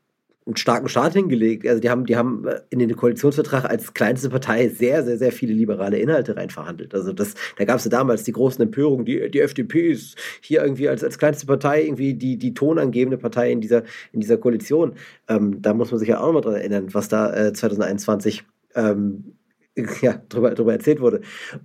einen 0.44 0.56
starken 0.56 0.88
Start 0.88 1.12
hingelegt. 1.12 1.66
Also 1.66 1.80
die 1.80 1.88
haben, 1.88 2.04
die 2.04 2.16
haben 2.16 2.46
äh, 2.46 2.60
in 2.70 2.80
den 2.80 2.96
Koalitionsvertrag 2.96 3.64
als 3.64 3.94
kleinste 3.94 4.28
Partei 4.28 4.68
sehr, 4.68 5.04
sehr, 5.04 5.16
sehr 5.16 5.32
viele 5.32 5.52
liberale 5.54 5.98
Inhalte 5.98 6.36
reinverhandelt. 6.36 6.94
Also 6.94 7.12
das, 7.12 7.34
da 7.56 7.64
gab 7.64 7.78
es 7.78 7.84
ja 7.84 7.90
damals 7.90 8.24
die 8.24 8.32
großen 8.32 8.62
Empörungen, 8.62 9.04
die, 9.04 9.30
die 9.30 9.40
FDP 9.40 9.92
ist 9.92 10.16
hier 10.40 10.62
irgendwie 10.62 10.88
als, 10.88 11.04
als 11.04 11.18
kleinste 11.18 11.46
Partei 11.46 11.84
irgendwie 11.84 12.14
die, 12.14 12.38
die 12.38 12.54
tonangebende 12.54 13.18
Partei 13.18 13.52
in 13.52 13.60
dieser, 13.60 13.84
in 14.12 14.20
dieser 14.20 14.36
Koalition. 14.36 14.94
Ähm, 15.28 15.62
da 15.62 15.74
muss 15.74 15.92
man 15.92 16.00
sich 16.00 16.08
ja 16.08 16.20
auch 16.20 16.26
nochmal 16.26 16.42
dran 16.42 16.54
erinnern, 16.54 16.88
was 16.92 17.08
da 17.08 17.32
äh, 17.32 17.52
2021 17.52 18.42
ähm, 18.74 19.34
ja, 20.02 20.20
drüber, 20.28 20.54
drüber 20.54 20.72
erzählt 20.72 21.00
wurde. 21.00 21.22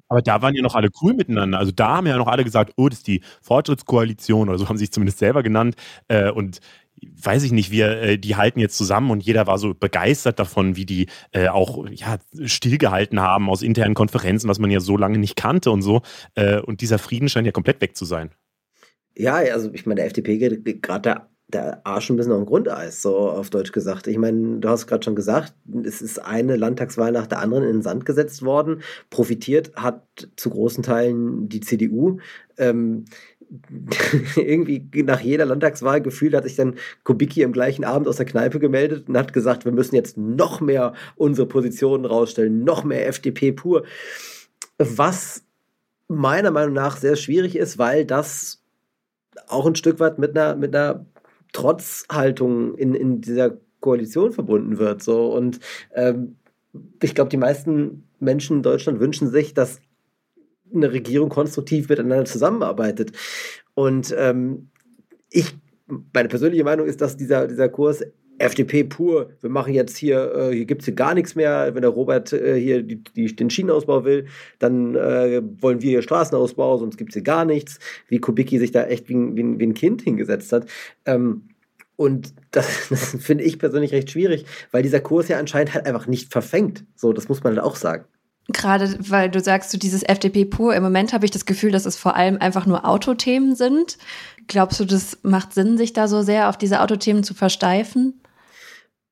Aber 0.07 0.21
da 0.21 0.41
waren 0.41 0.55
ja 0.55 0.61
noch 0.61 0.75
alle 0.75 0.89
cool 1.01 1.13
miteinander. 1.13 1.59
Also 1.59 1.71
da 1.71 1.97
haben 1.97 2.07
ja 2.07 2.17
noch 2.17 2.27
alle 2.27 2.43
gesagt, 2.43 2.73
oh, 2.77 2.89
das 2.89 2.99
ist 2.99 3.07
die 3.07 3.21
Fortschrittskoalition 3.41 4.49
oder 4.49 4.57
so 4.57 4.69
haben 4.69 4.77
sie 4.77 4.85
sich 4.85 4.93
zumindest 4.93 5.19
selber 5.19 5.43
genannt. 5.43 5.75
Äh, 6.07 6.31
und 6.31 6.59
weiß 7.01 7.43
ich 7.43 7.51
nicht, 7.51 7.71
wir, 7.71 8.01
äh, 8.01 8.17
die 8.17 8.35
halten 8.35 8.59
jetzt 8.59 8.77
zusammen 8.77 9.11
und 9.11 9.23
jeder 9.23 9.45
war 9.47 9.57
so 9.57 9.73
begeistert 9.73 10.39
davon, 10.39 10.75
wie 10.75 10.85
die 10.85 11.07
äh, 11.31 11.47
auch 11.47 11.87
ja, 11.89 12.17
stillgehalten 12.45 13.19
haben 13.19 13.49
aus 13.49 13.61
internen 13.61 13.93
Konferenzen, 13.93 14.49
was 14.49 14.59
man 14.59 14.71
ja 14.71 14.79
so 14.79 14.97
lange 14.97 15.17
nicht 15.17 15.35
kannte 15.35 15.71
und 15.71 15.81
so. 15.81 16.01
Äh, 16.35 16.59
und 16.59 16.81
dieser 16.81 16.99
Frieden 16.99 17.29
scheint 17.29 17.45
ja 17.45 17.51
komplett 17.51 17.81
weg 17.81 17.95
zu 17.95 18.05
sein. 18.05 18.31
Ja, 19.15 19.35
also 19.35 19.71
ich 19.73 19.85
meine, 19.85 19.95
der 19.95 20.05
FDP 20.05 20.37
geht 20.37 20.83
gerade 20.83 21.01
der, 21.01 21.29
der 21.49 21.86
Arsch 21.86 22.10
ein 22.10 22.17
bisschen 22.17 22.33
auf 22.33 22.39
dem 22.39 22.45
Grundeis, 22.45 23.01
so 23.01 23.17
auf 23.17 23.49
Deutsch 23.49 23.71
gesagt. 23.71 24.07
Ich 24.07 24.17
meine, 24.17 24.60
du 24.60 24.67
hast 24.67 24.86
gerade 24.86 25.03
schon 25.03 25.15
gesagt, 25.15 25.53
es 25.83 26.01
ist 26.01 26.19
eine 26.19 26.57
Landtagswahl 26.57 27.13
nach 27.13 27.27
der 27.27 27.39
anderen 27.39 27.63
in 27.63 27.77
den 27.77 27.81
Sand 27.81 28.05
gesetzt 28.05 28.43
worden. 28.43 28.81
Profitiert 29.10 29.73
hat 29.75 30.03
zu 30.36 30.49
großen 30.49 30.83
Teilen 30.83 31.47
die 31.47 31.62
CDU. 31.62 32.19
Ähm, 32.57 33.05
irgendwie 34.36 34.89
nach 35.03 35.21
jeder 35.21 35.45
Landtagswahl 35.45 36.01
gefühlt 36.01 36.36
hat 36.36 36.43
sich 36.43 36.57
dann 36.57 36.75
Kubicki 37.05 37.43
im 37.43 37.53
gleichen 37.53 37.86
Abend 37.86 38.10
aus 38.10 38.17
der 38.17 38.25
Kneipe 38.25 38.60
gemeldet 38.60 39.07
und 39.07 39.17
hat 39.17 39.31
gesagt, 39.31 39.63
wir 39.63 39.71
müssen 39.71 39.95
jetzt 39.95 40.17
noch 40.17 40.60
mehr 40.60 40.93
unsere 41.15 41.47
Positionen 41.47 42.03
rausstellen, 42.03 42.65
noch 42.65 42.83
mehr 42.83 43.07
FDP 43.07 43.53
pur. 43.53 43.83
Was 44.77 45.43
meiner 46.10 46.51
Meinung 46.51 46.73
nach 46.73 46.97
sehr 46.97 47.15
schwierig 47.15 47.55
ist, 47.55 47.77
weil 47.77 48.03
das 48.05 48.62
auch 49.47 49.65
ein 49.65 49.75
Stück 49.75 50.01
weit 50.01 50.19
mit 50.19 50.38
einer, 50.38 50.55
mit 50.55 50.75
einer 50.75 51.05
Trotzhaltung 51.53 52.75
in, 52.75 52.93
in 52.93 53.21
dieser 53.21 53.57
Koalition 53.79 54.31
verbunden 54.31 54.79
wird. 54.79 55.03
So. 55.03 55.33
Und 55.33 55.60
ähm, 55.93 56.36
ich 57.01 57.15
glaube, 57.15 57.29
die 57.29 57.38
meisten 57.38 58.03
Menschen 58.19 58.57
in 58.57 58.63
Deutschland 58.63 58.99
wünschen 58.99 59.29
sich, 59.29 59.53
dass 59.53 59.79
eine 60.73 60.91
Regierung 60.91 61.29
konstruktiv 61.29 61.89
miteinander 61.89 62.25
zusammenarbeitet. 62.25 63.12
Und 63.73 64.13
ähm, 64.17 64.69
ich, 65.29 65.55
meine 66.13 66.27
persönliche 66.27 66.63
Meinung 66.63 66.88
ist, 66.88 67.01
dass 67.01 67.17
dieser, 67.17 67.47
dieser 67.47 67.69
Kurs 67.69 68.03
FDP 68.39 68.84
pur, 68.84 69.32
wir 69.41 69.50
machen 69.50 69.73
jetzt 69.73 69.97
hier, 69.97 70.34
äh, 70.34 70.54
hier 70.54 70.65
gibt 70.65 70.82
es 70.82 70.86
hier 70.86 70.95
gar 70.95 71.13
nichts 71.13 71.36
mehr. 71.36 71.73
Wenn 71.73 71.82
der 71.82 71.91
Robert 71.91 72.34
äh, 72.34 72.60
hier 72.60 72.84
die, 72.84 73.04
die, 73.04 73.36
den 73.36 73.50
Schienenausbau 73.50 74.06
will, 74.06 74.28
dann 74.60 74.95
äh, 74.95 75.41
wollen 75.62 75.82
wir 75.82 75.89
hier 75.89 76.02
Straßenausbau, 76.02 76.78
sonst 76.78 76.97
gibt 76.97 77.12
es 77.12 77.15
hier 77.15 77.23
gar 77.23 77.45
nichts. 77.45 77.80
Wie 78.08 78.19
Kubicki 78.19 78.60
sich 78.60 78.71
da 78.71 78.86
echt 78.86 79.10
wie, 79.10 79.15
wie, 79.15 79.60
wie 79.60 79.65
ein 79.65 79.73
Kind 79.73 80.02
hingesetzt 80.02 80.52
hat. 80.52 80.67
Ähm, 81.06 81.50
und 81.95 82.34
das, 82.52 82.67
das 82.89 83.15
finde 83.19 83.43
ich 83.43 83.60
persönlich 83.60 83.91
recht 83.91 84.12
schwierig, 84.12 84.45
weil 84.71 84.84
dieser 84.84 85.00
Kurs 85.02 85.28
ja 85.28 85.39
anscheinend 85.39 85.73
halt 85.73 85.86
einfach 85.86 86.08
nicht 86.08 86.32
verfängt. 86.32 86.86
So, 86.95 87.13
das 87.13 87.28
muss 87.28 87.43
man 87.43 87.56
halt 87.56 87.65
auch 87.65 87.76
sagen. 87.76 88.06
Gerade 88.50 88.97
weil 89.00 89.30
du 89.30 89.41
sagst, 89.41 89.71
so 89.71 89.78
dieses 89.78 90.04
FDP 90.04 90.45
pur, 90.45 90.73
im 90.73 90.82
Moment 90.82 91.12
habe 91.12 91.26
ich 91.26 91.32
das 91.32 91.45
Gefühl, 91.45 91.71
dass 91.71 91.86
es 91.86 91.97
vor 91.97 92.15
allem 92.15 92.38
einfach 92.38 92.65
nur 92.65 92.88
Autothemen 92.88 93.56
sind. 93.56 93.97
Glaubst 94.47 94.80
du, 94.80 94.86
das 94.86 95.17
macht 95.23 95.54
Sinn, 95.54 95.78
sich 95.78 95.91
da 95.91 96.08
so 96.08 96.21
sehr 96.21 96.47
auf 96.47 96.58
diese 96.58 96.82
Autothemen 96.82 97.23
zu 97.23 97.34
versteifen? 97.34 98.21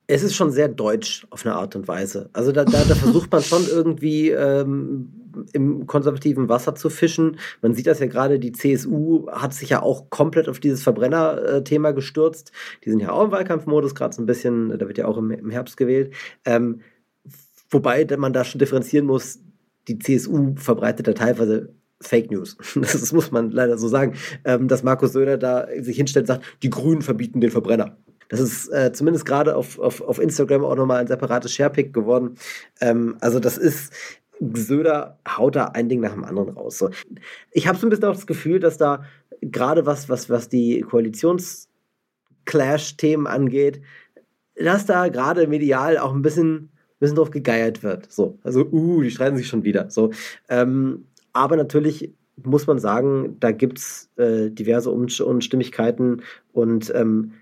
Es 0.08 0.24
ist 0.24 0.36
schon 0.36 0.52
sehr 0.52 0.68
deutsch 0.68 1.26
auf 1.32 1.46
eine 1.46 1.56
Art 1.56 1.76
und 1.76 1.88
Weise. 1.88 2.30
Also 2.34 2.52
da, 2.52 2.66
da, 2.66 2.84
da 2.84 2.96
versucht 2.96 3.32
man 3.32 3.42
schon 3.42 3.66
irgendwie 3.68 4.30
ähm, 4.30 5.12
im 5.52 5.88
konservativen 5.88 6.48
Wasser 6.48 6.76
zu 6.76 6.90
fischen. 6.90 7.38
Man 7.62 7.74
sieht 7.74 7.88
das 7.88 8.00
ja 8.00 8.06
gerade, 8.06 8.40
die 8.40 8.52
CSU 8.52 9.28
hat 9.32 9.54
sich 9.54 9.70
ja 9.70 9.82
auch 9.82 10.10
komplett 10.10 10.48
auf 10.48 10.60
dieses 10.60 10.84
Verbrenner-Thema 10.84 11.92
gestürzt. 11.92 12.52
Die 12.84 12.90
sind 12.90 13.00
ja 13.02 13.12
auch 13.12 13.26
im 13.26 13.32
Wahlkampfmodus, 13.32 13.96
gerade 13.96 14.16
so 14.16 14.22
ein 14.22 14.28
bisschen, 14.28 14.70
da 14.78 14.88
wird 14.88 14.98
ja 14.98 15.08
auch 15.08 15.18
im, 15.18 15.32
im 15.32 15.50
Herbst 15.50 15.78
gewählt. 15.78 16.14
Ähm, 16.46 16.82
Wobei 17.70 18.06
man 18.18 18.34
da 18.34 18.44
schon 18.44 18.60
differenzieren 18.60 19.06
muss, 19.06 19.40
die 19.88 20.00
CSU 20.00 20.56
verbreitet 20.56 21.08
da 21.08 21.14
teilweise 21.14 21.74
Fake 22.02 22.32
News. 22.32 22.58
Das, 22.76 23.12
muss 23.12 23.32
man 23.32 23.52
leider 23.52 23.78
so 23.78 23.88
sagen, 23.88 24.16
ähm, 24.44 24.68
dass 24.68 24.84
Markus 24.84 25.14
Söder 25.14 25.38
da 25.38 25.68
sich 25.80 25.98
hinstellt 25.98 26.24
und 26.24 26.28
sagt, 26.28 26.46
die 26.64 26.70
Grünen 26.70 27.02
verbieten 27.02 27.42
den 27.42 27.52
Verbrenner. 27.52 27.98
Das 28.30 28.40
ist 28.40 28.70
äh, 28.70 28.94
zumindest 28.94 29.26
gerade 29.26 29.56
auf, 29.56 29.80
auf, 29.80 30.02
auf 30.02 30.20
Instagram 30.20 30.64
auch 30.64 30.76
nochmal 30.76 31.02
ein 31.02 31.08
separates 31.08 31.54
Sharepick 31.54 31.92
geworden. 31.94 32.36
Ähm, 32.82 33.18
also 33.22 33.40
das 33.40 33.58
ist, 33.58 33.92
Söder 34.54 35.18
haut 35.28 35.56
da 35.56 35.66
ein 35.66 35.90
Ding 35.90 36.02
nach 36.02 36.14
dem 36.14 36.24
anderen 36.24 36.50
raus. 36.50 36.78
So. 36.78 36.92
Ich 37.52 37.68
habe 37.68 37.78
so 37.78 37.88
ein 37.88 37.90
bisschen 37.90 38.06
auch 38.06 38.16
das 38.16 38.28
Gefühl, 38.28 38.60
dass 38.60 38.78
da 38.78 39.04
gerade 39.42 39.86
was, 39.86 40.10
was, 40.10 40.30
was 40.30 40.50
die 40.50 40.82
Koalitions-Clash-Themen 40.82 43.28
angeht, 43.28 43.82
dass 44.56 44.86
da 44.86 45.08
gerade 45.10 45.48
medial 45.48 45.98
auch 45.98 46.14
ein 46.14 46.22
bisschen 46.22 46.70
bisschen 47.00 47.18
drauf 47.18 47.32
gegeiert 47.32 47.84
wird. 47.84 48.12
So, 48.12 48.40
also, 48.44 48.66
uh, 48.72 49.02
die 49.02 49.12
streiten 49.12 49.38
sich 49.38 49.48
schon 49.48 49.64
wieder. 49.64 49.90
So, 49.90 50.12
ähm, 50.50 51.06
aber 51.34 51.56
natürlich 51.56 52.14
muss 52.44 52.68
man 52.68 52.80
sagen, 52.80 53.38
da 53.40 53.52
gibt 53.52 53.80
es 53.80 54.10
äh, 54.18 54.50
diverse 54.50 54.92
Unstimmigkeiten 54.92 56.22
und 56.52 56.94
ähm, 56.96 57.34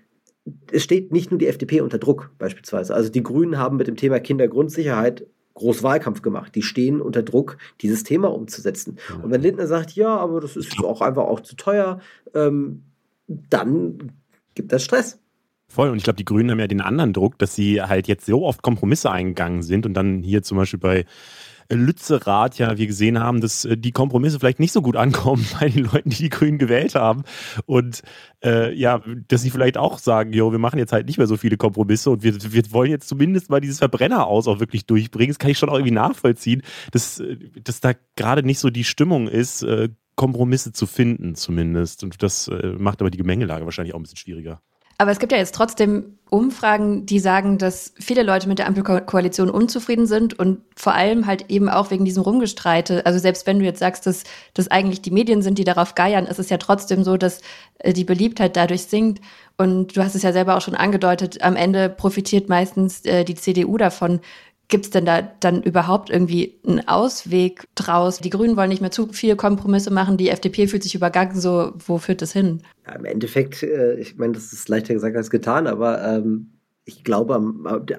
es 0.70 0.82
steht 0.82 1.12
nicht 1.12 1.30
nur 1.30 1.38
die 1.38 1.46
FDP 1.46 1.80
unter 1.80 1.98
Druck, 1.98 2.30
beispielsweise. 2.38 2.94
Also 2.94 3.10
die 3.10 3.22
Grünen 3.22 3.58
haben 3.58 3.76
mit 3.76 3.86
dem 3.86 3.96
Thema 3.96 4.20
Kindergrundsicherheit 4.20 5.26
groß 5.54 5.82
Wahlkampf 5.82 6.20
gemacht. 6.20 6.54
Die 6.54 6.62
stehen 6.62 7.00
unter 7.00 7.22
Druck, 7.22 7.56
dieses 7.80 8.02
Thema 8.02 8.32
umzusetzen. 8.32 8.98
Und 9.22 9.30
wenn 9.30 9.40
Lindner 9.40 9.66
sagt, 9.66 9.92
ja, 9.92 10.16
aber 10.16 10.40
das 10.40 10.56
ist 10.56 10.78
auch 10.82 11.00
einfach 11.00 11.24
auch 11.24 11.40
zu 11.40 11.56
teuer, 11.56 12.00
ähm, 12.34 12.82
dann 13.26 14.12
gibt 14.54 14.72
das 14.72 14.84
Stress. 14.84 15.20
Voll, 15.68 15.88
und 15.90 15.96
ich 15.96 16.04
glaube, 16.04 16.18
die 16.18 16.24
Grünen 16.24 16.50
haben 16.50 16.60
ja 16.60 16.66
den 16.66 16.80
anderen 16.80 17.12
Druck, 17.12 17.38
dass 17.38 17.54
sie 17.54 17.80
halt 17.80 18.06
jetzt 18.06 18.26
so 18.26 18.44
oft 18.44 18.62
Kompromisse 18.62 19.10
eingegangen 19.10 19.62
sind 19.62 19.86
und 19.86 19.94
dann 19.94 20.22
hier 20.22 20.42
zum 20.42 20.58
Beispiel 20.58 20.78
bei 20.78 21.04
Lützerath 21.70 22.58
ja 22.58 22.76
wir 22.76 22.86
gesehen 22.86 23.18
haben, 23.18 23.40
dass 23.40 23.64
äh, 23.64 23.76
die 23.76 23.92
Kompromisse 23.92 24.38
vielleicht 24.38 24.60
nicht 24.60 24.72
so 24.72 24.82
gut 24.82 24.96
ankommen 24.96 25.46
bei 25.60 25.68
den 25.68 25.84
Leuten, 25.84 26.10
die 26.10 26.16
die 26.16 26.28
Grünen 26.28 26.58
gewählt 26.58 26.94
haben. 26.94 27.24
Und 27.66 28.02
äh, 28.42 28.74
ja, 28.74 29.00
dass 29.28 29.42
sie 29.42 29.50
vielleicht 29.50 29.76
auch 29.76 29.98
sagen, 29.98 30.32
jo, 30.32 30.52
wir 30.52 30.58
machen 30.58 30.78
jetzt 30.78 30.92
halt 30.92 31.06
nicht 31.06 31.18
mehr 31.18 31.26
so 31.26 31.36
viele 31.36 31.56
Kompromisse 31.56 32.10
und 32.10 32.22
wir, 32.22 32.34
wir 32.52 32.72
wollen 32.72 32.90
jetzt 32.90 33.08
zumindest 33.08 33.50
mal 33.50 33.60
dieses 33.60 33.78
Verbrenner 33.78 34.26
aus 34.26 34.48
auch 34.48 34.60
wirklich 34.60 34.86
durchbringen. 34.86 35.30
Das 35.30 35.38
kann 35.38 35.50
ich 35.50 35.58
schon 35.58 35.68
auch 35.68 35.74
irgendwie 35.74 35.94
nachvollziehen, 35.94 36.62
dass, 36.92 37.20
äh, 37.20 37.36
dass 37.62 37.80
da 37.80 37.92
gerade 38.16 38.42
nicht 38.42 38.58
so 38.58 38.70
die 38.70 38.84
Stimmung 38.84 39.28
ist, 39.28 39.62
äh, 39.62 39.88
Kompromisse 40.16 40.72
zu 40.72 40.86
finden 40.86 41.34
zumindest. 41.34 42.04
Und 42.04 42.22
das 42.22 42.48
macht 42.78 43.00
aber 43.00 43.10
die 43.10 43.18
Gemengelage 43.18 43.64
wahrscheinlich 43.64 43.94
auch 43.94 43.98
ein 43.98 44.02
bisschen 44.02 44.16
schwieriger. 44.16 44.60
Aber 44.98 45.10
es 45.10 45.18
gibt 45.18 45.32
ja 45.32 45.38
jetzt 45.38 45.54
trotzdem 45.54 46.18
Umfragen, 46.30 47.06
die 47.06 47.20
sagen, 47.20 47.58
dass 47.58 47.94
viele 47.98 48.22
Leute 48.22 48.48
mit 48.48 48.58
der 48.58 48.66
Ampelkoalition 48.66 49.50
unzufrieden 49.50 50.06
sind 50.06 50.38
und 50.38 50.60
vor 50.76 50.94
allem 50.94 51.26
halt 51.26 51.50
eben 51.50 51.68
auch 51.68 51.90
wegen 51.90 52.04
diesem 52.04 52.22
Rumgestreite. 52.22 53.06
Also 53.06 53.18
selbst 53.18 53.46
wenn 53.46 53.58
du 53.58 53.64
jetzt 53.64 53.78
sagst, 53.78 54.06
dass 54.06 54.24
das 54.52 54.68
eigentlich 54.68 55.00
die 55.00 55.10
Medien 55.10 55.42
sind, 55.42 55.58
die 55.58 55.64
darauf 55.64 55.94
geiern, 55.94 56.26
ist 56.26 56.38
es 56.38 56.50
ja 56.50 56.58
trotzdem 56.58 57.04
so, 57.04 57.16
dass 57.16 57.40
äh, 57.78 57.92
die 57.92 58.04
Beliebtheit 58.04 58.56
dadurch 58.56 58.84
sinkt. 58.84 59.22
Und 59.56 59.96
du 59.96 60.02
hast 60.02 60.16
es 60.16 60.22
ja 60.22 60.32
selber 60.32 60.56
auch 60.56 60.60
schon 60.60 60.74
angedeutet, 60.74 61.42
am 61.42 61.54
Ende 61.54 61.88
profitiert 61.88 62.48
meistens 62.48 63.04
äh, 63.04 63.24
die 63.24 63.36
CDU 63.36 63.76
davon. 63.76 64.20
Gibt 64.68 64.86
es 64.86 64.90
denn 64.90 65.04
da 65.04 65.20
dann 65.40 65.62
überhaupt 65.62 66.08
irgendwie 66.08 66.58
einen 66.66 66.88
Ausweg 66.88 67.66
draus? 67.74 68.18
Die 68.18 68.30
Grünen 68.30 68.56
wollen 68.56 68.70
nicht 68.70 68.80
mehr 68.80 68.90
zu 68.90 69.08
viele 69.12 69.36
Kompromisse 69.36 69.90
machen, 69.92 70.16
die 70.16 70.30
FDP 70.30 70.66
fühlt 70.66 70.82
sich 70.82 70.94
übergangen, 70.94 71.38
so 71.38 71.72
wo 71.86 71.98
führt 71.98 72.22
das 72.22 72.32
hin? 72.32 72.62
Ja, 72.86 72.94
Im 72.94 73.04
Endeffekt, 73.04 73.62
äh, 73.62 73.94
ich 73.96 74.16
meine, 74.16 74.32
das 74.32 74.52
ist 74.52 74.68
leichter 74.68 74.94
gesagt 74.94 75.16
als 75.16 75.30
getan, 75.30 75.66
aber 75.66 76.02
ähm, 76.02 76.53
ich 76.86 77.02
glaube, 77.02 77.40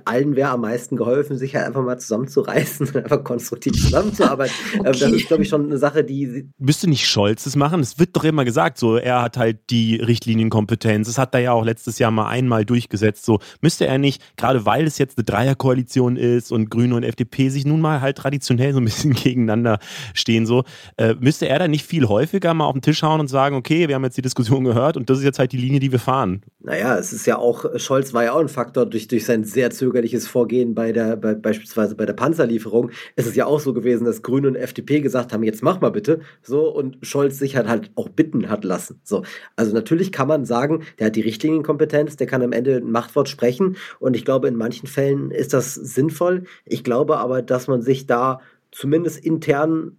allen 0.06 0.36
wäre 0.36 0.50
am 0.50 0.62
meisten 0.62 0.96
geholfen, 0.96 1.38
sich 1.38 1.56
halt 1.56 1.66
einfach 1.66 1.84
mal 1.84 1.98
zusammenzureißen 2.00 2.88
und 2.94 2.98
einfach 2.98 3.24
konstruktiv 3.24 3.74
zusammenzuarbeiten. 3.74 4.54
okay. 4.80 4.84
Das 4.84 5.02
ist, 5.02 5.28
glaube 5.28 5.44
ich, 5.44 5.50
schon 5.50 5.66
eine 5.66 5.80
Sache, 5.80 6.04
die. 6.04 6.50
Müsste 6.60 6.88
nicht 6.88 7.08
Scholz 7.08 7.46
das 7.46 7.56
machen? 7.56 7.80
Es 7.80 7.98
wird 7.98 8.16
doch 8.16 8.24
immer 8.24 8.46
gesagt, 8.46 8.78
so, 8.78 8.98
er 8.98 9.24
hat 9.24 9.38
halt 9.38 9.72
die 9.72 9.96
Richtlinienkompetenz. 9.96 11.08
Das 11.08 11.18
hat 11.18 11.34
er 11.34 11.42
ja 11.42 11.52
auch 11.52 11.66
letztes 11.66 11.98
Jahr 11.98 12.12
mal 12.12 12.28
einmal 12.28 12.64
durchgesetzt. 12.64 13.26
So, 13.26 13.40
müsste 13.60 13.88
er 13.88 13.98
nicht, 13.98 14.22
gerade 14.38 14.68
weil 14.68 14.86
es 14.86 15.00
jetzt 15.00 15.18
eine 15.18 15.26
Dreierkoalition 15.26 16.16
ist 16.16 16.52
und 16.52 16.70
Grüne 16.70 16.96
und 16.96 17.04
FDP 17.04 17.50
sich 17.50 17.66
nun 17.66 17.82
mal 17.82 18.02
halt 18.02 18.20
traditionell 18.20 18.74
so 18.74 18.80
ein 18.80 18.86
bisschen 18.86 19.14
gegeneinander 19.16 19.80
stehen, 20.14 20.46
so, 20.46 20.64
äh, 20.98 21.16
müsste 21.20 21.48
er 21.48 21.58
da 21.58 21.68
nicht 21.68 21.86
viel 21.86 22.08
häufiger 22.08 22.54
mal 22.54 22.66
auf 22.66 22.74
den 22.74 22.84
Tisch 22.84 23.02
hauen 23.02 23.20
und 23.20 23.28
sagen, 23.30 23.56
okay, 23.56 23.88
wir 23.88 23.96
haben 23.96 24.04
jetzt 24.04 24.18
die 24.18 24.22
Diskussion 24.22 24.64
gehört 24.64 24.96
und 24.96 25.10
das 25.10 25.18
ist 25.20 25.24
jetzt 25.24 25.40
halt 25.40 25.52
die 25.54 25.58
Linie, 25.58 25.80
die 25.80 25.92
wir 25.92 26.00
fahren? 26.00 26.42
Naja, 26.60 26.98
es 26.98 27.14
ist 27.14 27.26
ja 27.26 27.38
auch, 27.38 27.66
Scholz 27.78 28.14
war 28.14 28.24
ja 28.24 28.34
auch 28.34 28.40
ein 28.40 28.50
Faktor 28.50 28.75
Faktor 28.76 28.86
durch, 28.88 29.08
durch 29.08 29.26
sein 29.26 29.44
sehr 29.46 29.72
zögerliches 29.72 30.28
Vorgehen 30.28 30.76
bei 30.76 30.92
der, 30.92 31.16
bei, 31.16 31.34
beispielsweise 31.34 31.96
bei 31.96 32.06
der 32.06 32.14
Panzerlieferung, 32.14 32.92
ist 33.16 33.26
es 33.26 33.36
ja 33.36 33.46
auch 33.46 33.60
so 33.62 33.74
gewesen, 33.74 34.04
dass 34.04 34.22
Grüne 34.22 34.50
und 34.50 34.56
FDP 34.56 35.00
gesagt 35.00 35.32
haben, 35.32 35.44
jetzt 35.44 35.64
mach 35.64 35.80
mal 35.80 35.92
bitte, 35.92 36.20
so, 36.42 36.70
und 36.70 36.98
Scholz 37.02 37.40
sich 37.40 37.56
halt, 37.56 37.70
halt 37.70 37.92
auch 37.96 38.10
bitten 38.10 38.50
hat 38.50 38.66
lassen, 38.66 39.00
so. 39.04 39.24
Also 39.56 39.74
natürlich 39.74 40.12
kann 40.12 40.28
man 40.28 40.44
sagen, 40.46 40.84
der 41.00 41.08
hat 41.08 41.16
die 41.16 41.22
Richtlinienkompetenz, 41.22 42.18
der 42.18 42.28
kann 42.28 42.42
am 42.42 42.52
Ende 42.52 42.78
ein 42.78 42.92
Machtwort 42.92 43.30
sprechen 43.30 43.78
und 44.00 44.16
ich 44.16 44.26
glaube, 44.26 44.50
in 44.50 44.56
manchen 44.56 44.88
Fällen 44.88 45.32
ist 45.32 45.54
das 45.54 45.76
sinnvoll. 45.76 46.44
Ich 46.66 46.84
glaube 46.84 47.18
aber, 47.18 47.42
dass 47.42 47.68
man 47.68 47.82
sich 47.82 48.08
da 48.08 48.42
zumindest 48.72 49.24
intern 49.24 49.98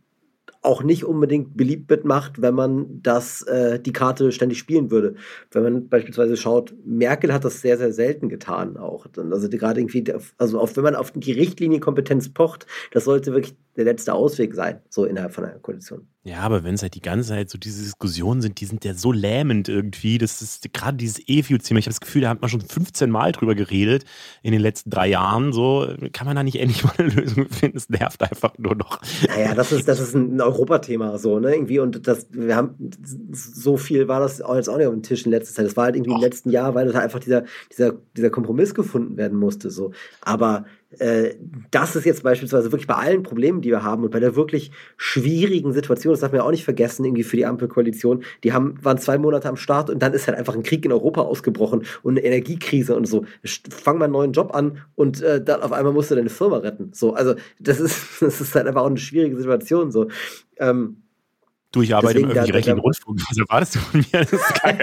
auch 0.67 0.83
nicht 0.83 1.05
unbedingt 1.05 1.57
beliebt 1.57 1.89
mitmacht, 1.89 2.43
wenn 2.43 2.55
man 2.55 3.01
das, 3.03 3.43
äh, 3.43 3.79
die 3.79 3.93
Karte 3.93 4.33
ständig 4.33 4.59
spielen 4.59 4.91
würde. 4.91 5.15
Wenn 5.53 5.63
man 5.63 5.89
beispielsweise 5.89 6.37
schaut, 6.37 6.75
Merkel 6.85 7.33
hat 7.33 7.45
das 7.45 7.61
sehr, 7.61 7.79
sehr 7.79 7.93
selten 7.93 8.29
getan 8.29 8.77
auch. 8.77 9.07
Also 9.17 9.49
gerade 9.49 9.81
irgendwie, 9.81 10.05
also 10.39 10.59
auf, 10.59 10.77
wenn 10.77 10.85
man 10.85 10.97
auf 10.97 11.13
die 11.13 11.33
Richtlinienkompetenz 11.33 12.33
pocht, 12.35 12.67
das 12.91 13.05
sollte 13.05 13.33
wirklich 13.33 13.55
der 13.77 13.85
letzte 13.85 14.15
Ausweg 14.15 14.55
sein, 14.55 14.81
so 14.89 15.05
innerhalb 15.05 15.35
von 15.35 15.45
einer 15.45 15.59
Koalition. 15.59 16.09
Ja, 16.27 16.41
aber 16.41 16.65
wenn 16.65 16.75
es 16.75 16.83
halt 16.83 16.95
die 16.97 17.03
ganze 17.03 17.29
Zeit 17.29 17.51
so 17.51 17.57
diese 17.57 17.85
Diskussionen 17.85 18.41
sind, 18.43 18.61
die 18.61 18.65
sind 18.65 18.85
ja 18.85 18.95
so 18.95 19.13
lähmend 19.13 19.69
irgendwie. 19.69 20.19
Das 20.19 20.43
ist 20.43 20.73
gerade 20.73 20.97
dieses 20.97 21.21
E-Fuel-Thema. 21.25 21.79
Ich 21.79 21.87
habe 21.87 21.93
das 21.93 22.01
Gefühl, 22.01 22.23
da 22.23 22.31
hat 22.31 22.41
man 22.41 22.51
schon 22.51 22.63
15 22.63 23.09
Mal 23.09 23.31
drüber 23.31 23.55
geredet 23.55 24.05
in 24.43 24.51
den 24.51 24.61
letzten 24.61 24.91
drei 24.91 25.07
Jahren. 25.07 25.53
So 25.53 25.87
kann 26.13 26.27
man 26.27 26.35
da 26.35 26.43
nicht 26.43 26.57
endlich 26.57 26.83
mal 26.85 26.95
eine 26.99 27.11
Lösung 27.11 27.49
finden. 27.49 27.77
Es 27.77 27.89
nervt 27.89 28.21
einfach 28.23 28.59
nur 28.59 28.75
noch. 28.75 29.01
Naja, 29.29 29.55
das 29.55 29.71
ist, 29.71 29.87
das 29.87 30.01
ist 30.01 30.15
ein 30.15 30.41
Europathema 30.41 31.17
so, 31.19 31.39
ne? 31.39 31.55
Irgendwie 31.55 31.79
und 31.79 32.09
das, 32.09 32.27
wir 32.33 32.57
haben 32.57 32.75
so 33.31 33.77
viel 33.77 34.09
war 34.09 34.19
das 34.19 34.39
jetzt 34.39 34.69
auch 34.69 34.79
nicht 34.79 34.87
auf 34.87 34.95
dem 34.95 35.05
Tisch 35.05 35.27
in 35.27 35.31
letzter 35.31 35.55
Zeit. 35.55 35.67
Das 35.67 35.77
war 35.77 35.85
halt 35.85 35.95
irgendwie 35.95 36.11
Och. 36.11 36.17
im 36.17 36.23
letzten 36.23 36.51
Jahr, 36.51 36.75
weil 36.75 36.91
da 36.91 36.99
einfach 36.99 37.21
dieser, 37.21 37.45
dieser, 37.71 37.93
dieser 38.17 38.31
Kompromiss 38.31 38.75
gefunden 38.75 39.17
werden 39.17 39.39
musste. 39.39 39.71
So. 39.71 39.93
Aber 40.23 40.65
äh, 41.01 41.35
das 41.71 41.97
ist 41.97 42.05
jetzt 42.05 42.23
beispielsweise 42.23 42.73
wirklich 42.73 42.87
bei 42.87 42.95
allen 42.95 43.23
Problemen, 43.23 43.61
die 43.61 43.71
wir 43.71 43.83
haben 43.83 44.05
und 44.05 44.11
bei 44.11 44.21
der 44.21 44.37
wirklich 44.37 44.71
schwierigen 44.97 45.73
Situation, 45.73 46.13
das 46.13 46.21
darf 46.21 46.33
man 46.33 46.41
ja 46.41 46.45
auch 46.45 46.51
nicht 46.51 46.65
vergessen, 46.65 47.05
irgendwie 47.05 47.23
für 47.23 47.37
die 47.37 47.47
Ampelkoalition, 47.47 48.25
die 48.45 48.53
haben, 48.53 48.75
waren 48.83 48.99
zwei 48.99 49.19
Monate 49.19 49.49
am 49.49 49.57
Start 49.57 49.91
und 49.91 50.01
dann 50.01 50.13
ist 50.13 50.27
halt 50.27 50.39
einfach 50.39 50.55
ein 50.55 50.63
Krieg 50.63 50.85
in 50.85 50.93
Europa 50.93 51.23
ausgebrochen 51.23 51.85
und 52.03 52.19
eine 52.19 52.27
Energiekrise 52.27 52.97
und 52.97 53.07
so. 53.07 53.25
Fang 53.71 53.99
mal 53.99 54.05
einen 54.05 54.13
neuen 54.13 54.33
Job 54.33 54.55
an 54.55 54.79
und 54.95 55.23
äh, 55.23 55.43
dann 55.43 55.63
auf 55.63 55.73
einmal 55.73 55.93
musst 55.93 56.11
du 56.11 56.15
deine 56.15 56.31
Firma 56.31 56.59
retten. 56.59 56.91
So, 56.93 57.15
also 57.15 57.35
das 57.61 57.81
ist, 57.81 57.99
das 58.21 58.41
ist 58.41 58.55
halt 58.55 58.67
einfach 58.67 58.83
auch 58.83 58.87
eine 58.87 58.99
schwierige 58.99 59.37
Situation. 59.37 59.91
So. 59.91 60.09
Ähm, 60.59 61.03
Du, 61.73 61.83
ich 61.83 61.95
arbeite 61.95 62.21
im 62.21 62.31
öffentlich-rechtlichen 62.31 62.79
Rundfunk. 62.79 63.21
Was 63.29 63.37
erwartest 63.37 63.75
du 63.75 63.79
von 63.81 64.01
mir? 64.01 64.25
Das 64.25 64.33
ist 64.33 64.55
kein 64.63 64.79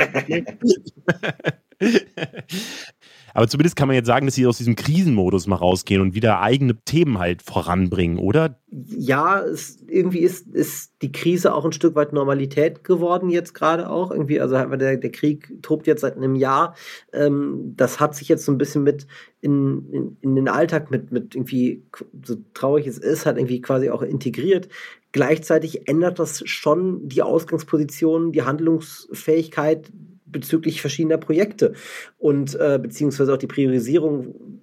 Aber 3.33 3.47
zumindest 3.47 3.75
kann 3.75 3.87
man 3.87 3.95
jetzt 3.95 4.07
sagen, 4.07 4.27
dass 4.27 4.35
sie 4.35 4.45
aus 4.45 4.57
diesem 4.57 4.75
Krisenmodus 4.75 5.47
mal 5.47 5.55
rausgehen 5.55 6.01
und 6.01 6.13
wieder 6.13 6.41
eigene 6.41 6.75
Themen 6.85 7.17
halt 7.17 7.41
voranbringen, 7.41 8.19
oder? 8.19 8.59
Ja, 8.69 9.41
es, 9.41 9.83
irgendwie 9.87 10.19
ist, 10.19 10.47
ist 10.47 10.93
die 11.01 11.11
Krise 11.11 11.53
auch 11.53 11.65
ein 11.65 11.71
Stück 11.71 11.95
weit 11.95 12.13
Normalität 12.13 12.83
geworden 12.83 13.29
jetzt 13.29 13.53
gerade 13.53 13.89
auch. 13.89 14.11
Irgendwie, 14.11 14.39
also 14.39 14.55
der, 14.55 14.97
der 14.97 15.11
Krieg 15.11 15.51
tobt 15.61 15.87
jetzt 15.87 16.01
seit 16.01 16.15
einem 16.15 16.35
Jahr. 16.35 16.75
Ähm, 17.11 17.73
das 17.75 17.99
hat 17.99 18.15
sich 18.15 18.29
jetzt 18.29 18.45
so 18.45 18.51
ein 18.51 18.57
bisschen 18.57 18.83
mit 18.83 19.07
in, 19.41 19.89
in, 19.91 20.17
in 20.21 20.35
den 20.35 20.47
Alltag 20.47 20.91
mit, 20.91 21.11
mit 21.11 21.35
irgendwie, 21.35 21.83
so 22.23 22.35
traurig 22.53 22.87
es 22.87 22.97
ist, 22.97 23.25
hat 23.25 23.37
irgendwie 23.37 23.61
quasi 23.61 23.89
auch 23.89 24.01
integriert. 24.01 24.69
Gleichzeitig 25.11 25.87
ändert 25.87 26.17
das 26.17 26.41
schon 26.45 27.07
die 27.07 27.21
Ausgangsposition, 27.21 28.31
die 28.31 28.43
Handlungsfähigkeit 28.43 29.91
bezüglich 30.33 30.81
verschiedener 30.81 31.17
Projekte 31.17 31.73
und 32.17 32.55
äh, 32.55 32.77
beziehungsweise 32.81 33.33
auch 33.33 33.37
die 33.37 33.47
Priorisierung 33.47 34.59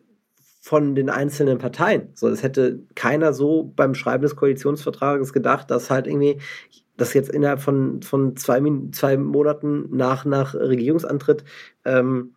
von 0.61 0.94
den 0.94 1.09
einzelnen 1.09 1.56
Parteien. 1.56 2.11
So, 2.14 2.28
es 2.28 2.42
hätte 2.42 2.80
keiner 2.94 3.33
so 3.33 3.72
beim 3.74 3.94
Schreiben 3.94 4.22
des 4.22 4.37
Koalitionsvertrages 4.37 5.33
gedacht, 5.33 5.70
dass 5.70 5.88
halt 5.88 6.06
irgendwie 6.06 6.37
dass 7.00 7.14
jetzt 7.14 7.30
innerhalb 7.30 7.62
von, 7.62 8.02
von 8.02 8.37
zwei, 8.37 8.61
zwei 8.92 9.16
Monaten 9.16 9.88
nach, 9.96 10.26
nach 10.26 10.54
Regierungsantritt 10.54 11.44
ähm, 11.87 12.35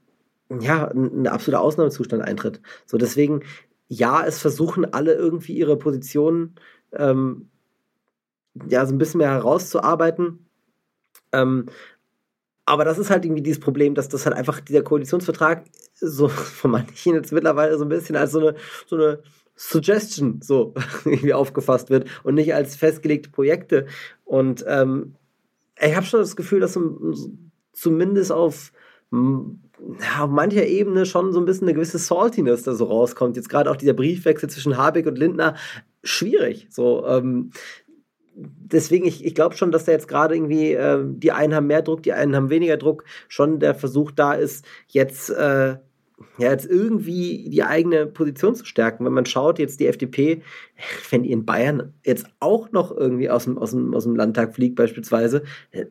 ja, 0.50 0.88
ein, 0.88 1.24
ein 1.24 1.28
absoluter 1.28 1.62
Ausnahmezustand 1.62 2.24
eintritt. 2.24 2.62
So, 2.86 2.98
deswegen, 2.98 3.42
ja, 3.90 4.26
es 4.26 4.40
versuchen 4.40 4.86
alle 4.94 5.16
irgendwie 5.16 5.54
ihre 5.54 5.78
Positionen 5.78 6.56
ähm, 6.94 7.50
ja, 8.70 8.86
so 8.86 8.94
ein 8.94 8.98
bisschen 8.98 9.18
mehr 9.18 9.32
herauszuarbeiten. 9.32 10.48
Ähm, 11.34 11.66
aber 12.66 12.86
das 12.86 12.98
ist 12.98 13.10
halt 13.10 13.26
irgendwie 13.26 13.44
dieses 13.44 13.60
Problem, 13.60 13.96
dass 13.96 14.10
das 14.10 14.26
halt 14.26 14.36
einfach 14.36 14.60
dieser 14.62 14.84
Koalitionsvertrag 14.84 15.64
so 15.96 16.28
von 16.30 16.72
manchen 16.72 17.16
jetzt 17.16 17.32
mittlerweile 17.32 17.78
so 17.78 17.86
ein 17.86 17.90
bisschen 17.90 18.16
als 18.16 18.32
so 18.32 18.40
eine, 18.40 18.56
so 18.88 18.96
eine 18.96 19.20
Suggestion 19.56 20.40
so 20.42 20.74
irgendwie 21.06 21.34
aufgefasst 21.34 21.90
wird 21.90 22.08
und 22.24 22.36
nicht 22.36 22.54
als 22.54 22.76
festgelegte 22.76 23.30
Projekte. 23.30 23.88
Und 24.26 24.64
ähm, 24.68 25.16
ich 25.82 25.96
habe 25.96 26.06
schon 26.06 26.20
das 26.20 26.36
Gefühl, 26.36 26.60
dass 26.60 26.80
zumindest 27.74 28.32
auf, 28.32 28.72
auf 29.12 30.30
mancher 30.30 30.66
Ebene 30.66 31.06
schon 31.06 31.34
so 31.34 31.40
ein 31.40 31.46
bisschen 31.46 31.68
eine 31.68 31.74
gewisse 31.74 31.98
Saltiness 31.98 32.64
da 32.64 32.74
so 32.74 32.86
rauskommt. 32.86 33.36
Jetzt 33.36 33.50
gerade 33.50 33.70
auch 33.70 33.76
dieser 33.76 33.94
Briefwechsel 33.94 34.50
zwischen 34.50 34.78
Habeck 34.78 35.08
und 35.08 35.18
Lindner, 35.18 35.56
schwierig. 36.04 36.68
So, 36.70 37.06
ähm, 37.08 37.52
deswegen, 38.36 39.06
ich, 39.06 39.24
ich 39.24 39.36
glaube 39.36 39.56
schon, 39.56 39.72
dass 39.72 39.86
da 39.86 39.92
jetzt 39.92 40.08
gerade 40.08 40.36
irgendwie, 40.36 40.74
äh, 40.74 41.04
die 41.06 41.32
einen 41.32 41.56
haben 41.56 41.68
mehr 41.68 41.82
Druck, 41.82 42.04
die 42.04 42.14
einen 42.14 42.36
haben 42.36 42.50
weniger 42.50 42.78
Druck, 42.78 43.04
schon 43.28 43.60
der 43.60 43.76
Versuch 43.76 44.12
da 44.12 44.34
ist, 44.34 44.66
jetzt, 44.88 45.30
äh, 45.30 45.78
ja, 46.38 46.52
jetzt 46.52 46.66
irgendwie 46.66 47.50
die 47.50 47.64
eigene 47.64 48.06
Position 48.06 48.56
zu 48.56 48.66
stärken. 48.66 49.04
Wenn 49.04 49.14
man 49.14 49.26
schaut, 49.26 49.60
jetzt 49.60 49.80
die 49.80 49.88
FDP, 49.88 50.42
wenn 51.10 51.24
die 51.24 51.32
in 51.32 51.46
Bayern 51.46 51.94
jetzt 52.06 52.28
auch 52.40 52.72
noch 52.72 52.96
irgendwie 52.96 53.30
aus 53.30 53.44
dem, 53.44 53.58
aus 53.58 53.72
dem, 53.72 53.94
aus 53.94 54.04
dem 54.04 54.16
Landtag 54.16 54.56
fliegt, 54.56 54.76
beispielsweise, 54.76 55.44
äh, 55.72 55.86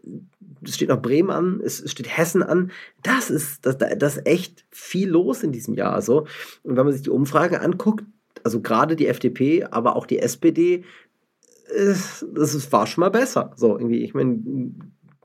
es 0.64 0.77
steht 0.77 0.89
noch 0.89 1.03
Bremen 1.03 1.31
an, 1.31 1.61
es 1.62 1.89
steht 1.91 2.16
Hessen 2.16 2.43
an, 2.43 2.71
das 3.03 3.31
ist, 3.31 3.66
das, 3.66 3.79
das 3.79 4.16
ist 4.16 4.27
echt 4.27 4.64
viel 4.71 5.09
los 5.11 5.43
in 5.43 5.53
diesem 5.53 5.75
Jahr. 5.75 6.01
So. 6.03 6.27
Und 6.62 6.77
wenn 6.77 6.85
man 6.85 6.93
sich 6.93 7.03
die 7.03 7.11
Umfragen 7.11 7.57
anguckt, 7.57 8.05
also 8.45 8.61
gerade 8.61 8.97
die 8.97 9.07
FDP, 9.07 9.64
aber 9.64 9.97
auch 9.97 10.07
die 10.07 10.19
SPD, 10.19 10.85
das 11.69 12.73
war 12.73 12.87
schon 12.87 13.03
mal 13.03 13.11
besser. 13.11 13.53
So, 13.57 13.79
irgendwie, 13.79 14.05
ich 14.05 14.15
meine, 14.15 14.41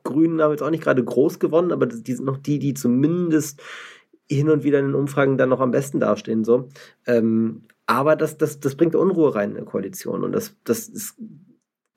Grünen 0.03 0.41
haben 0.41 0.51
jetzt 0.51 0.63
auch 0.63 0.69
nicht 0.69 0.83
gerade 0.83 1.03
groß 1.03 1.39
gewonnen, 1.39 1.71
aber 1.71 1.85
die 1.85 2.13
sind 2.13 2.25
noch 2.25 2.37
die, 2.37 2.59
die 2.59 2.73
zumindest 2.73 3.61
hin 4.29 4.49
und 4.49 4.63
wieder 4.63 4.79
in 4.79 4.87
den 4.87 4.95
Umfragen 4.95 5.37
dann 5.37 5.49
noch 5.49 5.59
am 5.59 5.71
besten 5.71 5.99
dastehen. 5.99 6.43
So. 6.43 6.69
Ähm, 7.05 7.63
aber 7.85 8.15
das, 8.15 8.37
das, 8.37 8.59
das 8.59 8.75
bringt 8.75 8.95
Unruhe 8.95 9.35
rein 9.35 9.51
in 9.51 9.57
eine 9.57 9.65
Koalition. 9.65 10.23
Und 10.23 10.33
das, 10.33 10.55
das 10.63 10.87
ist 10.89 11.15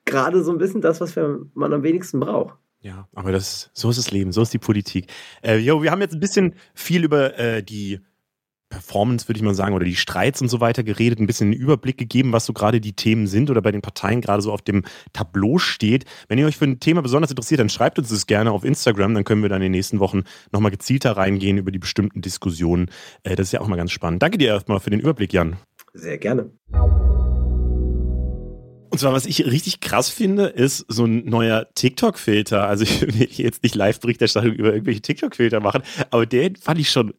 gerade 0.05 0.43
so 0.43 0.53
ein 0.53 0.59
bisschen 0.59 0.80
das, 0.80 1.01
was 1.01 1.16
man 1.16 1.72
am 1.72 1.82
wenigsten 1.82 2.20
braucht. 2.20 2.57
Ja, 2.82 3.09
aber 3.14 3.30
das, 3.30 3.70
so 3.74 3.91
ist 3.91 3.99
das 3.99 4.11
Leben, 4.11 4.32
so 4.32 4.43
ist 4.43 4.55
die 4.55 4.59
Politik. 4.59 5.07
Äh, 5.43 5.59
jo, 5.59 5.82
wir 5.82 5.91
haben 5.91 6.01
jetzt 6.01 6.14
ein 6.14 6.20
bisschen 6.20 6.55
viel 6.74 7.05
über 7.05 7.38
äh, 7.38 7.62
die 7.62 8.01
Performance, 8.70 9.28
würde 9.28 9.38
ich 9.38 9.42
mal 9.44 9.54
sagen, 9.54 9.74
oder 9.74 9.84
die 9.84 9.96
Streits 9.96 10.40
und 10.40 10.48
so 10.48 10.60
weiter 10.60 10.82
geredet, 10.82 11.18
ein 11.18 11.26
bisschen 11.26 11.48
einen 11.48 11.60
Überblick 11.60 11.98
gegeben, 11.98 12.32
was 12.32 12.46
so 12.46 12.52
gerade 12.52 12.80
die 12.80 12.94
Themen 12.94 13.26
sind 13.26 13.50
oder 13.50 13.60
bei 13.60 13.72
den 13.72 13.82
Parteien 13.82 14.20
gerade 14.20 14.42
so 14.42 14.52
auf 14.52 14.62
dem 14.62 14.84
Tableau 15.12 15.58
steht. 15.58 16.06
Wenn 16.28 16.38
ihr 16.38 16.46
euch 16.46 16.56
für 16.56 16.64
ein 16.64 16.80
Thema 16.80 17.02
besonders 17.02 17.30
interessiert, 17.30 17.60
dann 17.60 17.68
schreibt 17.68 17.98
uns 17.98 18.08
das 18.08 18.26
gerne 18.26 18.52
auf 18.52 18.64
Instagram, 18.64 19.14
dann 19.14 19.24
können 19.24 19.42
wir 19.42 19.48
dann 19.48 19.60
in 19.60 19.66
den 19.66 19.72
nächsten 19.72 19.98
Wochen 20.00 20.22
nochmal 20.52 20.70
gezielter 20.70 21.16
reingehen 21.16 21.58
über 21.58 21.72
die 21.72 21.78
bestimmten 21.78 22.22
Diskussionen. 22.22 22.90
Äh, 23.24 23.36
das 23.36 23.48
ist 23.48 23.52
ja 23.52 23.60
auch 23.60 23.68
mal 23.68 23.76
ganz 23.76 23.90
spannend. 23.90 24.22
Danke 24.22 24.38
dir 24.38 24.48
erstmal 24.48 24.80
für 24.80 24.90
den 24.90 25.00
Überblick, 25.00 25.32
Jan. 25.32 25.56
Sehr 25.92 26.18
gerne. 26.18 26.50
Und 28.90 28.98
zwar, 28.98 29.12
was 29.12 29.26
ich 29.26 29.46
richtig 29.46 29.80
krass 29.80 30.08
finde, 30.08 30.46
ist 30.46 30.84
so 30.88 31.04
ein 31.04 31.24
neuer 31.24 31.68
TikTok-Filter. 31.74 32.66
Also 32.66 32.84
ich 32.84 33.02
will 33.02 33.28
jetzt 33.30 33.62
nicht 33.62 33.74
Live-Berichterstattung 33.74 34.52
über 34.52 34.72
irgendwelche 34.72 35.00
TikTok-Filter 35.00 35.60
machen, 35.60 35.82
aber 36.10 36.26
den 36.26 36.56
fand 36.56 36.80
ich 36.80 36.90
schon 36.90 37.14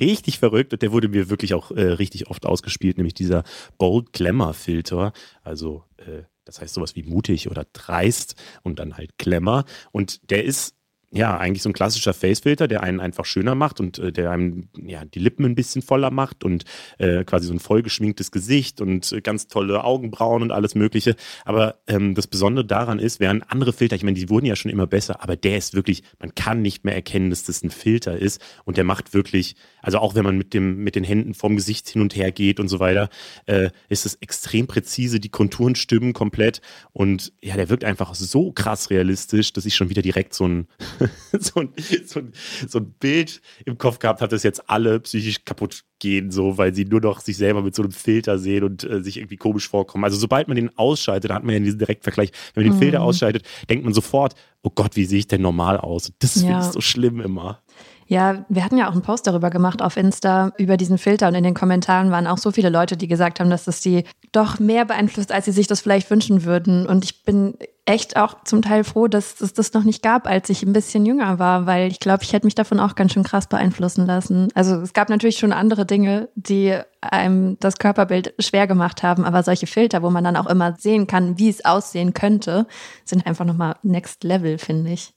richtig 0.00 0.38
verrückt 0.38 0.72
und 0.72 0.82
der 0.82 0.92
wurde 0.92 1.08
mir 1.08 1.30
wirklich 1.30 1.54
auch 1.54 1.70
äh, 1.70 1.82
richtig 1.82 2.28
oft 2.28 2.46
ausgespielt, 2.46 2.96
nämlich 2.96 3.14
dieser 3.14 3.44
Bold 3.78 4.12
Glamour 4.12 4.54
Filter. 4.54 5.12
Also 5.42 5.84
äh, 5.98 6.22
das 6.44 6.60
heißt 6.60 6.74
sowas 6.74 6.94
wie 6.94 7.02
mutig 7.02 7.50
oder 7.50 7.66
dreist 7.72 8.36
und 8.62 8.78
dann 8.78 8.96
halt 8.96 9.18
Glamour. 9.18 9.64
Und 9.90 10.30
der 10.30 10.44
ist 10.44 10.75
ja, 11.12 11.36
eigentlich 11.36 11.62
so 11.62 11.68
ein 11.68 11.72
klassischer 11.72 12.12
Facefilter, 12.12 12.66
der 12.66 12.82
einen 12.82 12.98
einfach 12.98 13.24
schöner 13.24 13.54
macht 13.54 13.78
und 13.78 13.98
äh, 13.98 14.12
der 14.12 14.30
einem 14.32 14.68
ja, 14.76 15.04
die 15.04 15.20
Lippen 15.20 15.44
ein 15.44 15.54
bisschen 15.54 15.80
voller 15.80 16.10
macht 16.10 16.42
und 16.42 16.64
äh, 16.98 17.24
quasi 17.24 17.46
so 17.46 17.52
ein 17.52 17.60
vollgeschminktes 17.60 18.32
Gesicht 18.32 18.80
und 18.80 19.12
äh, 19.12 19.20
ganz 19.20 19.46
tolle 19.46 19.84
Augenbrauen 19.84 20.42
und 20.42 20.50
alles 20.50 20.74
Mögliche. 20.74 21.14
Aber 21.44 21.76
ähm, 21.86 22.16
das 22.16 22.26
Besondere 22.26 22.66
daran 22.66 22.98
ist, 22.98 23.20
während 23.20 23.50
andere 23.50 23.72
Filter, 23.72 23.94
ich 23.94 24.02
meine, 24.02 24.18
die 24.18 24.28
wurden 24.28 24.46
ja 24.46 24.56
schon 24.56 24.70
immer 24.70 24.88
besser, 24.88 25.22
aber 25.22 25.36
der 25.36 25.56
ist 25.56 25.74
wirklich, 25.74 26.02
man 26.18 26.34
kann 26.34 26.60
nicht 26.60 26.84
mehr 26.84 26.94
erkennen, 26.94 27.30
dass 27.30 27.44
das 27.44 27.62
ein 27.62 27.70
Filter 27.70 28.18
ist 28.18 28.40
und 28.64 28.76
der 28.76 28.84
macht 28.84 29.14
wirklich, 29.14 29.54
also 29.82 29.98
auch 29.98 30.16
wenn 30.16 30.24
man 30.24 30.36
mit, 30.36 30.54
dem, 30.54 30.82
mit 30.82 30.96
den 30.96 31.04
Händen 31.04 31.34
vorm 31.34 31.54
Gesicht 31.54 31.88
hin 31.88 32.02
und 32.02 32.16
her 32.16 32.32
geht 32.32 32.58
und 32.58 32.66
so 32.66 32.80
weiter, 32.80 33.10
äh, 33.46 33.70
ist 33.88 34.06
es 34.06 34.16
extrem 34.16 34.66
präzise, 34.66 35.20
die 35.20 35.28
Konturen 35.28 35.76
stimmen 35.76 36.12
komplett 36.12 36.60
und 36.92 37.32
ja, 37.40 37.54
der 37.54 37.68
wirkt 37.68 37.84
einfach 37.84 38.12
so 38.16 38.50
krass 38.50 38.90
realistisch, 38.90 39.52
dass 39.52 39.66
ich 39.66 39.76
schon 39.76 39.88
wieder 39.88 40.02
direkt 40.02 40.34
so 40.34 40.48
ein 40.48 40.66
so, 41.38 41.60
ein, 41.60 41.72
so, 42.04 42.20
ein, 42.20 42.32
so 42.68 42.78
ein 42.78 42.90
Bild 42.98 43.40
im 43.64 43.78
Kopf 43.78 43.98
gehabt 43.98 44.20
hat, 44.20 44.32
dass 44.32 44.42
jetzt 44.42 44.68
alle 44.68 45.00
psychisch 45.00 45.44
kaputt 45.44 45.84
gehen, 45.98 46.30
so, 46.30 46.58
weil 46.58 46.74
sie 46.74 46.84
nur 46.84 47.00
noch 47.00 47.20
sich 47.20 47.36
selber 47.36 47.62
mit 47.62 47.74
so 47.74 47.82
einem 47.82 47.92
Filter 47.92 48.38
sehen 48.38 48.64
und 48.64 48.84
äh, 48.84 49.02
sich 49.02 49.16
irgendwie 49.16 49.36
komisch 49.36 49.68
vorkommen. 49.68 50.04
Also 50.04 50.18
sobald 50.18 50.48
man 50.48 50.56
den 50.56 50.76
ausschaltet, 50.76 51.30
da 51.30 51.34
hat 51.34 51.44
man 51.44 51.54
ja 51.54 51.60
diesen 51.60 51.78
Direktvergleich, 51.78 52.32
wenn 52.54 52.64
man 52.64 52.72
den 52.72 52.76
mhm. 52.76 52.82
Filter 52.82 53.02
ausschaltet, 53.02 53.44
denkt 53.70 53.84
man 53.84 53.94
sofort, 53.94 54.34
oh 54.62 54.70
Gott, 54.74 54.96
wie 54.96 55.04
sehe 55.04 55.18
ich 55.18 55.26
denn 55.28 55.42
normal 55.42 55.78
aus? 55.78 56.12
Das 56.18 56.34
ja. 56.36 56.48
finde 56.48 56.60
ich 56.60 56.72
so 56.72 56.80
schlimm 56.80 57.20
immer. 57.20 57.62
Ja, 58.08 58.44
wir 58.48 58.64
hatten 58.64 58.78
ja 58.78 58.88
auch 58.88 58.92
einen 58.92 59.02
Post 59.02 59.26
darüber 59.26 59.50
gemacht 59.50 59.82
auf 59.82 59.96
Insta, 59.96 60.52
über 60.58 60.76
diesen 60.76 60.96
Filter 60.96 61.26
und 61.26 61.34
in 61.34 61.42
den 61.42 61.54
Kommentaren 61.54 62.12
waren 62.12 62.28
auch 62.28 62.38
so 62.38 62.52
viele 62.52 62.70
Leute, 62.70 62.96
die 62.96 63.08
gesagt 63.08 63.40
haben, 63.40 63.50
dass 63.50 63.64
das 63.64 63.82
sie 63.82 64.04
doch 64.30 64.60
mehr 64.60 64.84
beeinflusst, 64.84 65.32
als 65.32 65.46
sie 65.46 65.52
sich 65.52 65.66
das 65.66 65.80
vielleicht 65.80 66.08
wünschen 66.10 66.44
würden. 66.44 66.86
Und 66.86 67.04
ich 67.04 67.24
bin 67.24 67.54
echt 67.86 68.16
auch 68.16 68.42
zum 68.44 68.62
Teil 68.62 68.82
froh, 68.84 69.06
dass 69.06 69.40
es 69.40 69.52
das 69.52 69.72
noch 69.72 69.84
nicht 69.84 70.02
gab, 70.02 70.26
als 70.26 70.50
ich 70.50 70.64
ein 70.64 70.72
bisschen 70.72 71.06
jünger 71.06 71.38
war, 71.38 71.66
weil 71.66 71.90
ich 71.90 72.00
glaube, 72.00 72.24
ich 72.24 72.32
hätte 72.32 72.46
mich 72.46 72.56
davon 72.56 72.80
auch 72.80 72.96
ganz 72.96 73.12
schön 73.12 73.22
krass 73.22 73.46
beeinflussen 73.46 74.04
lassen. 74.06 74.48
Also 74.54 74.74
es 74.80 74.92
gab 74.92 75.08
natürlich 75.08 75.38
schon 75.38 75.52
andere 75.52 75.86
Dinge, 75.86 76.28
die 76.34 76.76
einem 77.00 77.56
das 77.60 77.78
Körperbild 77.78 78.34
schwer 78.40 78.66
gemacht 78.66 79.04
haben, 79.04 79.24
aber 79.24 79.44
solche 79.44 79.68
Filter, 79.68 80.02
wo 80.02 80.10
man 80.10 80.24
dann 80.24 80.36
auch 80.36 80.46
immer 80.46 80.74
sehen 80.76 81.06
kann, 81.06 81.38
wie 81.38 81.48
es 81.48 81.64
aussehen 81.64 82.12
könnte, 82.12 82.66
sind 83.04 83.24
einfach 83.24 83.44
nochmal 83.44 83.76
Next 83.82 84.24
Level, 84.24 84.58
finde 84.58 84.90
ich. 84.90 85.14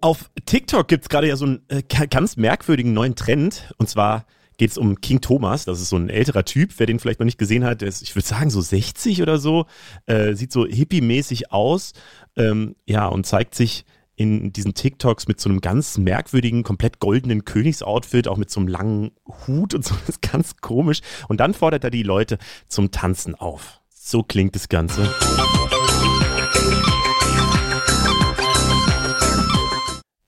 Auf 0.00 0.30
TikTok 0.46 0.88
gibt 0.88 1.04
es 1.04 1.08
gerade 1.08 1.28
ja 1.28 1.36
so 1.36 1.46
einen 1.46 1.64
äh, 1.68 1.82
ganz 2.08 2.36
merkwürdigen 2.36 2.92
neuen 2.92 3.16
Trend. 3.16 3.72
Und 3.78 3.88
zwar 3.88 4.26
geht 4.62 4.70
es 4.70 4.78
um 4.78 5.00
King 5.00 5.20
Thomas. 5.20 5.64
Das 5.64 5.80
ist 5.80 5.88
so 5.88 5.96
ein 5.96 6.08
älterer 6.08 6.44
Typ. 6.44 6.74
Wer 6.76 6.86
den 6.86 7.00
vielleicht 7.00 7.18
noch 7.18 7.24
nicht 7.24 7.36
gesehen 7.36 7.64
hat, 7.64 7.80
der 7.80 7.88
ist, 7.88 8.00
ich 8.00 8.14
würde 8.14 8.28
sagen, 8.28 8.48
so 8.48 8.60
60 8.60 9.20
oder 9.20 9.38
so. 9.38 9.66
Äh, 10.06 10.34
sieht 10.34 10.52
so 10.52 10.64
hippie-mäßig 10.64 11.50
aus. 11.50 11.94
Ähm, 12.36 12.76
ja, 12.86 13.08
und 13.08 13.26
zeigt 13.26 13.56
sich 13.56 13.84
in 14.14 14.52
diesen 14.52 14.74
TikToks 14.74 15.26
mit 15.26 15.40
so 15.40 15.50
einem 15.50 15.60
ganz 15.62 15.98
merkwürdigen, 15.98 16.62
komplett 16.62 17.00
goldenen 17.00 17.44
Königsoutfit, 17.44 18.28
auch 18.28 18.36
mit 18.36 18.50
so 18.50 18.60
einem 18.60 18.68
langen 18.68 19.10
Hut 19.48 19.74
und 19.74 19.84
so. 19.84 19.96
Das 20.06 20.10
ist 20.10 20.22
ganz 20.22 20.56
komisch. 20.58 21.00
Und 21.26 21.40
dann 21.40 21.54
fordert 21.54 21.82
er 21.82 21.90
die 21.90 22.04
Leute 22.04 22.38
zum 22.68 22.92
Tanzen 22.92 23.34
auf. 23.34 23.80
So 23.92 24.22
klingt 24.22 24.54
das 24.54 24.68
Ganze. 24.68 25.12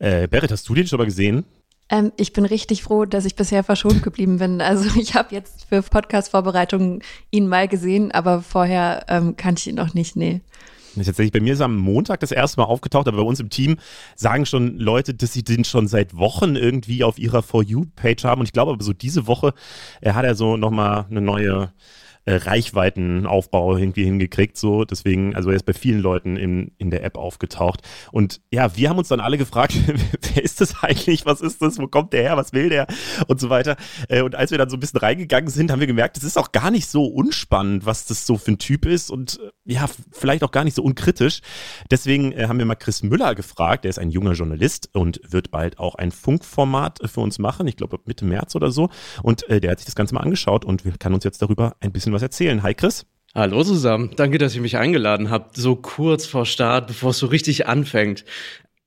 Äh, 0.01 0.27
Berit, 0.27 0.51
hast 0.51 0.69
du 0.69 0.75
den 0.75 0.89
schon 0.89 0.99
mal 0.99 1.05
gesehen? 1.05 1.45
Ähm, 1.91 2.13
ich 2.17 2.33
bin 2.33 2.45
richtig 2.45 2.83
froh, 2.83 3.05
dass 3.05 3.25
ich 3.25 3.37
bisher 3.37 3.63
verschont 3.63 4.03
geblieben 4.03 4.39
bin. 4.39 4.61
Also 4.61 4.89
ich 5.01 5.15
habe 5.15 5.35
jetzt 5.35 5.67
für 5.69 5.83
Podcast-Vorbereitungen 5.83 7.03
ihn 7.31 7.49
mal 7.49 7.69
gesehen, 7.69 8.13
aber 8.13 8.43
vorher 8.43 9.05
ähm, 9.09 9.37
kannte 9.37 9.61
ich 9.61 9.67
ihn 9.69 9.77
noch 9.77 9.95
nicht, 9.95 10.17
nee. 10.17 10.41
Tatsächlich, 10.97 11.33
bei 11.33 11.41
mir 11.41 11.55
ist 11.55 11.61
am 11.61 11.77
Montag 11.77 12.21
das 12.21 12.31
erste 12.31 12.61
Mal 12.61 12.67
aufgetaucht, 12.67 13.09
aber 13.09 13.17
bei 13.17 13.25
uns 13.25 13.41
im 13.41 13.51
Team 13.51 13.79
sagen 14.15 14.47
schon 14.47 14.79
Leute, 14.79 15.13
dass 15.13 15.33
sie 15.33 15.43
den 15.43 15.65
schon 15.65 15.89
seit 15.89 16.17
Wochen 16.17 16.55
irgendwie 16.55 17.03
auf 17.03 17.19
ihrer 17.19 17.43
For 17.43 17.65
You-Page 17.65 18.25
haben. 18.25 18.41
Und 18.41 18.47
ich 18.47 18.53
glaube, 18.53 18.73
aber 18.73 18.85
so 18.85 18.93
diese 18.93 19.27
Woche 19.27 19.55
äh, 20.01 20.13
hat 20.13 20.25
er 20.25 20.37
so 20.37 20.57
nochmal 20.57 21.07
eine 21.11 21.21
neue 21.21 21.73
äh, 22.27 22.35
Reichweitenaufbau 22.35 23.77
irgendwie 23.77 24.05
hingekriegt. 24.05 24.57
So, 24.57 24.85
deswegen, 24.85 25.35
also 25.35 25.51
er 25.51 25.57
ist 25.57 25.67
bei 25.67 25.73
vielen 25.73 26.01
Leuten 26.01 26.37
in, 26.37 26.73
in 26.79 26.91
der 26.91 27.05
App 27.05 27.17
aufgetaucht. 27.17 27.83
Und 28.13 28.41
ja, 28.51 28.77
wir 28.77 28.89
haben 28.89 28.99
uns 28.99 29.09
dann 29.09 29.21
alle 29.21 29.39
gefragt, 29.39 29.75
wer 30.35 30.43
ist 30.43 30.61
das 30.61 30.83
eigentlich? 30.83 31.27
Was 31.27 31.41
ist 31.41 31.61
das? 31.61 31.79
Wo 31.79 31.87
kommt 31.87 32.13
der 32.13 32.23
her? 32.23 32.37
Was 32.37 32.53
will 32.53 32.69
der? 32.69 32.87
Und 33.27 33.41
so 33.41 33.51
weiter. 33.51 33.77
Äh, 34.09 34.23
und 34.23 34.35
als 34.35 34.51
wir 34.51 34.59
dann 34.59 34.71
so 34.71 34.77
ein 34.77 34.81
bisschen 34.81 35.01
reingegangen 35.01 35.51
sind, 35.51 35.71
haben 35.71 35.81
wir 35.81 35.87
gemerkt, 35.87 36.17
es 36.17 36.25
ist 36.25 36.39
auch 36.39 36.53
gar 36.53 36.71
nicht 36.71 36.89
so 36.89 37.05
unspannend, 37.05 37.87
was 37.87 38.07
das 38.07 38.27
so 38.27 38.37
für 38.37 38.53
ein 38.53 38.59
Typ 38.59 38.87
ist 38.87 39.11
und 39.11 39.39
äh, 39.41 39.73
ja, 39.73 39.87
vielleicht 40.13 40.45
auch 40.45 40.51
gar 40.51 40.65
nicht 40.65 40.75
so 40.75 40.83
unkritisch. 40.83 41.41
Deswegen 41.91 42.33
äh, 42.33 42.47
haben 42.49 42.59
wir 42.59 42.67
mal 42.67 42.75
Chris 42.75 43.03
Müller 43.03 43.35
gefragt, 43.35 43.85
der 43.85 43.91
ist 43.91 43.99
ein 43.99 44.11
junger 44.11 44.33
Journalist 44.33 44.91
und 44.95 45.21
wird 45.27 45.51
bald 45.51 45.79
auch 45.79 45.95
ein 45.95 46.11
Funkformat 46.11 47.01
für 47.05 47.21
uns 47.21 47.39
machen, 47.39 47.67
ich 47.67 47.77
glaube 47.77 47.99
Mitte 48.07 48.25
März 48.25 48.55
oder 48.55 48.71
so. 48.71 48.89
Und 49.23 49.49
äh, 49.49 49.61
der 49.61 49.73
hat 49.73 49.79
sich 49.79 49.87
das 49.87 49.95
Ganze 49.95 50.15
mal 50.15 50.21
angeschaut 50.21 50.65
und 50.65 50.83
kann 50.99 51.13
uns 51.13 51.25
jetzt 51.25 51.43
darüber 51.43 51.77
ein 51.81 51.93
bisschen 51.93 52.14
was 52.15 52.23
erzählen. 52.23 52.63
Hi 52.63 52.75
Chris. 52.75 53.07
Hallo 53.35 53.65
zusammen, 53.65 54.13
danke, 54.15 54.39
dass 54.39 54.55
ihr 54.55 54.61
mich 54.61 54.77
eingeladen 54.77 55.29
habt, 55.29 55.57
so 55.57 55.75
kurz 55.75 56.25
vor 56.25 56.47
Start, 56.47 56.87
bevor 56.87 57.11
es 57.11 57.19
so 57.19 57.27
richtig 57.27 57.67
anfängt. 57.67 58.25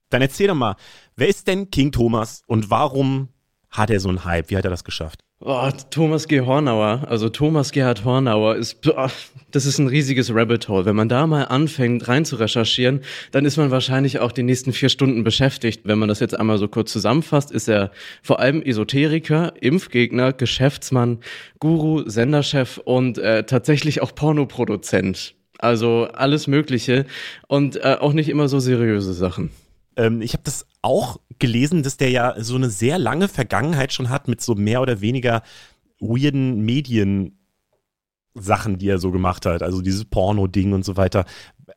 Dann 0.09 0.21
erzähl 0.21 0.47
doch 0.47 0.55
mal, 0.55 0.77
wer 1.17 1.27
ist 1.27 1.47
denn 1.47 1.69
King 1.69 1.91
Thomas 1.91 2.43
und 2.47 2.69
warum 2.69 3.27
hat 3.69 3.89
er 3.89 3.99
so 3.99 4.07
einen 4.07 4.23
Hype? 4.23 4.49
Wie 4.49 4.55
hat 4.55 4.63
er 4.63 4.71
das 4.71 4.85
geschafft? 4.85 5.26
Oh, 5.39 5.69
Thomas 5.91 6.27
G. 6.27 6.41
Hornauer, 6.41 7.05
also 7.07 7.29
Thomas 7.29 7.71
Gerhard 7.71 8.03
Hornauer 8.03 8.55
ist, 8.55 8.87
oh, 8.87 9.07
das 9.51 9.67
ist 9.67 9.77
ein 9.77 9.85
riesiges 9.85 10.33
Rabbit 10.33 10.67
Hole. 10.67 10.85
Wenn 10.85 10.95
man 10.95 11.09
da 11.09 11.27
mal 11.27 11.43
anfängt 11.43 12.07
rein 12.07 12.25
zu 12.25 12.37
recherchieren, 12.37 13.01
dann 13.31 13.45
ist 13.45 13.55
man 13.55 13.69
wahrscheinlich 13.69 14.17
auch 14.17 14.31
die 14.31 14.41
nächsten 14.41 14.73
vier 14.73 14.89
Stunden 14.89 15.23
beschäftigt. 15.23 15.81
Wenn 15.83 15.99
man 15.99 16.09
das 16.09 16.21
jetzt 16.21 16.37
einmal 16.37 16.57
so 16.57 16.67
kurz 16.67 16.91
zusammenfasst, 16.91 17.51
ist 17.51 17.69
er 17.69 17.91
vor 18.23 18.39
allem 18.39 18.63
Esoteriker, 18.63 19.53
Impfgegner, 19.61 20.33
Geschäftsmann, 20.33 21.19
Guru, 21.59 22.09
Senderchef 22.09 22.79
und 22.79 23.19
äh, 23.19 23.43
tatsächlich 23.43 24.01
auch 24.01 24.15
Pornoproduzent. 24.15 25.35
Also 25.59 26.07
alles 26.13 26.47
Mögliche 26.47 27.05
und 27.47 27.75
äh, 27.75 27.97
auch 27.99 28.13
nicht 28.13 28.29
immer 28.29 28.47
so 28.47 28.59
seriöse 28.59 29.13
Sachen. 29.13 29.51
Ähm, 29.97 30.21
ich 30.23 30.33
habe 30.33 30.43
das 30.45 30.65
auch 30.81 31.19
gelesen, 31.39 31.83
dass 31.83 31.97
der 31.97 32.09
ja 32.09 32.35
so 32.41 32.55
eine 32.55 32.69
sehr 32.69 32.97
lange 32.97 33.27
Vergangenheit 33.27 33.93
schon 33.93 34.09
hat 34.09 34.27
mit 34.27 34.41
so 34.41 34.55
mehr 34.55 34.81
oder 34.81 35.01
weniger 35.01 35.43
weirden 35.99 36.61
Medien. 36.61 37.33
Sachen, 38.39 38.77
die 38.77 38.87
er 38.87 38.99
so 38.99 39.11
gemacht 39.11 39.45
hat, 39.45 39.63
also 39.63 39.81
dieses 39.81 40.05
Porno-Ding 40.05 40.73
und 40.73 40.85
so 40.85 40.95
weiter. 40.97 41.25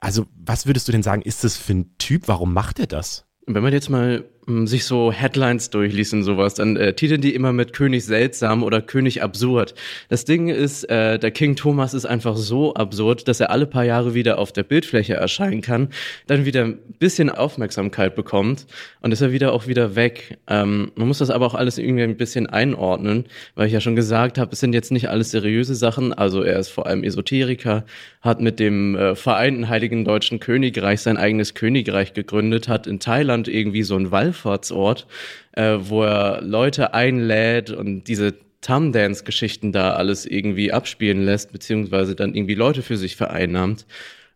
Also, 0.00 0.26
was 0.36 0.66
würdest 0.66 0.88
du 0.88 0.92
denn 0.92 1.02
sagen, 1.02 1.22
ist 1.22 1.42
das 1.44 1.56
für 1.56 1.72
ein 1.72 1.96
Typ? 1.98 2.28
Warum 2.28 2.52
macht 2.52 2.78
er 2.78 2.86
das? 2.86 3.26
Wenn 3.46 3.62
man 3.62 3.72
jetzt 3.72 3.88
mal 3.88 4.24
sich 4.46 4.84
so 4.84 5.12
Headlines 5.12 5.70
durchliest 5.70 6.14
und 6.14 6.22
sowas, 6.22 6.54
dann 6.54 6.76
äh, 6.76 6.94
titeln 6.94 7.20
die 7.20 7.34
immer 7.34 7.52
mit 7.52 7.72
König 7.72 8.04
seltsam 8.04 8.62
oder 8.62 8.80
König 8.80 9.22
absurd. 9.22 9.74
Das 10.08 10.24
Ding 10.24 10.48
ist, 10.48 10.84
äh, 10.84 11.18
der 11.18 11.30
King 11.30 11.56
Thomas 11.56 11.94
ist 11.94 12.06
einfach 12.06 12.36
so 12.36 12.74
absurd, 12.74 13.28
dass 13.28 13.40
er 13.40 13.50
alle 13.50 13.66
paar 13.66 13.84
Jahre 13.84 14.14
wieder 14.14 14.38
auf 14.38 14.52
der 14.52 14.62
Bildfläche 14.62 15.14
erscheinen 15.14 15.60
kann, 15.60 15.88
dann 16.26 16.46
wieder 16.46 16.64
ein 16.64 16.78
bisschen 16.98 17.30
Aufmerksamkeit 17.30 18.14
bekommt 18.14 18.66
und 19.00 19.12
ist 19.12 19.20
er 19.20 19.32
wieder 19.32 19.52
auch 19.52 19.66
wieder 19.66 19.94
weg. 19.94 20.38
Ähm, 20.48 20.90
man 20.94 21.08
muss 21.08 21.18
das 21.18 21.30
aber 21.30 21.46
auch 21.46 21.54
alles 21.54 21.78
irgendwie 21.78 22.02
ein 22.02 22.16
bisschen 22.16 22.46
einordnen, 22.46 23.26
weil 23.54 23.66
ich 23.66 23.72
ja 23.72 23.80
schon 23.80 23.96
gesagt 23.96 24.38
habe, 24.38 24.52
es 24.52 24.60
sind 24.60 24.72
jetzt 24.72 24.90
nicht 24.90 25.08
alles 25.10 25.30
seriöse 25.30 25.74
Sachen. 25.74 26.12
Also 26.12 26.42
er 26.42 26.58
ist 26.58 26.70
vor 26.70 26.86
allem 26.86 27.04
Esoteriker, 27.04 27.84
hat 28.20 28.40
mit 28.40 28.58
dem 28.58 28.96
äh, 28.96 29.14
Vereinten 29.14 29.68
Heiligen 29.68 30.04
Deutschen 30.04 30.40
Königreich 30.40 31.00
sein 31.00 31.16
eigenes 31.16 31.54
Königreich 31.54 32.14
gegründet, 32.14 32.68
hat 32.68 32.86
in 32.86 33.00
Thailand 33.00 33.46
irgendwie 33.46 33.82
so 33.82 33.96
ein 33.96 34.10
Wall 34.10 34.29
Wallfahrtsort, 34.30 35.06
äh, 35.52 35.78
wo 35.80 36.02
er 36.02 36.40
Leute 36.42 36.94
einlädt 36.94 37.70
und 37.70 38.04
diese 38.04 38.34
Tum-Dance-Geschichten 38.60 39.72
da 39.72 39.94
alles 39.94 40.26
irgendwie 40.26 40.72
abspielen 40.72 41.24
lässt, 41.24 41.52
beziehungsweise 41.52 42.14
dann 42.14 42.34
irgendwie 42.34 42.54
Leute 42.54 42.82
für 42.82 42.96
sich 42.96 43.16
vereinnahmt. 43.16 43.86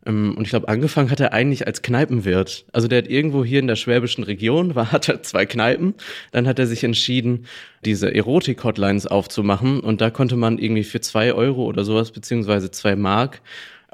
Ähm, 0.05 0.35
und 0.37 0.43
ich 0.43 0.49
glaube, 0.49 0.67
angefangen 0.67 1.11
hat 1.11 1.19
er 1.19 1.33
eigentlich 1.33 1.67
als 1.67 1.81
Kneipenwirt. 1.81 2.65
Also 2.71 2.87
der 2.87 2.99
hat 2.99 3.07
irgendwo 3.07 3.43
hier 3.43 3.59
in 3.59 3.67
der 3.67 3.75
schwäbischen 3.75 4.23
Region, 4.23 4.75
war, 4.75 4.91
hatte 4.91 5.21
zwei 5.21 5.45
Kneipen. 5.45 5.95
Dann 6.31 6.47
hat 6.47 6.59
er 6.59 6.67
sich 6.67 6.83
entschieden, 6.83 7.45
diese 7.83 8.13
Erotik-Hotlines 8.13 9.07
aufzumachen. 9.07 9.79
Und 9.79 10.01
da 10.01 10.09
konnte 10.09 10.35
man 10.35 10.57
irgendwie 10.57 10.83
für 10.83 11.01
zwei 11.01 11.33
Euro 11.33 11.65
oder 11.65 11.83
sowas, 11.83 12.11
beziehungsweise 12.11 12.71
zwei 12.71 12.95
Mark, 12.95 13.41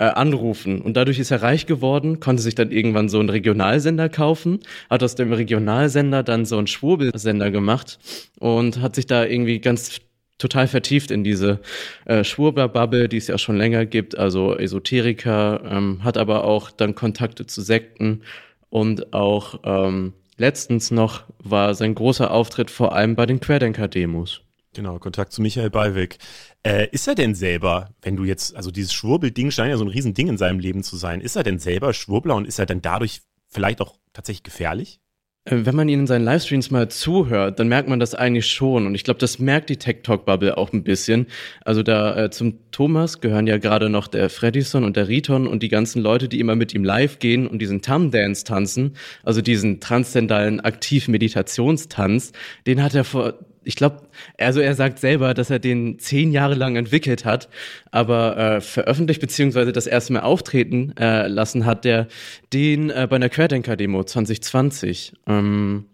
äh, 0.02 0.06
anrufen. 0.06 0.82
Und 0.82 0.98
dadurch 0.98 1.20
ist 1.20 1.30
er 1.30 1.44
reich 1.44 1.68
geworden, 1.68 2.20
konnte 2.20 2.42
sich 2.42 2.56
dann 2.56 2.72
irgendwann 2.72 3.08
so 3.08 3.20
einen 3.20 3.30
Regionalsender 3.30 4.10
kaufen, 4.10 4.62
hat 4.90 5.04
aus 5.04 5.14
dem 5.14 5.32
Regionalsender 5.32 6.24
dann 6.24 6.46
so 6.46 6.58
einen 6.58 6.66
Schwurbelsender 6.66 7.52
gemacht 7.52 8.00
und 8.40 8.82
hat 8.82 8.96
sich 8.96 9.06
da 9.06 9.24
irgendwie 9.24 9.60
ganz 9.60 10.00
total 10.40 10.66
vertieft 10.66 11.12
in 11.12 11.24
diese 11.24 11.60
äh, 12.06 12.24
Schwurbler-Bubble, 12.24 13.10
die 13.10 13.18
es 13.18 13.28
ja 13.28 13.38
schon 13.38 13.58
länger 13.58 13.86
gibt, 13.86 14.18
also 14.18 14.58
Esoteriker, 14.58 15.62
ähm, 15.70 16.04
hat 16.04 16.18
aber 16.18 16.46
auch 16.46 16.72
dann 16.72 16.96
Kontakte 16.96 17.46
zu 17.46 17.62
Sekten 17.62 18.24
und 18.72 19.14
auch 19.14 19.60
ähm, 19.64 20.14
letztens 20.38 20.90
noch 20.90 21.26
war 21.44 21.76
sein 21.76 21.94
großer 21.94 22.32
Auftritt 22.32 22.72
vor 22.72 22.96
allem 22.96 23.16
bei 23.16 23.28
den 23.28 23.40
Querdenker-Demos. 23.40 24.42
Genau, 24.74 25.00
Kontakt 25.00 25.34
zu 25.34 25.42
Michael 25.42 25.70
Ballweg. 25.70 26.18
Äh, 26.64 26.88
ist 26.92 27.08
er 27.08 27.16
denn 27.16 27.36
selber, 27.36 27.90
wenn 28.02 28.16
du 28.16 28.24
jetzt, 28.24 28.56
also 28.56 28.72
dieses 28.72 28.94
Schwurbelding 28.94 29.52
scheint 29.52 29.70
ja 29.70 29.78
so 29.78 29.84
ein 29.84 29.90
Riesending 29.90 30.30
in 30.30 30.38
seinem 30.38 30.60
Leben 30.60 30.82
zu 30.84 30.96
sein, 30.96 31.20
ist 31.20 31.36
er 31.36 31.44
denn 31.44 31.60
selber 31.60 31.94
Schwurbler 31.94 32.36
und 32.36 32.48
ist 32.48 32.58
er 32.58 32.66
dann 32.66 32.82
dadurch 32.82 33.22
vielleicht 33.48 33.82
auch 33.82 33.98
tatsächlich 34.14 34.44
gefährlich? 34.44 35.02
Äh, 35.44 35.66
wenn 35.66 35.76
man 35.76 35.90
ihnen 35.90 36.04
in 36.04 36.08
seinen 36.08 36.24
Livestreams 36.24 36.72
mal 36.72 36.90
zuhört, 36.90 37.60
dann 37.60 37.68
merkt 37.68 37.90
man 37.90 38.00
das 38.00 38.16
eigentlich 38.16 38.48
schon. 38.48 38.86
Und 38.86 38.96
ich 38.96 39.04
glaube, 39.04 39.20
das 39.20 39.40
merkt 39.40 39.70
die 39.70 39.78
TikTok-Bubble 39.78 40.58
auch 40.58 40.72
ein 40.72 40.84
bisschen. 40.84 41.28
Also 41.66 41.84
da 41.84 42.26
äh, 42.26 42.30
zum 42.30 42.72
Thomas 42.72 43.20
gehören 43.20 43.48
ja 43.48 43.58
gerade 43.58 43.90
noch 43.90 44.08
der 44.08 44.30
Freddyson 44.30 44.86
und 44.86 44.96
der 44.96 45.08
Riton 45.10 45.48
und 45.48 45.64
die 45.64 45.70
ganzen 45.70 46.02
Leute, 46.02 46.30
die 46.30 46.40
immer 46.40 46.56
mit 46.56 46.74
ihm 46.74 46.86
live 46.86 47.20
gehen 47.20 47.48
und 47.48 47.60
diesen 47.60 47.82
Tum-Dance 47.82 48.46
tanzen, 48.46 48.96
also 49.24 49.42
diesen 49.42 49.82
transzendalen 49.82 50.62
Aktiv-Meditationstanz, 50.62 52.32
den 52.68 52.82
hat 52.84 52.96
er 52.96 53.04
vor 53.04 53.34
ich 53.64 53.76
glaube, 53.76 54.02
also 54.38 54.60
er 54.60 54.76
sagt 54.76 55.00
selber, 55.00 55.34
dass 55.34 55.50
er 55.50 55.60
den 55.60 56.00
zehn 56.00 56.32
Jahre 56.32 56.56
lang 56.56 56.76
entwickelt 56.76 57.26
hat, 57.26 57.50
aber 57.92 58.38
äh, 58.38 58.62
veröffentlicht 58.62 59.22
beziehungsweise 59.22 59.72
das 59.72 59.88
erste 59.88 60.14
Mal 60.14 60.22
auftreten 60.22 60.94
äh, 60.98 61.28
lassen 61.28 61.66
hat 61.66 61.86
der 61.86 62.08
den 62.54 62.90
äh, 62.90 63.08
bei 63.10 63.18
einer 63.18 63.30
Querdenker-Demo 63.30 64.04
2020. 64.04 65.14
Ähm, 65.28 65.86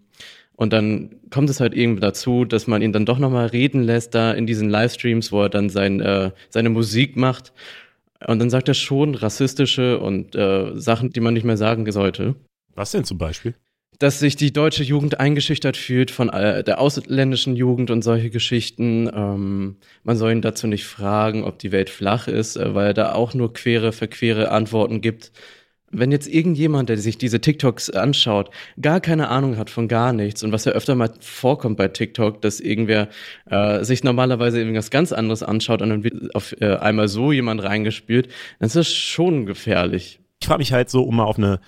und 0.56 0.72
dann 0.72 1.14
kommt 1.30 1.50
es 1.50 1.60
halt 1.60 1.72
irgendwie 1.72 2.00
dazu, 2.00 2.44
dass 2.44 2.66
man 2.66 2.82
ihn 2.82 2.92
dann 2.92 3.06
doch 3.06 3.18
nochmal 3.18 3.46
reden 3.46 3.82
lässt 3.82 4.14
da 4.14 4.32
in 4.32 4.46
diesen 4.46 4.68
Livestreams, 4.68 5.30
wo 5.30 5.42
er 5.42 5.50
dann 5.50 5.70
sein, 5.70 6.00
äh, 6.00 6.32
seine 6.48 6.70
Musik 6.70 7.16
macht. 7.16 7.52
Und 8.26 8.40
dann 8.40 8.50
sagt 8.50 8.66
er 8.66 8.74
schon 8.74 9.14
rassistische 9.14 10.00
und 10.00 10.34
äh, 10.34 10.72
Sachen, 10.74 11.10
die 11.10 11.20
man 11.20 11.34
nicht 11.34 11.44
mehr 11.44 11.56
sagen 11.56 11.90
sollte. 11.92 12.34
Was 12.74 12.90
denn 12.90 13.04
zum 13.04 13.18
Beispiel? 13.18 13.54
Dass 13.98 14.20
sich 14.20 14.36
die 14.36 14.52
deutsche 14.52 14.84
Jugend 14.84 15.18
eingeschüchtert 15.18 15.76
fühlt 15.76 16.10
von 16.10 16.28
äh, 16.28 16.62
der 16.62 16.80
ausländischen 16.80 17.56
Jugend 17.56 17.90
und 17.90 18.02
solche 18.02 18.30
Geschichten. 18.30 19.10
Ähm, 19.12 19.76
man 20.04 20.16
soll 20.16 20.32
ihn 20.32 20.42
dazu 20.42 20.66
nicht 20.68 20.86
fragen, 20.86 21.44
ob 21.44 21.58
die 21.58 21.72
Welt 21.72 21.90
flach 21.90 22.28
ist, 22.28 22.56
äh, 22.56 22.74
weil 22.74 22.88
er 22.88 22.94
da 22.94 23.12
auch 23.14 23.34
nur 23.34 23.52
quere, 23.52 23.92
verquere 23.92 24.50
Antworten 24.50 25.00
gibt. 25.00 25.32
Wenn 25.90 26.12
jetzt 26.12 26.28
irgendjemand, 26.28 26.90
der 26.90 26.98
sich 26.98 27.16
diese 27.16 27.40
TikToks 27.40 27.90
anschaut, 27.90 28.50
gar 28.80 29.00
keine 29.00 29.28
Ahnung 29.28 29.56
hat 29.56 29.70
von 29.70 29.88
gar 29.88 30.12
nichts 30.12 30.42
und 30.42 30.52
was 30.52 30.66
ja 30.66 30.72
öfter 30.72 30.94
mal 30.94 31.10
vorkommt 31.20 31.78
bei 31.78 31.88
TikTok, 31.88 32.42
dass 32.42 32.60
irgendwer 32.60 33.08
äh, 33.50 33.82
sich 33.84 34.04
normalerweise 34.04 34.58
irgendwas 34.58 34.90
ganz 34.90 35.12
anderes 35.12 35.42
anschaut 35.42 35.80
und 35.82 35.88
dann 35.88 36.04
wird 36.04 36.34
auf 36.34 36.54
äh, 36.60 36.76
einmal 36.76 37.08
so 37.08 37.32
jemand 37.32 37.62
reingespielt, 37.62 38.28
dann 38.58 38.66
ist 38.66 38.76
das 38.76 38.92
schon 38.92 39.46
gefährlich. 39.46 40.20
Ich 40.40 40.46
frage 40.46 40.58
mich 40.58 40.72
halt 40.72 40.88
so, 40.88 41.02
um 41.02 41.16
mal 41.16 41.24
auf 41.24 41.36
eine 41.36 41.60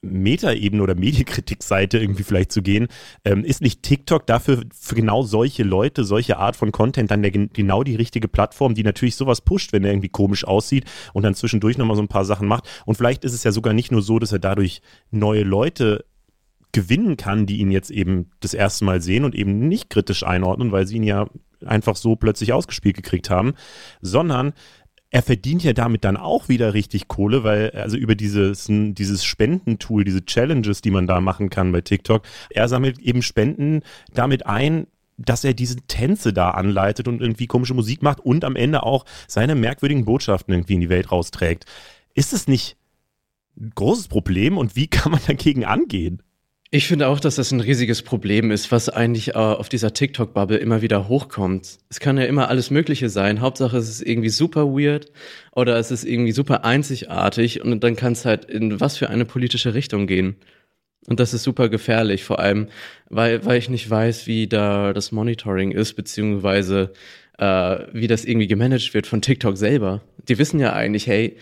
Metaebene 0.00 0.82
oder 0.82 0.94
Medienkritikseite 0.94 1.98
irgendwie 1.98 2.22
vielleicht 2.22 2.50
zu 2.50 2.62
gehen, 2.62 2.88
ähm, 3.24 3.44
ist 3.44 3.60
nicht 3.60 3.82
TikTok 3.82 4.26
dafür 4.26 4.62
für 4.72 4.94
genau 4.94 5.22
solche 5.22 5.64
Leute, 5.64 6.04
solche 6.04 6.38
Art 6.38 6.56
von 6.56 6.72
Content 6.72 7.10
dann 7.10 7.22
der, 7.22 7.30
genau 7.30 7.82
die 7.82 7.96
richtige 7.96 8.28
Plattform, 8.28 8.74
die 8.74 8.84
natürlich 8.84 9.16
sowas 9.16 9.40
pusht, 9.40 9.72
wenn 9.72 9.84
er 9.84 9.90
irgendwie 9.92 10.08
komisch 10.08 10.44
aussieht 10.44 10.84
und 11.12 11.24
dann 11.24 11.34
zwischendurch 11.34 11.76
nochmal 11.76 11.96
so 11.96 12.02
ein 12.02 12.08
paar 12.08 12.24
Sachen 12.24 12.48
macht. 12.48 12.68
Und 12.86 12.94
vielleicht 12.94 13.24
ist 13.24 13.34
es 13.34 13.44
ja 13.44 13.52
sogar 13.52 13.74
nicht 13.74 13.92
nur 13.92 14.02
so, 14.02 14.18
dass 14.18 14.32
er 14.32 14.38
dadurch 14.38 14.80
neue 15.10 15.42
Leute 15.42 16.04
gewinnen 16.72 17.16
kann, 17.16 17.46
die 17.46 17.58
ihn 17.58 17.70
jetzt 17.70 17.90
eben 17.90 18.30
das 18.40 18.54
erste 18.54 18.84
Mal 18.84 19.00
sehen 19.00 19.24
und 19.24 19.34
eben 19.34 19.68
nicht 19.68 19.90
kritisch 19.90 20.24
einordnen, 20.24 20.72
weil 20.72 20.86
sie 20.86 20.96
ihn 20.96 21.04
ja 21.04 21.26
einfach 21.64 21.96
so 21.96 22.16
plötzlich 22.16 22.52
ausgespielt 22.52 22.96
gekriegt 22.96 23.30
haben, 23.30 23.54
sondern 24.00 24.52
er 25.10 25.22
verdient 25.22 25.62
ja 25.62 25.72
damit 25.72 26.04
dann 26.04 26.16
auch 26.16 26.48
wieder 26.48 26.74
richtig 26.74 27.08
Kohle, 27.08 27.44
weil 27.44 27.70
also 27.70 27.96
über 27.96 28.14
dieses, 28.14 28.66
dieses 28.68 29.24
Spendentool, 29.24 30.04
diese 30.04 30.24
Challenges, 30.24 30.80
die 30.82 30.90
man 30.90 31.06
da 31.06 31.20
machen 31.20 31.48
kann 31.48 31.72
bei 31.72 31.80
TikTok, 31.80 32.22
er 32.50 32.68
sammelt 32.68 32.98
eben 32.98 33.22
Spenden 33.22 33.82
damit 34.12 34.46
ein, 34.46 34.88
dass 35.16 35.44
er 35.44 35.54
diese 35.54 35.76
Tänze 35.86 36.32
da 36.32 36.50
anleitet 36.50 37.08
und 37.08 37.20
irgendwie 37.20 37.46
komische 37.46 37.74
Musik 37.74 38.02
macht 38.02 38.20
und 38.20 38.44
am 38.44 38.56
Ende 38.56 38.82
auch 38.82 39.04
seine 39.26 39.54
merkwürdigen 39.54 40.04
Botschaften 40.04 40.52
irgendwie 40.52 40.74
in 40.74 40.80
die 40.80 40.88
Welt 40.88 41.10
rausträgt. 41.10 41.64
Ist 42.14 42.32
es 42.32 42.48
nicht 42.48 42.76
ein 43.58 43.72
großes 43.74 44.08
Problem 44.08 44.58
und 44.58 44.76
wie 44.76 44.88
kann 44.88 45.12
man 45.12 45.20
dagegen 45.26 45.64
angehen? 45.64 46.22
Ich 46.70 46.88
finde 46.88 47.06
auch, 47.06 47.20
dass 47.20 47.36
das 47.36 47.52
ein 47.52 47.60
riesiges 47.60 48.02
Problem 48.02 48.50
ist, 48.50 48.72
was 48.72 48.88
eigentlich 48.88 49.30
äh, 49.30 49.38
auf 49.38 49.68
dieser 49.68 49.94
TikTok-Bubble 49.94 50.56
immer 50.56 50.82
wieder 50.82 51.08
hochkommt. 51.08 51.78
Es 51.88 52.00
kann 52.00 52.18
ja 52.18 52.24
immer 52.24 52.48
alles 52.48 52.70
Mögliche 52.70 53.08
sein. 53.08 53.40
Hauptsache, 53.40 53.76
es 53.76 53.88
ist 53.88 54.02
irgendwie 54.02 54.30
super 54.30 54.66
weird 54.66 55.12
oder 55.52 55.78
es 55.78 55.92
ist 55.92 56.04
irgendwie 56.04 56.32
super 56.32 56.64
einzigartig 56.64 57.62
und 57.62 57.84
dann 57.84 57.94
kann 57.94 58.14
es 58.14 58.24
halt 58.24 58.46
in 58.46 58.80
was 58.80 58.96
für 58.96 59.10
eine 59.10 59.24
politische 59.24 59.74
Richtung 59.74 60.08
gehen. 60.08 60.36
Und 61.08 61.20
das 61.20 61.34
ist 61.34 61.44
super 61.44 61.68
gefährlich, 61.68 62.24
vor 62.24 62.40
allem, 62.40 62.66
weil, 63.08 63.44
weil 63.44 63.58
ich 63.58 63.68
nicht 63.68 63.88
weiß, 63.88 64.26
wie 64.26 64.48
da 64.48 64.92
das 64.92 65.12
Monitoring 65.12 65.70
ist, 65.70 65.94
beziehungsweise 65.94 66.92
äh, 67.38 67.78
wie 67.92 68.08
das 68.08 68.24
irgendwie 68.24 68.48
gemanagt 68.48 68.92
wird 68.92 69.06
von 69.06 69.22
TikTok 69.22 69.56
selber. 69.56 70.02
Die 70.28 70.38
wissen 70.38 70.58
ja 70.58 70.72
eigentlich, 70.72 71.06
hey, 71.06 71.36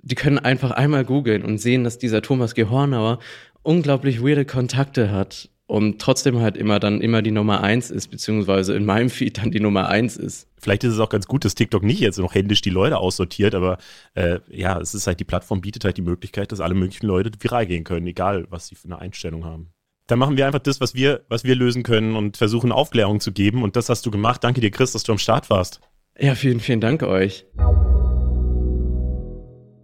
die 0.00 0.14
können 0.14 0.38
einfach 0.38 0.70
einmal 0.72 1.04
googeln 1.04 1.44
und 1.44 1.58
sehen, 1.58 1.84
dass 1.84 1.98
dieser 1.98 2.22
Thomas 2.22 2.54
Gehornauer 2.54 3.18
unglaublich 3.62 4.22
weirde 4.22 4.44
Kontakte 4.44 5.10
hat 5.10 5.50
und 5.66 6.00
trotzdem 6.00 6.40
halt 6.40 6.56
immer 6.56 6.80
dann 6.80 7.00
immer 7.00 7.22
die 7.22 7.30
Nummer 7.30 7.62
eins 7.62 7.90
ist, 7.90 8.08
beziehungsweise 8.08 8.74
in 8.74 8.84
meinem 8.84 9.10
Feed 9.10 9.38
dann 9.38 9.50
die 9.50 9.60
Nummer 9.60 9.88
eins 9.88 10.16
ist. 10.16 10.48
Vielleicht 10.58 10.84
ist 10.84 10.92
es 10.94 11.00
auch 11.00 11.08
ganz 11.08 11.26
gut, 11.26 11.44
dass 11.44 11.54
TikTok 11.54 11.82
nicht 11.82 12.00
jetzt 12.00 12.18
noch 12.18 12.34
händisch 12.34 12.60
die 12.60 12.70
Leute 12.70 12.98
aussortiert, 12.98 13.54
aber 13.54 13.78
äh, 14.14 14.40
ja, 14.48 14.78
es 14.78 14.94
ist 14.94 15.06
halt, 15.06 15.18
die 15.20 15.24
Plattform 15.24 15.60
bietet 15.60 15.84
halt 15.84 15.96
die 15.96 16.02
Möglichkeit, 16.02 16.52
dass 16.52 16.60
alle 16.60 16.74
möglichen 16.74 17.06
Leute 17.06 17.30
viral 17.40 17.66
gehen 17.66 17.84
können, 17.84 18.06
egal 18.06 18.46
was 18.50 18.66
sie 18.66 18.74
für 18.74 18.84
eine 18.84 18.98
Einstellung 18.98 19.44
haben. 19.44 19.72
Dann 20.08 20.18
machen 20.18 20.36
wir 20.36 20.46
einfach 20.46 20.58
das, 20.58 20.80
was 20.80 20.94
wir, 20.94 21.22
was 21.28 21.44
wir 21.44 21.54
lösen 21.54 21.84
können 21.84 22.16
und 22.16 22.36
versuchen 22.36 22.70
Aufklärung 22.70 23.20
zu 23.20 23.32
geben. 23.32 23.62
Und 23.62 23.76
das 23.76 23.88
hast 23.88 24.04
du 24.04 24.10
gemacht. 24.10 24.44
Danke 24.44 24.60
dir, 24.60 24.70
Chris, 24.70 24.92
dass 24.92 25.04
du 25.04 25.12
am 25.12 25.18
Start 25.18 25.48
warst. 25.48 25.80
Ja, 26.18 26.34
vielen, 26.34 26.60
vielen 26.60 26.80
Dank 26.80 27.02
euch. 27.02 27.46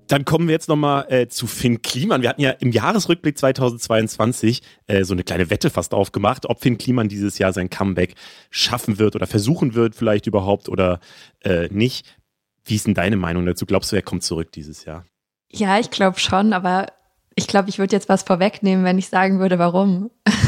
Dann 0.08 0.24
kommen 0.24 0.48
wir 0.48 0.52
jetzt 0.52 0.68
nochmal 0.68 1.06
äh, 1.10 1.28
zu 1.28 1.46
Finn 1.46 1.82
Kliman. 1.82 2.22
Wir 2.22 2.30
hatten 2.30 2.40
ja 2.40 2.50
im 2.50 2.72
Jahresrückblick 2.72 3.36
2022 3.38 4.62
äh, 4.86 5.04
so 5.04 5.12
eine 5.12 5.22
kleine 5.22 5.50
Wette 5.50 5.68
fast 5.68 5.92
aufgemacht, 5.92 6.46
ob 6.46 6.62
Finn 6.62 6.78
Kliman 6.78 7.08
dieses 7.08 7.38
Jahr 7.38 7.52
sein 7.52 7.68
Comeback 7.68 8.14
schaffen 8.50 8.98
wird 8.98 9.14
oder 9.16 9.26
versuchen 9.26 9.74
wird, 9.74 9.94
vielleicht 9.94 10.26
überhaupt 10.26 10.68
oder 10.70 11.00
äh, 11.44 11.68
nicht. 11.68 12.16
Wie 12.64 12.74
ist 12.74 12.86
denn 12.86 12.94
deine 12.94 13.16
Meinung 13.16 13.44
dazu? 13.44 13.66
Glaubst 13.66 13.92
du, 13.92 13.96
er 13.96 14.02
kommt 14.02 14.22
zurück 14.22 14.50
dieses 14.52 14.84
Jahr? 14.84 15.04
Ja, 15.50 15.78
ich 15.78 15.90
glaube 15.90 16.18
schon, 16.18 16.54
aber 16.54 16.86
ich 17.34 17.46
glaube, 17.46 17.68
ich 17.68 17.78
würde 17.78 17.94
jetzt 17.94 18.08
was 18.08 18.22
vorwegnehmen, 18.22 18.84
wenn 18.84 18.98
ich 18.98 19.08
sagen 19.08 19.38
würde, 19.40 19.58
warum. 19.58 20.10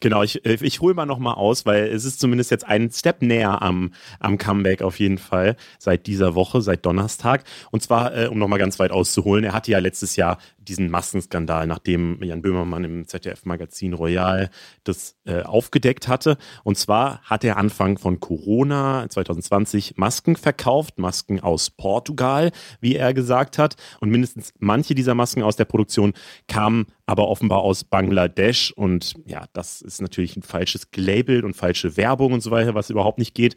Genau, 0.00 0.22
ich, 0.22 0.44
äh, 0.46 0.56
ich 0.62 0.80
hole 0.80 0.94
mal 0.94 1.06
nochmal 1.06 1.34
aus, 1.34 1.66
weil 1.66 1.84
es 1.88 2.04
ist 2.04 2.20
zumindest 2.20 2.50
jetzt 2.50 2.66
ein 2.66 2.90
Step 2.90 3.20
näher 3.20 3.62
am, 3.62 3.92
am 4.18 4.38
Comeback 4.38 4.82
auf 4.82 4.98
jeden 4.98 5.18
Fall 5.18 5.56
seit 5.78 6.06
dieser 6.06 6.34
Woche, 6.34 6.62
seit 6.62 6.86
Donnerstag. 6.86 7.44
Und 7.70 7.82
zwar, 7.82 8.16
äh, 8.16 8.26
um 8.26 8.38
nochmal 8.38 8.58
ganz 8.58 8.78
weit 8.78 8.90
auszuholen, 8.90 9.44
er 9.44 9.52
hatte 9.52 9.70
ja 9.70 9.78
letztes 9.78 10.16
Jahr 10.16 10.38
diesen 10.70 10.90
Massenskandal, 10.90 11.66
nachdem 11.66 12.22
Jan 12.22 12.42
Böhmermann 12.42 12.84
im 12.84 13.06
ZDF-Magazin 13.06 13.92
Royal 13.92 14.50
das 14.84 15.16
äh, 15.26 15.42
aufgedeckt 15.42 16.08
hatte. 16.08 16.38
Und 16.64 16.78
zwar 16.78 17.20
hat 17.22 17.44
er 17.44 17.56
Anfang 17.56 17.98
von 17.98 18.20
Corona 18.20 19.06
2020 19.08 19.96
Masken 19.96 20.36
verkauft, 20.36 20.98
Masken 20.98 21.40
aus 21.40 21.70
Portugal, 21.70 22.52
wie 22.80 22.96
er 22.96 23.12
gesagt 23.12 23.58
hat. 23.58 23.76
Und 24.00 24.10
mindestens 24.10 24.54
manche 24.58 24.94
dieser 24.94 25.14
Masken 25.14 25.42
aus 25.42 25.56
der 25.56 25.64
Produktion 25.66 26.14
kamen 26.48 26.86
aber 27.10 27.26
offenbar 27.26 27.62
aus 27.62 27.82
Bangladesch. 27.82 28.70
Und 28.70 29.14
ja, 29.26 29.46
das 29.52 29.82
ist 29.82 30.00
natürlich 30.00 30.36
ein 30.36 30.42
falsches 30.42 30.86
Label 30.94 31.44
und 31.44 31.56
falsche 31.56 31.96
Werbung 31.96 32.32
und 32.32 32.40
so 32.40 32.52
weiter, 32.52 32.76
was 32.76 32.88
überhaupt 32.88 33.18
nicht 33.18 33.34
geht. 33.34 33.56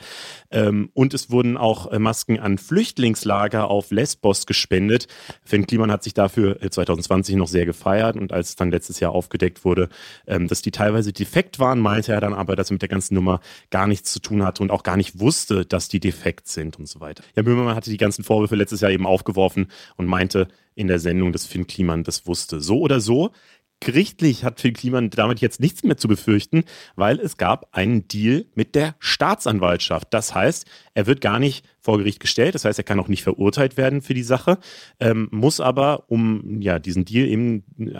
Ähm, 0.49 0.89
und 0.93 1.13
es 1.13 1.29
wurden 1.29 1.55
auch 1.55 1.91
äh, 1.91 1.99
Masken 1.99 2.39
an 2.39 2.57
Flüchtlingslager 2.57 3.69
auf 3.69 3.91
Lesbos 3.91 4.47
gespendet. 4.47 5.07
Finn 5.43 5.67
Kliman 5.67 5.91
hat 5.91 6.01
sich 6.01 6.15
dafür 6.15 6.59
2020 6.59 7.02
2020 7.03 7.35
noch 7.35 7.47
sehr 7.47 7.65
gefeiert 7.65 8.17
und 8.17 8.31
als 8.31 8.49
es 8.49 8.55
dann 8.55 8.71
letztes 8.71 8.99
Jahr 8.99 9.11
aufgedeckt 9.11 9.65
wurde, 9.65 9.89
ähm, 10.27 10.47
dass 10.47 10.61
die 10.61 10.71
teilweise 10.71 11.13
defekt 11.13 11.59
waren, 11.59 11.79
meinte 11.79 12.13
er 12.13 12.21
dann 12.21 12.33
aber, 12.33 12.55
dass 12.55 12.71
er 12.71 12.73
mit 12.73 12.81
der 12.81 12.89
ganzen 12.89 13.15
Nummer 13.15 13.39
gar 13.69 13.87
nichts 13.87 14.11
zu 14.11 14.19
tun 14.19 14.43
hatte 14.43 14.63
und 14.63 14.71
auch 14.71 14.83
gar 14.83 14.97
nicht 14.97 15.19
wusste, 15.19 15.65
dass 15.65 15.87
die 15.87 15.99
defekt 15.99 16.47
sind 16.47 16.79
und 16.79 16.87
so 16.87 16.99
weiter. 16.99 17.23
Ja, 17.35 17.43
Böhmermann 17.43 17.75
hatte 17.75 17.89
die 17.89 17.97
ganzen 17.97 18.23
Vorwürfe 18.23 18.55
letztes 18.55 18.81
Jahr 18.81 18.91
eben 18.91 19.05
aufgeworfen 19.05 19.67
und 19.97 20.07
meinte 20.07 20.47
in 20.75 20.87
der 20.87 20.99
Sendung, 20.99 21.31
dass 21.31 21.45
Finn 21.45 21.67
Kliman 21.67 22.03
das 22.03 22.25
wusste. 22.25 22.59
So 22.59 22.79
oder 22.79 22.99
so 22.99 23.31
Gerichtlich 23.79 24.45
hat 24.45 24.61
Phil 24.61 24.71
Kliman 24.71 25.09
damit 25.09 25.41
jetzt 25.41 25.59
nichts 25.59 25.83
mehr 25.83 25.97
zu 25.97 26.07
befürchten, 26.07 26.63
weil 26.95 27.19
es 27.19 27.35
gab 27.35 27.67
einen 27.73 28.07
Deal 28.07 28.45
mit 28.55 28.75
der 28.75 28.95
Staatsanwaltschaft. 28.99 30.07
Das 30.13 30.33
heißt, 30.33 30.65
er 30.93 31.05
wird 31.05 31.19
gar 31.19 31.37
nicht 31.37 31.65
vor 31.81 31.97
Gericht 31.97 32.21
gestellt, 32.21 32.55
das 32.55 32.63
heißt, 32.63 32.79
er 32.79 32.85
kann 32.85 32.99
auch 32.99 33.09
nicht 33.09 33.23
verurteilt 33.23 33.75
werden 33.75 34.01
für 34.01 34.13
die 34.13 34.23
Sache, 34.23 34.57
ähm, 35.01 35.27
muss 35.31 35.59
aber, 35.59 36.05
um 36.09 36.61
ja 36.61 36.79
diesen 36.79 37.03
Deal 37.03 37.27
eben 37.27 37.65
äh, 37.77 37.99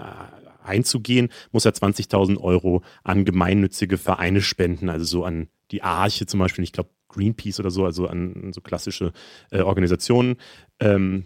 einzugehen, 0.63 1.29
muss 1.51 1.65
er 1.65 1.73
20.000 1.73 2.39
Euro 2.39 2.81
an 3.03 3.25
gemeinnützige 3.25 3.97
Vereine 3.97 4.41
spenden, 4.41 4.89
also 4.89 5.03
so 5.05 5.25
an 5.25 5.49
die 5.71 5.83
Arche 5.83 6.25
zum 6.25 6.39
Beispiel, 6.39 6.63
ich 6.63 6.71
glaube 6.71 6.91
Greenpeace 7.09 7.59
oder 7.59 7.71
so, 7.71 7.85
also 7.85 8.07
an 8.07 8.51
so 8.53 8.61
klassische 8.61 9.13
äh, 9.51 9.61
Organisationen. 9.61 10.37
Ähm, 10.79 11.25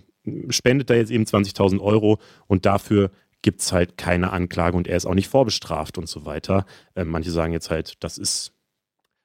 spendet 0.50 0.90
da 0.90 0.96
jetzt 0.96 1.12
eben 1.12 1.24
20.000 1.24 1.80
Euro 1.80 2.20
und 2.48 2.66
dafür 2.66 3.12
gibt 3.42 3.62
es 3.62 3.72
halt 3.72 3.98
keine 3.98 4.32
Anklage 4.32 4.78
und 4.78 4.88
er 4.88 4.98
ist 4.98 5.06
auch 5.06 5.14
nicht 5.14 5.30
vorbestraft 5.30 5.98
und 5.98 6.10
so 6.10 6.26
weiter. 6.26 6.66
Äh, 6.96 7.04
manche 7.04 7.32
sagen 7.32 7.54
jetzt 7.54 7.70
halt, 7.70 8.04
das 8.04 8.18
ist 8.18 8.54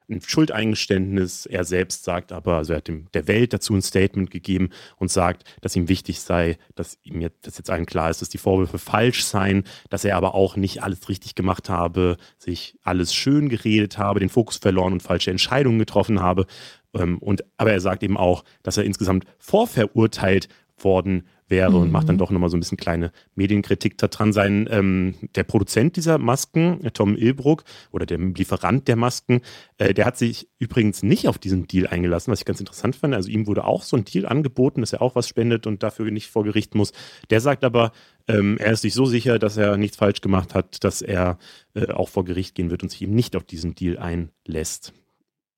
ein 0.09 0.21
Schuldeingeständnis. 0.21 1.45
Er 1.45 1.63
selbst 1.63 2.03
sagt 2.03 2.31
aber, 2.31 2.57
also 2.57 2.73
er 2.73 2.77
hat 2.77 2.87
dem, 2.87 3.07
der 3.13 3.27
Welt 3.27 3.53
dazu 3.53 3.73
ein 3.73 3.81
Statement 3.81 4.31
gegeben 4.31 4.69
und 4.97 5.11
sagt, 5.11 5.43
dass 5.61 5.75
ihm 5.75 5.87
wichtig 5.87 6.19
sei, 6.21 6.57
dass 6.75 6.97
ihm 7.03 7.21
jetzt, 7.21 7.47
dass 7.47 7.57
jetzt 7.57 7.69
allen 7.69 7.85
klar 7.85 8.09
ist, 8.09 8.21
dass 8.21 8.29
die 8.29 8.37
Vorwürfe 8.37 8.77
falsch 8.77 9.23
seien, 9.23 9.63
dass 9.89 10.05
er 10.05 10.17
aber 10.17 10.35
auch 10.35 10.55
nicht 10.55 10.83
alles 10.83 11.09
richtig 11.09 11.35
gemacht 11.35 11.69
habe, 11.69 12.17
sich 12.37 12.77
alles 12.83 13.13
schön 13.13 13.49
geredet 13.49 13.97
habe, 13.97 14.19
den 14.19 14.29
Fokus 14.29 14.57
verloren 14.57 14.93
und 14.93 15.03
falsche 15.03 15.31
Entscheidungen 15.31 15.79
getroffen 15.79 16.21
habe. 16.21 16.45
Ähm, 16.93 17.17
und, 17.19 17.43
aber 17.57 17.71
er 17.71 17.81
sagt 17.81 18.03
eben 18.03 18.17
auch, 18.17 18.43
dass 18.61 18.77
er 18.77 18.83
insgesamt 18.83 19.25
vorverurteilt 19.39 20.49
worden 20.77 21.27
wäre 21.47 21.71
mhm. 21.71 21.77
und 21.77 21.91
macht 21.91 22.09
dann 22.09 22.15
mhm. 22.15 22.19
doch 22.19 22.31
nochmal 22.31 22.49
so 22.49 22.57
ein 22.57 22.59
bisschen 22.59 22.77
kleine 22.77 23.11
Medienkritik 23.35 23.97
daran. 23.97 24.33
Sein, 24.33 24.67
ähm, 24.71 25.15
der 25.35 25.43
Produzent 25.43 25.95
dieser 25.95 26.17
Masken, 26.17 26.79
Tom 26.93 27.15
Ilbruck, 27.15 27.63
oder 27.91 28.05
der 28.05 28.17
Lieferant 28.17 28.87
der 28.87 28.95
Masken, 28.95 29.41
äh, 29.77 29.93
der 29.93 30.05
hat 30.05 30.17
sich 30.17 30.49
übrigens 30.59 31.03
nicht 31.03 31.27
auf 31.27 31.37
diesen 31.37 31.67
Deal 31.67 31.87
eingelassen, 31.87 32.31
was 32.31 32.39
ich 32.39 32.45
ganz 32.45 32.59
interessant 32.59 32.95
fand. 32.95 33.13
Also 33.13 33.29
ihm 33.29 33.47
wurde 33.47 33.65
auch 33.65 33.83
so 33.83 33.97
ein 33.97 34.05
Deal 34.05 34.25
angeboten, 34.25 34.81
dass 34.81 34.93
er 34.93 35.01
auch 35.01 35.15
was 35.15 35.27
spendet 35.27 35.67
und 35.67 35.83
dafür 35.83 36.09
nicht 36.11 36.29
vor 36.29 36.43
Gericht 36.43 36.75
muss. 36.75 36.93
Der 37.29 37.41
sagt 37.41 37.63
aber, 37.63 37.91
ähm, 38.27 38.57
er 38.57 38.71
ist 38.71 38.81
sich 38.81 38.93
so 38.93 39.05
sicher, 39.05 39.39
dass 39.39 39.57
er 39.57 39.77
nichts 39.77 39.97
falsch 39.97 40.21
gemacht 40.21 40.55
hat, 40.55 40.83
dass 40.83 41.01
er 41.01 41.37
äh, 41.73 41.91
auch 41.91 42.09
vor 42.09 42.25
Gericht 42.25 42.55
gehen 42.55 42.69
wird 42.69 42.83
und 42.83 42.89
sich 42.89 43.01
eben 43.01 43.15
nicht 43.15 43.35
auf 43.35 43.43
diesen 43.43 43.75
Deal 43.75 43.97
einlässt. 43.97 44.93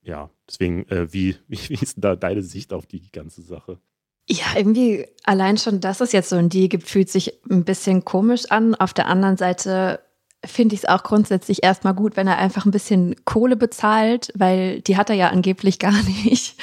Ja, 0.01 0.29
deswegen, 0.47 0.87
äh, 0.89 1.11
wie, 1.11 1.35
wie 1.47 1.73
ist 1.73 1.97
da 1.97 2.15
deine 2.15 2.41
Sicht 2.41 2.73
auf 2.73 2.85
die 2.85 3.11
ganze 3.11 3.41
Sache? 3.41 3.79
Ja, 4.27 4.45
irgendwie 4.55 5.05
allein 5.23 5.57
schon, 5.57 5.81
dass 5.81 6.01
es 6.01 6.11
jetzt 6.11 6.29
so 6.29 6.35
ein 6.35 6.49
Deal 6.49 6.67
gibt, 6.67 6.89
fühlt 6.89 7.09
sich 7.09 7.33
ein 7.49 7.63
bisschen 7.63 8.05
komisch 8.05 8.45
an. 8.49 8.73
Auf 8.73 8.93
der 8.93 9.07
anderen 9.07 9.37
Seite 9.37 9.99
finde 10.43 10.75
ich 10.75 10.83
es 10.83 10.89
auch 10.89 11.03
grundsätzlich 11.03 11.63
erstmal 11.63 11.93
gut, 11.93 12.17
wenn 12.17 12.27
er 12.27 12.37
einfach 12.37 12.65
ein 12.65 12.71
bisschen 12.71 13.15
Kohle 13.25 13.55
bezahlt, 13.55 14.31
weil 14.35 14.81
die 14.81 14.97
hat 14.97 15.09
er 15.09 15.15
ja 15.15 15.29
angeblich 15.29 15.79
gar 15.79 16.01
nicht. 16.03 16.55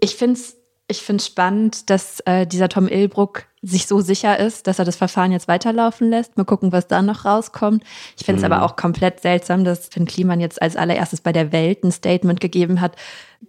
Ich 0.00 0.16
finde 0.16 0.40
es 0.40 0.58
ich 0.90 1.02
find's 1.02 1.26
spannend, 1.26 1.90
dass 1.90 2.20
äh, 2.20 2.46
dieser 2.46 2.70
Tom 2.70 2.88
Ilbruck 2.88 3.44
sich 3.60 3.86
so 3.86 4.00
sicher 4.00 4.38
ist, 4.38 4.66
dass 4.66 4.78
er 4.78 4.86
das 4.86 4.96
Verfahren 4.96 5.32
jetzt 5.32 5.46
weiterlaufen 5.46 6.08
lässt. 6.08 6.38
Mal 6.38 6.44
gucken, 6.44 6.72
was 6.72 6.88
da 6.88 7.02
noch 7.02 7.26
rauskommt. 7.26 7.84
Ich 8.16 8.24
finde 8.24 8.40
es 8.40 8.48
mhm. 8.48 8.52
aber 8.52 8.64
auch 8.64 8.74
komplett 8.74 9.20
seltsam, 9.20 9.64
dass 9.64 9.88
Finn 9.88 10.06
Kliman 10.06 10.40
jetzt 10.40 10.62
als 10.62 10.76
allererstes 10.76 11.20
bei 11.20 11.32
der 11.32 11.52
Welt 11.52 11.84
ein 11.84 11.92
Statement 11.92 12.40
gegeben 12.40 12.80
hat. 12.80 12.96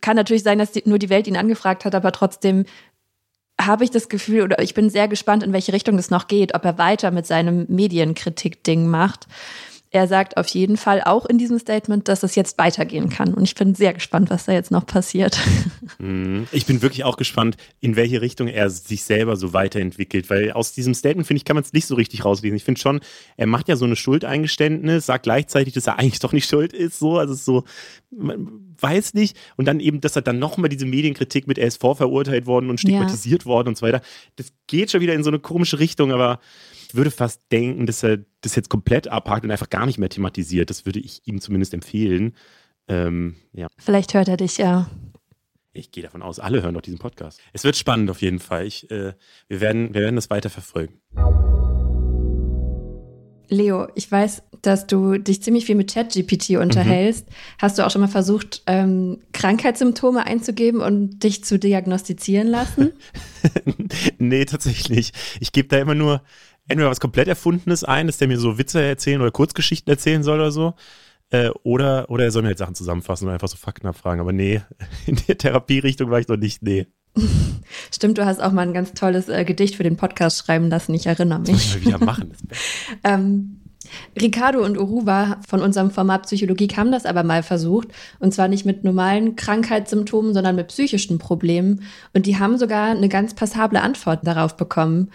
Kann 0.02 0.18
natürlich 0.18 0.43
sein, 0.43 0.60
dass 0.60 0.74
die, 0.74 0.84
nur 0.86 1.00
die 1.00 1.10
Welt 1.10 1.28
ihn 1.28 1.38
angefragt 1.38 1.86
hat, 1.86 1.95
aber 1.95 2.12
trotzdem 2.12 2.66
habe 3.60 3.84
ich 3.84 3.91
das 3.91 4.10
Gefühl, 4.10 4.43
oder 4.43 4.62
ich 4.62 4.74
bin 4.74 4.89
sehr 4.89 5.07
gespannt, 5.07 5.43
in 5.43 5.53
welche 5.53 5.74
Richtung 5.74 5.97
das 5.97 6.10
noch 6.10 6.28
geht, 6.28 6.55
ob 6.55 6.64
er 6.66 6.78
weiter 6.78 7.12
mit 7.12 7.28
seinem 7.28 7.66
Medienkritik-Ding 7.68 8.88
macht. 8.88 9.28
Er 9.92 10.08
sagt 10.08 10.38
auf 10.38 10.48
jeden 10.48 10.78
Fall 10.78 11.02
auch 11.04 11.26
in 11.26 11.40
diesem 11.40 11.58
Statement, 11.58 12.08
dass 12.08 12.22
es 12.22 12.36
jetzt 12.36 12.60
weitergehen 12.60 13.10
kann. 13.10 13.34
Und 13.34 13.44
ich 13.44 13.56
bin 13.56 13.74
sehr 13.74 13.94
gespannt, 13.94 14.30
was 14.30 14.46
da 14.46 14.52
jetzt 14.52 14.72
noch 14.72 14.86
passiert. 14.86 15.40
Mhm. 15.98 16.48
Ich 16.54 16.66
bin 16.66 16.82
wirklich 16.82 17.04
auch 17.04 17.18
gespannt, 17.18 17.58
in 17.82 17.98
welche 17.98 18.22
Richtung 18.22 18.48
er 18.48 18.70
sich 18.70 19.04
selber 19.04 19.36
so 19.36 19.52
weiterentwickelt. 19.52 20.30
Weil 20.30 20.52
aus 20.52 20.72
diesem 20.72 20.94
Statement, 20.94 21.28
finde 21.28 21.40
ich, 21.40 21.46
kann 21.46 21.56
man 21.56 21.64
es 21.64 21.74
nicht 21.74 21.88
so 21.88 21.96
richtig 21.96 22.24
rauslesen. 22.24 22.56
Ich 22.56 22.64
finde 22.64 22.80
schon, 22.80 23.02
er 23.36 23.48
macht 23.48 23.68
ja 23.68 23.76
so 23.76 23.84
eine 23.84 23.98
Schuldeingeständnis, 23.98 25.08
sagt 25.08 25.24
gleichzeitig, 25.24 25.74
dass 25.74 25.88
er 25.88 26.00
eigentlich 26.00 26.20
doch 26.20 26.32
nicht 26.32 26.48
schuld 26.48 26.72
ist. 26.72 27.00
So, 27.00 27.18
also 27.18 27.34
so, 27.34 27.64
man 28.12 28.48
weiß 28.80 29.14
nicht. 29.14 29.36
Und 29.58 29.66
dann 29.66 29.80
eben, 29.80 30.00
dass 30.00 30.16
er 30.16 30.22
dann 30.22 30.40
nochmal 30.40 30.70
diese 30.70 30.86
Medienkritik 30.86 31.48
mit, 31.48 31.58
er 31.58 31.68
ist 31.68 31.82
vorverurteilt 31.82 32.46
worden 32.46 32.70
und 32.70 32.80
stigmatisiert 32.80 33.44
ja. 33.44 33.48
worden 33.48 33.70
und 33.70 33.78
so 33.78 33.86
weiter. 33.86 34.02
Das 34.38 34.54
geht 34.68 34.92
schon 34.92 35.02
wieder 35.02 35.16
in 35.16 35.24
so 35.24 35.30
eine 35.30 35.40
komische 35.40 35.80
Richtung, 35.80 36.14
aber 36.14 36.40
würde 36.96 37.12
fast 37.12 37.52
denken, 37.52 37.86
dass 37.86 38.04
er 38.04 38.20
das 38.42 38.56
jetzt 38.56 38.70
komplett 38.70 39.08
abhakt 39.08 39.44
und 39.44 39.52
einfach 39.52 39.70
gar 39.70 39.86
nicht 39.86 39.98
mehr 39.98 40.10
thematisiert. 40.10 40.70
Das 40.70 40.86
würde 40.86 41.00
ich 41.00 41.22
ihm 41.26 41.42
zumindest 41.42 41.74
empfehlen. 41.74 42.36
Ähm, 42.88 43.36
ja. 43.54 43.68
Vielleicht 43.78 44.14
hört 44.14 44.28
er 44.28 44.38
dich, 44.38 44.58
ja. 44.58 44.90
Ich 45.72 45.92
gehe 45.92 46.04
davon 46.04 46.24
aus, 46.24 46.40
alle 46.40 46.64
hören 46.64 46.74
doch 46.74 46.82
diesen 46.82 47.00
Podcast. 47.00 47.40
Es 47.54 47.64
wird 47.64 47.78
spannend 47.78 48.10
auf 48.10 48.22
jeden 48.22 48.40
Fall. 48.40 48.66
Ich, 48.66 48.90
äh, 48.90 49.14
wir, 49.48 49.62
werden, 49.62 49.94
wir 49.94 50.02
werden 50.02 50.16
das 50.16 50.30
weiter 50.30 50.50
verfolgen. 50.50 51.00
Leo, 53.50 53.88
ich 53.96 54.12
weiß, 54.12 54.44
dass 54.62 54.86
du 54.86 55.18
dich 55.18 55.42
ziemlich 55.42 55.66
viel 55.66 55.76
mit 55.76 55.92
ChatGPT 55.92 56.52
unterhältst. 56.52 57.28
Mhm. 57.28 57.34
Hast 57.60 57.78
du 57.78 57.86
auch 57.86 57.92
schon 57.92 58.02
mal 58.02 58.08
versucht, 58.08 58.62
ähm, 58.68 59.20
Krankheitssymptome 59.34 60.26
einzugeben 60.26 60.82
und 60.82 61.24
dich 61.24 61.44
zu 61.44 61.58
diagnostizieren 61.58 62.48
lassen? 62.48 62.94
nee, 64.20 64.46
tatsächlich. 64.46 65.14
Ich 65.40 65.52
gebe 65.52 65.68
da 65.68 65.78
immer 65.78 65.96
nur 65.96 66.22
entweder 66.70 66.89
was 66.89 66.99
komplett 66.99 67.28
Erfundenes 67.28 67.84
ein, 67.84 68.07
dass 68.07 68.17
der 68.17 68.28
mir 68.28 68.39
so 68.39 68.57
Witze 68.57 68.82
erzählen 68.82 69.22
oder 69.22 69.32
Kurzgeschichten 69.32 69.91
erzählen 69.91 70.24
soll 70.24 70.39
oder 70.39 70.51
so. 70.51 70.74
Äh, 71.32 71.49
oder, 71.63 72.09
oder 72.09 72.24
er 72.24 72.32
soll 72.32 72.41
mir 72.41 72.49
halt 72.49 72.57
Sachen 72.57 72.76
zusammenfassen 72.76 73.28
und 73.28 73.34
einfach 73.34 73.47
so 73.47 73.57
Fakten 73.57 73.88
abfragen. 73.88 74.22
Aber 74.22 74.32
nee, 74.32 74.61
in 75.05 75.17
der 75.28 75.38
Therapierichtung 75.38 76.09
war 76.09 76.20
ich 76.20 76.28
noch 76.28 76.38
nicht, 76.38 76.63
nee. 76.63 76.88
Stimmt, 77.93 78.17
du 78.17 78.26
hast 78.26 78.41
auch 78.41 78.51
mal 78.51 78.67
ein 78.67 78.74
ganz 78.74 78.93
tolles 78.93 79.30
äh, 79.30 79.43
Gedicht 79.45 79.76
für 79.76 79.84
den 79.84 79.97
Podcast 79.97 80.38
schreiben 80.39 80.70
lassen. 80.70 80.93
Ich 80.93 81.05
erinnere 81.05 81.39
mich. 81.39 81.49
Das 81.49 81.57
muss 81.57 81.76
ich 81.76 81.86
mal 81.86 81.86
wieder 81.86 82.05
machen. 82.05 82.34
ähm, 83.03 83.59
Ricardo 84.20 84.63
und 84.63 84.78
Uruva 84.78 85.38
von 85.47 85.61
unserem 85.61 85.89
Format 85.91 86.24
Psychologie 86.24 86.67
haben 86.76 86.91
das 86.91 87.05
aber 87.05 87.24
mal 87.24 87.43
versucht. 87.43 87.89
Und 88.20 88.34
zwar 88.34 88.47
nicht 88.47 88.65
mit 88.65 88.84
normalen 88.84 89.36
Krankheitssymptomen, 89.36 90.34
sondern 90.34 90.55
mit 90.55 90.67
psychischen 90.67 91.17
Problemen. 91.17 91.84
Und 92.13 92.26
die 92.26 92.38
haben 92.38 92.57
sogar 92.57 92.91
eine 92.91 93.09
ganz 93.09 93.34
passable 93.34 93.82
Antwort 93.82 94.26
darauf 94.26 94.57
bekommen. 94.57 95.09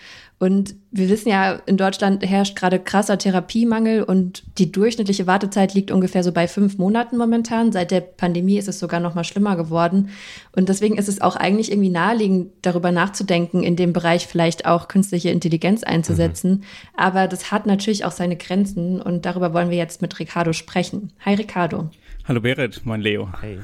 Und 0.44 0.74
wir 0.90 1.08
wissen 1.08 1.30
ja, 1.30 1.54
in 1.64 1.78
Deutschland 1.78 2.22
herrscht 2.22 2.54
gerade 2.54 2.78
krasser 2.78 3.16
Therapiemangel 3.16 4.02
und 4.02 4.42
die 4.58 4.70
durchschnittliche 4.70 5.26
Wartezeit 5.26 5.72
liegt 5.72 5.90
ungefähr 5.90 6.22
so 6.22 6.32
bei 6.32 6.48
fünf 6.48 6.76
Monaten 6.76 7.16
momentan. 7.16 7.72
Seit 7.72 7.90
der 7.90 8.02
Pandemie 8.02 8.58
ist 8.58 8.68
es 8.68 8.78
sogar 8.78 9.00
noch 9.00 9.14
mal 9.14 9.24
schlimmer 9.24 9.56
geworden. 9.56 10.10
Und 10.54 10.68
deswegen 10.68 10.98
ist 10.98 11.08
es 11.08 11.22
auch 11.22 11.36
eigentlich 11.36 11.72
irgendwie 11.72 11.88
naheliegend, 11.88 12.52
darüber 12.60 12.92
nachzudenken, 12.92 13.62
in 13.62 13.74
dem 13.74 13.94
Bereich 13.94 14.26
vielleicht 14.26 14.66
auch 14.66 14.86
künstliche 14.86 15.30
Intelligenz 15.30 15.82
einzusetzen. 15.82 16.50
Mhm. 16.50 16.62
Aber 16.94 17.26
das 17.26 17.50
hat 17.50 17.64
natürlich 17.64 18.04
auch 18.04 18.12
seine 18.12 18.36
Grenzen 18.36 19.00
und 19.00 19.24
darüber 19.24 19.54
wollen 19.54 19.70
wir 19.70 19.78
jetzt 19.78 20.02
mit 20.02 20.18
Ricardo 20.18 20.52
sprechen. 20.52 21.10
Hi 21.24 21.32
Ricardo. 21.32 21.88
Hallo 22.28 22.42
Berit, 22.42 22.82
mein 22.84 23.00
Leo. 23.00 23.30
Hey. 23.40 23.60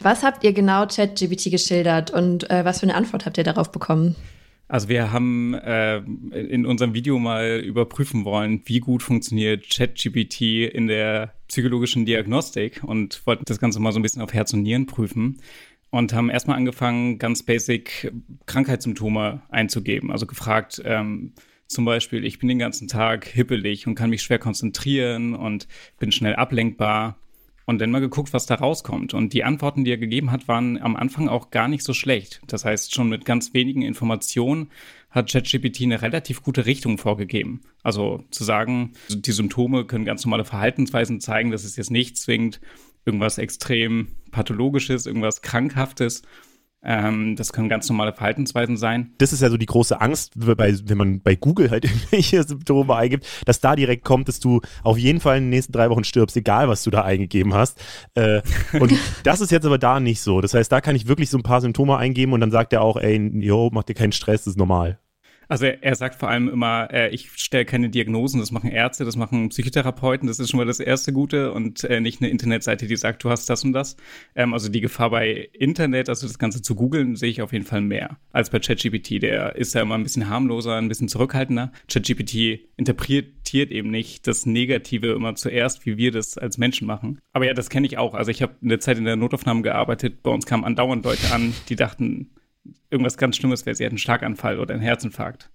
Was 0.00 0.22
habt 0.22 0.44
ihr 0.44 0.52
genau 0.52 0.84
ChatGPT 0.86 1.50
geschildert 1.50 2.10
und 2.10 2.50
äh, 2.50 2.66
was 2.66 2.80
für 2.80 2.86
eine 2.86 2.96
Antwort 2.96 3.24
habt 3.24 3.38
ihr 3.38 3.44
darauf 3.44 3.72
bekommen? 3.72 4.14
Also 4.72 4.88
wir 4.88 5.12
haben 5.12 5.52
äh, 5.52 5.98
in 5.98 6.64
unserem 6.64 6.94
Video 6.94 7.18
mal 7.18 7.60
überprüfen 7.60 8.24
wollen, 8.24 8.62
wie 8.64 8.80
gut 8.80 9.02
funktioniert 9.02 9.68
ChatGPT 9.68 10.40
in 10.72 10.86
der 10.86 11.34
psychologischen 11.46 12.06
Diagnostik 12.06 12.82
und 12.82 13.20
wollten 13.26 13.44
das 13.44 13.60
Ganze 13.60 13.80
mal 13.80 13.92
so 13.92 13.98
ein 13.98 14.02
bisschen 14.02 14.22
auf 14.22 14.32
Herz 14.32 14.54
und 14.54 14.62
Nieren 14.62 14.86
prüfen 14.86 15.42
und 15.90 16.14
haben 16.14 16.30
erstmal 16.30 16.56
angefangen, 16.56 17.18
ganz 17.18 17.42
basic 17.42 18.14
Krankheitssymptome 18.46 19.42
einzugeben. 19.50 20.10
Also 20.10 20.24
gefragt, 20.24 20.80
ähm, 20.86 21.34
zum 21.66 21.84
Beispiel, 21.84 22.24
ich 22.24 22.38
bin 22.38 22.48
den 22.48 22.58
ganzen 22.58 22.88
Tag 22.88 23.26
hippelig 23.26 23.86
und 23.86 23.94
kann 23.94 24.08
mich 24.08 24.22
schwer 24.22 24.38
konzentrieren 24.38 25.34
und 25.34 25.68
bin 25.98 26.12
schnell 26.12 26.34
ablenkbar 26.34 27.18
und 27.66 27.80
dann 27.80 27.90
mal 27.90 28.00
geguckt, 28.00 28.32
was 28.32 28.46
da 28.46 28.56
rauskommt. 28.56 29.14
Und 29.14 29.32
die 29.32 29.44
Antworten, 29.44 29.84
die 29.84 29.90
er 29.90 29.98
gegeben 29.98 30.30
hat, 30.30 30.48
waren 30.48 30.80
am 30.80 30.96
Anfang 30.96 31.28
auch 31.28 31.50
gar 31.50 31.68
nicht 31.68 31.84
so 31.84 31.94
schlecht. 31.94 32.40
Das 32.46 32.64
heißt, 32.64 32.94
schon 32.94 33.08
mit 33.08 33.24
ganz 33.24 33.54
wenigen 33.54 33.82
Informationen 33.82 34.70
hat 35.10 35.30
ChatGPT 35.30 35.82
eine 35.82 36.02
relativ 36.02 36.42
gute 36.42 36.66
Richtung 36.66 36.98
vorgegeben. 36.98 37.60
Also 37.82 38.24
zu 38.30 38.44
sagen, 38.44 38.92
die 39.10 39.32
Symptome 39.32 39.84
können 39.84 40.04
ganz 40.04 40.24
normale 40.24 40.44
Verhaltensweisen 40.44 41.20
zeigen, 41.20 41.50
das 41.50 41.64
ist 41.64 41.76
jetzt 41.76 41.90
nicht 41.90 42.16
zwingend 42.16 42.60
irgendwas 43.04 43.38
extrem 43.38 44.08
pathologisches, 44.30 45.06
irgendwas 45.06 45.42
krankhaftes. 45.42 46.22
Ähm, 46.84 47.36
das 47.36 47.52
können 47.52 47.68
ganz 47.68 47.88
normale 47.88 48.12
Verhaltensweisen 48.12 48.76
sein. 48.76 49.12
Das 49.18 49.32
ist 49.32 49.40
ja 49.40 49.50
so 49.50 49.56
die 49.56 49.66
große 49.66 50.00
Angst, 50.00 50.32
bei, 50.34 50.74
wenn 50.84 50.98
man 50.98 51.20
bei 51.20 51.36
Google 51.36 51.70
halt 51.70 51.84
irgendwelche 51.84 52.42
Symptome 52.42 52.94
eingibt, 52.94 53.26
dass 53.46 53.60
da 53.60 53.76
direkt 53.76 54.04
kommt, 54.04 54.28
dass 54.28 54.40
du 54.40 54.60
auf 54.82 54.98
jeden 54.98 55.20
Fall 55.20 55.38
in 55.38 55.44
den 55.44 55.50
nächsten 55.50 55.72
drei 55.72 55.90
Wochen 55.90 56.04
stirbst, 56.04 56.36
egal 56.36 56.68
was 56.68 56.82
du 56.82 56.90
da 56.90 57.02
eingegeben 57.02 57.54
hast. 57.54 57.80
Äh, 58.14 58.42
und 58.78 58.92
das 59.24 59.40
ist 59.40 59.52
jetzt 59.52 59.66
aber 59.66 59.78
da 59.78 60.00
nicht 60.00 60.20
so. 60.20 60.40
Das 60.40 60.54
heißt, 60.54 60.70
da 60.72 60.80
kann 60.80 60.96
ich 60.96 61.06
wirklich 61.06 61.30
so 61.30 61.38
ein 61.38 61.42
paar 61.42 61.60
Symptome 61.60 61.96
eingeben 61.96 62.32
und 62.32 62.40
dann 62.40 62.50
sagt 62.50 62.72
er 62.72 62.82
auch, 62.82 62.96
ey, 62.96 63.30
yo, 63.40 63.70
mach 63.72 63.84
dir 63.84 63.94
keinen 63.94 64.12
Stress, 64.12 64.44
das 64.44 64.52
ist 64.52 64.58
normal. 64.58 64.98
Also 65.52 65.66
er, 65.66 65.82
er 65.82 65.94
sagt 65.96 66.14
vor 66.14 66.30
allem 66.30 66.48
immer, 66.48 66.88
äh, 66.90 67.10
ich 67.10 67.30
stelle 67.32 67.66
keine 67.66 67.90
Diagnosen, 67.90 68.40
das 68.40 68.52
machen 68.52 68.70
Ärzte, 68.70 69.04
das 69.04 69.16
machen 69.16 69.50
Psychotherapeuten, 69.50 70.26
das 70.26 70.38
ist 70.38 70.48
schon 70.48 70.56
mal 70.56 70.64
das 70.64 70.80
erste 70.80 71.12
Gute 71.12 71.52
und 71.52 71.84
äh, 71.84 72.00
nicht 72.00 72.22
eine 72.22 72.30
Internetseite, 72.30 72.86
die 72.86 72.96
sagt, 72.96 73.22
du 73.22 73.28
hast 73.28 73.50
das 73.50 73.62
und 73.62 73.74
das. 73.74 73.98
Ähm, 74.34 74.54
also 74.54 74.70
die 74.70 74.80
Gefahr 74.80 75.10
bei 75.10 75.50
Internet, 75.52 76.08
also 76.08 76.26
das 76.26 76.38
Ganze 76.38 76.62
zu 76.62 76.74
googeln, 76.74 77.16
sehe 77.16 77.28
ich 77.28 77.42
auf 77.42 77.52
jeden 77.52 77.66
Fall 77.66 77.82
mehr 77.82 78.16
als 78.32 78.48
bei 78.48 78.60
ChatGPT. 78.60 79.22
Der 79.22 79.54
ist 79.54 79.74
ja 79.74 79.82
immer 79.82 79.96
ein 79.96 80.04
bisschen 80.04 80.30
harmloser, 80.30 80.76
ein 80.76 80.88
bisschen 80.88 81.08
zurückhaltender. 81.08 81.70
ChatGPT 81.86 82.60
interpretiert 82.78 83.72
eben 83.72 83.90
nicht 83.90 84.26
das 84.26 84.46
Negative 84.46 85.08
immer 85.08 85.34
zuerst, 85.34 85.84
wie 85.84 85.98
wir 85.98 86.12
das 86.12 86.38
als 86.38 86.56
Menschen 86.56 86.86
machen. 86.86 87.18
Aber 87.34 87.44
ja, 87.44 87.52
das 87.52 87.68
kenne 87.68 87.86
ich 87.86 87.98
auch. 87.98 88.14
Also 88.14 88.30
ich 88.30 88.40
habe 88.40 88.54
eine 88.62 88.78
Zeit 88.78 88.96
in 88.96 89.04
der 89.04 89.16
Notaufnahme 89.16 89.60
gearbeitet, 89.60 90.22
bei 90.22 90.30
uns 90.30 90.46
kamen 90.46 90.64
andauernd 90.64 91.04
Leute 91.04 91.30
an, 91.30 91.52
die 91.68 91.76
dachten, 91.76 92.30
irgendwas 92.92 93.16
ganz 93.16 93.36
Schlimmes 93.36 93.66
wäre, 93.66 93.74
sie 93.74 93.84
hat 93.84 93.90
einen 93.90 93.98
Schlaganfall 93.98 94.58
oder 94.60 94.74
einen 94.74 94.82
Herzinfarkt. 94.82 95.50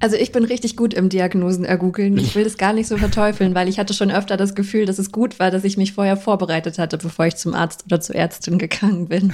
Also 0.00 0.16
ich 0.16 0.32
bin 0.32 0.44
richtig 0.44 0.76
gut 0.76 0.94
im 0.94 1.08
Diagnosen 1.08 1.64
ergoogeln. 1.64 2.18
Ich 2.18 2.34
will 2.34 2.44
das 2.44 2.58
gar 2.58 2.72
nicht 2.72 2.88
so 2.88 2.96
verteufeln, 2.98 3.54
weil 3.54 3.68
ich 3.68 3.78
hatte 3.78 3.94
schon 3.94 4.10
öfter 4.10 4.36
das 4.36 4.54
Gefühl, 4.54 4.84
dass 4.84 4.98
es 4.98 5.12
gut 5.12 5.38
war, 5.38 5.50
dass 5.50 5.64
ich 5.64 5.76
mich 5.76 5.92
vorher 5.92 6.16
vorbereitet 6.16 6.78
hatte, 6.78 6.98
bevor 6.98 7.26
ich 7.26 7.36
zum 7.36 7.54
Arzt 7.54 7.84
oder 7.86 8.00
zur 8.00 8.16
Ärztin 8.16 8.58
gegangen 8.58 9.08
bin. 9.08 9.32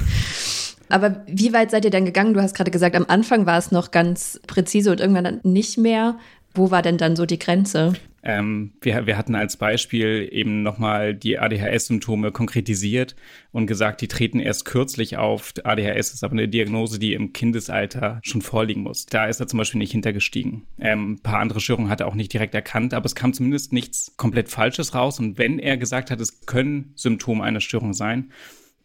Aber 0.91 1.23
wie 1.27 1.53
weit 1.53 1.71
seid 1.71 1.85
ihr 1.85 1.91
denn 1.91 2.05
gegangen? 2.05 2.35
Du 2.35 2.43
hast 2.43 2.55
gerade 2.55 2.71
gesagt, 2.71 2.97
am 2.97 3.07
Anfang 3.09 3.47
war 3.47 3.59
es 3.59 3.73
noch 3.73 3.91
ganz 3.91 4.41
präzise 4.47 4.91
und 4.91 5.01
irgendwann 5.01 5.25
dann 5.25 5.41
nicht 5.43 5.79
mehr. 5.79 6.19
Wo 6.55 6.71
war 6.71 6.83
denn 6.83 6.99
dann 6.99 7.17
so 7.17 7.27
die 7.27 7.39
Grenze? 7.39 7.95
Ähm, 8.29 8.75
wir, 8.83 9.07
wir 9.07 9.17
hatten 9.17 9.35
als 9.35 9.57
Beispiel 9.57 10.29
eben 10.31 10.63
nochmal 10.63 11.15
die 11.15 11.39
ADHS-Symptome 11.39 12.31
konkretisiert 12.31 13.17
und 13.53 13.67
gesagt, 13.67 14.03
die 14.03 14.09
treten 14.09 14.39
erst 14.39 14.67
kürzlich 14.67 15.17
auf. 15.17 15.55
ADHS 15.65 16.13
ist 16.13 16.23
aber 16.23 16.33
eine 16.33 16.47
Diagnose, 16.47 16.99
die 16.99 17.15
im 17.15 17.33
Kindesalter 17.33 18.21
schon 18.23 18.43
vorliegen 18.43 18.83
muss. 18.83 19.07
Da 19.07 19.29
ist 19.29 19.41
er 19.41 19.47
zum 19.47 19.57
Beispiel 19.57 19.79
nicht 19.79 19.93
hintergestiegen. 19.93 20.67
Ähm, 20.79 21.13
ein 21.13 21.21
paar 21.21 21.41
andere 21.41 21.61
Störungen 21.61 21.89
hat 21.89 22.01
er 22.01 22.07
auch 22.07 22.15
nicht 22.15 22.31
direkt 22.31 22.55
erkannt, 22.55 22.93
aber 22.93 23.07
es 23.07 23.15
kam 23.15 23.33
zumindest 23.33 23.73
nichts 23.73 24.13
komplett 24.19 24.51
Falsches 24.51 24.95
raus. 24.95 25.19
Und 25.19 25.39
wenn 25.39 25.59
er 25.59 25.79
gesagt 25.79 26.11
hat, 26.11 26.21
es 26.21 26.45
können 26.45 26.93
Symptome 26.97 27.43
einer 27.43 27.61
Störung 27.61 27.95
sein, 27.95 28.31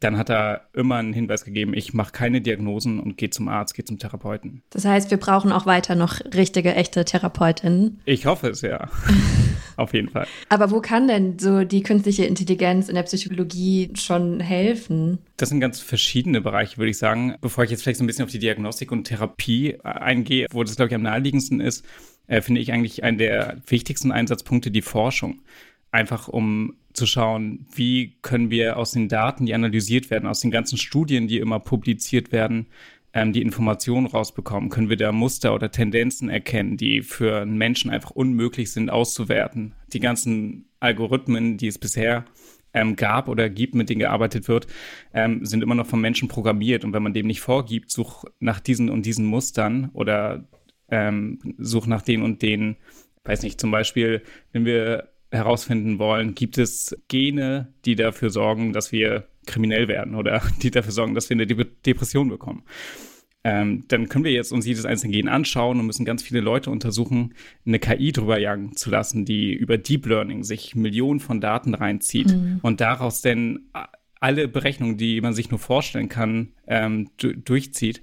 dann 0.03 0.17
hat 0.17 0.29
er 0.29 0.67
immer 0.73 0.97
einen 0.97 1.13
Hinweis 1.13 1.45
gegeben, 1.45 1.73
ich 1.73 1.93
mache 1.93 2.11
keine 2.11 2.41
Diagnosen 2.41 2.99
und 2.99 3.17
gehe 3.17 3.29
zum 3.29 3.47
Arzt, 3.47 3.73
gehe 3.73 3.85
zum 3.85 3.99
Therapeuten. 3.99 4.63
Das 4.69 4.85
heißt, 4.85 5.11
wir 5.11 5.17
brauchen 5.17 5.51
auch 5.51 5.65
weiter 5.65 5.95
noch 5.95 6.19
richtige, 6.33 6.75
echte 6.75 7.05
Therapeutinnen. 7.05 8.01
Ich 8.05 8.25
hoffe 8.25 8.49
es, 8.49 8.61
ja. 8.61 8.89
Auf 9.75 9.93
jeden 9.93 10.09
Fall. 10.09 10.27
Aber 10.49 10.69
wo 10.69 10.81
kann 10.81 11.07
denn 11.07 11.39
so 11.39 11.63
die 11.63 11.81
künstliche 11.81 12.25
Intelligenz 12.25 12.89
in 12.89 12.95
der 12.95 13.03
Psychologie 13.03 13.91
schon 13.95 14.39
helfen? 14.39 15.17
Das 15.37 15.49
sind 15.49 15.61
ganz 15.61 15.79
verschiedene 15.79 16.41
Bereiche, 16.41 16.77
würde 16.77 16.91
ich 16.91 16.97
sagen. 16.97 17.35
Bevor 17.41 17.63
ich 17.63 17.71
jetzt 17.71 17.81
vielleicht 17.81 17.97
so 17.97 18.03
ein 18.03 18.07
bisschen 18.07 18.25
auf 18.25 18.31
die 18.31 18.39
Diagnostik 18.39 18.91
und 18.91 19.05
Therapie 19.05 19.79
eingehe, 19.83 20.47
wo 20.51 20.63
das, 20.63 20.75
glaube 20.75 20.89
ich, 20.89 20.95
am 20.95 21.01
naheliegendsten 21.01 21.59
ist, 21.59 21.85
äh, 22.27 22.41
finde 22.41 22.61
ich 22.61 22.71
eigentlich 22.71 23.03
einen 23.03 23.17
der 23.17 23.57
wichtigsten 23.65 24.11
Einsatzpunkte 24.11 24.69
die 24.69 24.81
Forschung 24.81 25.39
einfach 25.93 26.27
um 26.27 26.75
zu 26.93 27.05
schauen, 27.05 27.65
wie 27.73 28.17
können 28.21 28.49
wir 28.49 28.77
aus 28.77 28.91
den 28.91 29.09
Daten, 29.09 29.45
die 29.45 29.53
analysiert 29.53 30.09
werden, 30.09 30.27
aus 30.27 30.41
den 30.41 30.51
ganzen 30.51 30.77
Studien, 30.77 31.27
die 31.27 31.39
immer 31.39 31.59
publiziert 31.59 32.31
werden, 32.31 32.67
ähm, 33.13 33.33
die 33.33 33.41
Informationen 33.41 34.07
rausbekommen? 34.07 34.69
Können 34.69 34.89
wir 34.89 34.97
da 34.97 35.11
Muster 35.11 35.53
oder 35.53 35.71
Tendenzen 35.71 36.29
erkennen, 36.29 36.77
die 36.77 37.01
für 37.01 37.41
einen 37.41 37.57
Menschen 37.57 37.91
einfach 37.91 38.11
unmöglich 38.11 38.71
sind 38.71 38.89
auszuwerten? 38.89 39.73
Die 39.93 39.99
ganzen 39.99 40.65
Algorithmen, 40.79 41.57
die 41.57 41.67
es 41.67 41.77
bisher 41.77 42.25
ähm, 42.73 42.95
gab 42.95 43.27
oder 43.27 43.49
gibt, 43.49 43.75
mit 43.75 43.89
denen 43.89 43.99
gearbeitet 43.99 44.47
wird, 44.47 44.67
ähm, 45.13 45.45
sind 45.45 45.63
immer 45.63 45.75
noch 45.75 45.87
vom 45.87 46.01
Menschen 46.01 46.27
programmiert. 46.27 46.83
Und 46.83 46.93
wenn 46.93 47.03
man 47.03 47.13
dem 47.13 47.27
nicht 47.27 47.41
vorgibt, 47.41 47.91
such 47.91 48.25
nach 48.39 48.59
diesen 48.59 48.89
und 48.89 49.05
diesen 49.05 49.25
Mustern 49.25 49.89
oder 49.93 50.47
ähm, 50.89 51.39
such 51.57 51.87
nach 51.87 52.01
den 52.01 52.21
und 52.23 52.41
den, 52.41 52.75
weiß 53.23 53.43
nicht, 53.43 53.59
zum 53.59 53.71
Beispiel, 53.71 54.23
wenn 54.51 54.65
wir 54.65 55.12
herausfinden 55.34 55.99
wollen, 55.99 56.36
gibt 56.36 56.57
es 56.57 56.95
Gene, 57.07 57.73
die 57.86 57.95
dafür 57.95 58.29
sorgen, 58.29 58.71
dass 58.71 58.91
wir 58.91 59.27
kriminell 59.45 59.88
werden 59.88 60.15
oder 60.15 60.41
die 60.61 60.71
dafür 60.71 60.91
sorgen, 60.91 61.15
dass 61.15 61.29
wir 61.29 61.36
eine 61.36 61.47
De 61.47 61.65
Depression 61.86 62.29
bekommen. 62.29 62.63
Ähm, 63.45 63.84
dann 63.89 64.07
können 64.07 64.23
wir 64.23 64.31
jetzt 64.31 64.53
uns 64.53 64.65
jedes 64.65 64.86
einzelne 64.86 65.11
Gen 65.11 65.27
anschauen 65.27 65.77
und 65.77 65.86
müssen 65.86 66.05
ganz 66.05 66.23
viele 66.23 66.39
Leute 66.39 66.69
untersuchen, 66.69 67.34
eine 67.65 67.77
KI 67.77 68.13
drüber 68.13 68.39
jagen 68.39 68.77
zu 68.77 68.89
lassen, 68.89 69.25
die 69.25 69.51
über 69.53 69.77
Deep 69.77 70.05
Learning 70.05 70.43
sich 70.43 70.75
Millionen 70.75 71.19
von 71.19 71.41
Daten 71.41 71.73
reinzieht 71.73 72.29
mhm. 72.29 72.59
und 72.61 72.79
daraus 72.79 73.21
dann 73.21 73.65
alle 74.21 74.47
Berechnungen, 74.47 74.95
die 74.95 75.19
man 75.19 75.34
sich 75.34 75.49
nur 75.51 75.59
vorstellen 75.59 76.07
kann, 76.07 76.53
ähm, 76.67 77.09
durchzieht 77.17 78.01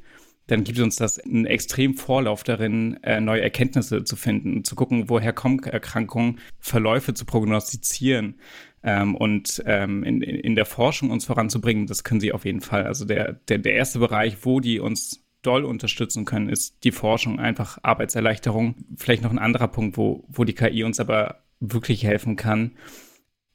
dann 0.51 0.65
gibt 0.65 0.79
uns 0.79 0.97
das 0.97 1.19
einen 1.19 1.47
extrem 1.47 1.97
Vorlauf 1.97 2.43
darin, 2.43 2.99
äh, 3.03 3.21
neue 3.21 3.43
Erkenntnisse 3.43 4.05
zu 4.05 4.17
finden, 4.17 4.65
zu 4.65 4.75
gucken, 4.75 5.09
woher 5.09 5.33
kommen 5.33 5.63
Erkrankungen, 5.63 6.39
Verläufe 6.59 7.15
zu 7.15 7.25
prognostizieren 7.25 8.41
ähm, 8.83 9.15
und 9.15 9.63
ähm, 9.67 10.03
in, 10.03 10.23
in 10.23 10.57
der 10.57 10.67
Forschung 10.67 11.11
uns 11.11 11.25
voranzubringen, 11.25 11.87
das 11.87 12.05
können 12.05 12.21
sie 12.21 12.33
auf 12.33 12.45
jeden 12.45 12.61
Fall. 12.61 12.85
Also 12.85 13.05
der, 13.05 13.35
der, 13.49 13.59
der 13.59 13.75
erste 13.75 13.99
Bereich, 13.99 14.39
wo 14.43 14.61
die 14.61 14.81
uns 14.81 15.25
doll 15.43 15.65
unterstützen 15.65 16.25
können, 16.25 16.49
ist 16.49 16.85
die 16.85 16.93
Forschung, 16.93 17.39
einfach 17.39 17.79
Arbeitserleichterung. 17.83 18.75
Vielleicht 18.97 19.23
noch 19.23 19.31
ein 19.31 19.39
anderer 19.39 19.69
Punkt, 19.69 19.97
wo, 19.97 20.25
wo 20.29 20.45
die 20.45 20.55
KI 20.55 20.85
uns 20.85 21.01
aber 21.01 21.43
wirklich 21.61 22.05
helfen 22.05 22.37
kann, 22.37 22.73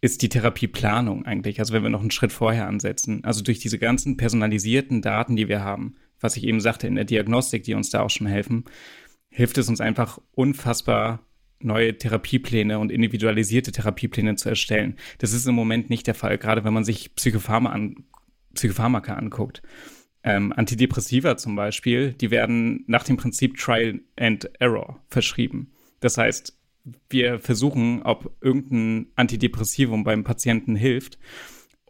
ist 0.02 0.22
die 0.22 0.30
Therapieplanung 0.30 1.26
eigentlich. 1.26 1.60
Also 1.60 1.74
wenn 1.74 1.84
wir 1.84 1.90
noch 1.90 2.02
einen 2.02 2.12
Schritt 2.12 2.32
vorher 2.32 2.68
ansetzen. 2.68 3.24
Also 3.24 3.44
durch 3.44 3.60
diese 3.60 3.80
ganzen 3.80 4.18
personalisierten 4.18 5.02
Daten, 5.02 5.36
die 5.36 5.48
wir 5.48 5.64
haben, 5.64 5.96
was 6.20 6.38
ich 6.38 6.44
eben 6.46 6.62
sagte 6.62 6.88
in 6.88 6.96
der 6.96 7.06
Diagnostik, 7.06 7.64
die 7.64 7.74
uns 7.74 7.90
da 7.90 8.02
auch 8.02 8.10
schon 8.10 8.28
helfen, 8.28 8.66
hilft 9.30 9.58
es 9.58 9.70
uns 9.70 9.82
einfach 9.82 10.20
unfassbar 10.32 11.26
neue 11.60 11.98
Therapiepläne 11.98 12.80
und 12.80 12.92
individualisierte 12.92 13.72
Therapiepläne 13.72 14.36
zu 14.36 14.50
erstellen. 14.50 14.98
Das 15.18 15.34
ist 15.34 15.48
im 15.48 15.56
Moment 15.56 15.90
nicht 15.90 16.08
der 16.08 16.16
Fall, 16.16 16.38
gerade 16.38 16.64
wenn 16.64 16.74
man 16.74 16.84
sich 16.84 17.16
Psychopharma 17.16 17.72
an, 17.72 18.06
Psychopharmaka 18.54 19.14
anguckt. 19.14 19.62
Ähm, 20.24 20.54
Antidepressiva 20.54 21.38
zum 21.38 21.56
Beispiel, 21.56 22.14
die 22.14 22.32
werden 22.32 22.84
nach 22.88 23.04
dem 23.04 23.18
Prinzip 23.18 23.58
Trial 23.58 24.00
and 24.16 24.50
Error 24.60 25.02
verschrieben. 25.08 25.72
Das 26.00 26.18
heißt, 26.18 26.58
wir 27.10 27.40
versuchen, 27.40 28.04
ob 28.04 28.36
irgendein 28.42 29.08
Antidepressivum 29.16 30.04
beim 30.04 30.24
Patienten 30.24 30.76
hilft 30.76 31.18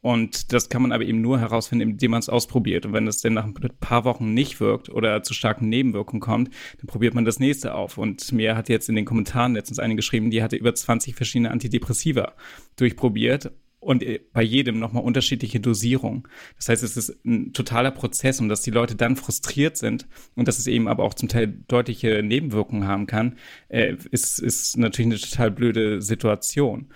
und 0.06 0.54
das 0.54 0.70
kann 0.70 0.84
man 0.84 0.92
aber 0.92 1.04
eben 1.04 1.22
nur 1.22 1.40
herausfinden, 1.40 1.90
indem 1.90 2.12
man 2.12 2.20
es 2.20 2.30
ausprobiert. 2.30 2.86
Und 2.86 2.94
wenn 2.94 3.08
es 3.08 3.22
dann 3.22 3.34
nach 3.34 3.46
ein 3.46 3.56
paar 3.80 4.06
Wochen 4.06 4.36
nicht 4.36 4.60
wirkt 4.60 4.88
oder 4.88 5.24
zu 5.24 5.34
starken 5.34 5.68
Nebenwirkungen 5.68 6.22
kommt, 6.22 6.52
dann 6.78 6.86
probiert 6.86 7.16
man 7.16 7.26
das 7.26 7.40
nächste 7.40 7.74
auf. 7.74 7.98
Und 7.98 8.32
mir 8.32 8.56
hat 8.56 8.70
jetzt 8.70 8.88
in 8.88 8.96
den 8.96 9.06
Kommentaren 9.06 9.56
letztens 9.56 9.80
eine 9.80 9.96
geschrieben, 9.96 10.30
die 10.30 10.44
hatte 10.44 10.58
über 10.58 10.76
20 10.76 11.16
verschiedene 11.16 11.50
Antidepressiva 11.50 12.34
durchprobiert 12.76 13.52
und 13.80 14.04
äh, 14.04 14.20
bei 14.32 14.44
jedem 14.44 14.78
nochmal 14.78 15.04
unterschiedliche 15.04 15.60
Dosierung. 15.60 16.28
Das 16.58 16.70
heißt, 16.70 16.84
es 16.84 16.98
ist 16.98 17.26
ein 17.26 17.54
totaler 17.54 17.90
Prozess 17.90 18.40
und 18.40 18.48
dass 18.48 18.62
die 18.62 18.70
Leute 18.70 18.94
dann 18.94 19.16
frustriert 19.16 19.76
sind 19.76 20.08
und 20.36 20.48
dass 20.48 20.60
es 20.60 20.68
eben 20.68 20.88
aber 20.88 21.04
auch 21.04 21.16
zum 21.16 21.30
Teil 21.30 21.48
deutliche 21.68 22.22
Nebenwirkungen 22.22 22.88
haben 22.88 23.08
kann, 23.08 23.40
äh, 23.70 23.96
ist, 24.12 24.38
ist 24.38 24.78
natürlich 24.78 25.12
eine 25.12 25.20
total 25.20 25.50
blöde 25.50 26.00
Situation. 26.04 26.90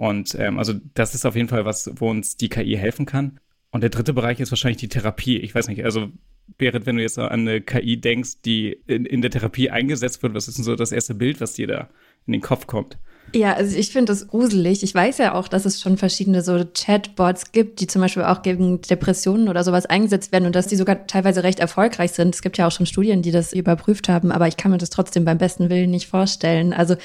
Und 0.00 0.34
ähm, 0.38 0.58
also 0.58 0.72
das 0.94 1.14
ist 1.14 1.26
auf 1.26 1.36
jeden 1.36 1.50
Fall 1.50 1.66
was, 1.66 1.90
wo 1.96 2.08
uns 2.08 2.38
die 2.38 2.48
KI 2.48 2.74
helfen 2.74 3.04
kann. 3.04 3.38
Und 3.70 3.82
der 3.82 3.90
dritte 3.90 4.14
Bereich 4.14 4.40
ist 4.40 4.50
wahrscheinlich 4.50 4.78
die 4.78 4.88
Therapie. 4.88 5.36
Ich 5.36 5.54
weiß 5.54 5.68
nicht, 5.68 5.84
also 5.84 6.08
Berit, 6.56 6.86
wenn 6.86 6.96
du 6.96 7.02
jetzt 7.02 7.18
an 7.18 7.28
eine 7.28 7.60
KI 7.60 8.00
denkst, 8.00 8.40
die 8.42 8.78
in, 8.86 9.04
in 9.04 9.20
der 9.20 9.30
Therapie 9.30 9.68
eingesetzt 9.68 10.22
wird, 10.22 10.32
was 10.32 10.48
ist 10.48 10.56
denn 10.56 10.64
so 10.64 10.74
das 10.74 10.92
erste 10.92 11.14
Bild, 11.14 11.42
was 11.42 11.52
dir 11.52 11.66
da 11.66 11.90
in 12.26 12.32
den 12.32 12.40
Kopf 12.40 12.66
kommt? 12.66 12.96
Ja, 13.34 13.52
also 13.52 13.76
ich 13.76 13.92
finde 13.92 14.12
das 14.12 14.26
gruselig. 14.26 14.82
Ich 14.82 14.94
weiß 14.94 15.18
ja 15.18 15.34
auch, 15.34 15.46
dass 15.46 15.64
es 15.64 15.80
schon 15.80 15.96
verschiedene 15.96 16.42
so 16.42 16.64
Chatbots 16.74 17.52
gibt, 17.52 17.80
die 17.80 17.86
zum 17.86 18.00
Beispiel 18.00 18.24
auch 18.24 18.42
gegen 18.42 18.80
Depressionen 18.80 19.48
oder 19.48 19.62
sowas 19.62 19.86
eingesetzt 19.86 20.32
werden 20.32 20.46
und 20.46 20.56
dass 20.56 20.66
die 20.66 20.76
sogar 20.76 21.06
teilweise 21.06 21.44
recht 21.44 21.60
erfolgreich 21.60 22.12
sind. 22.12 22.34
Es 22.34 22.42
gibt 22.42 22.58
ja 22.58 22.66
auch 22.66 22.72
schon 22.72 22.86
Studien, 22.86 23.22
die 23.22 23.30
das 23.30 23.52
überprüft 23.52 24.08
haben, 24.08 24.32
aber 24.32 24.48
ich 24.48 24.56
kann 24.56 24.72
mir 24.72 24.78
das 24.78 24.90
trotzdem 24.90 25.24
beim 25.24 25.38
besten 25.38 25.70
Willen 25.70 25.90
nicht 25.90 26.08
vorstellen. 26.08 26.72
Also 26.72 26.96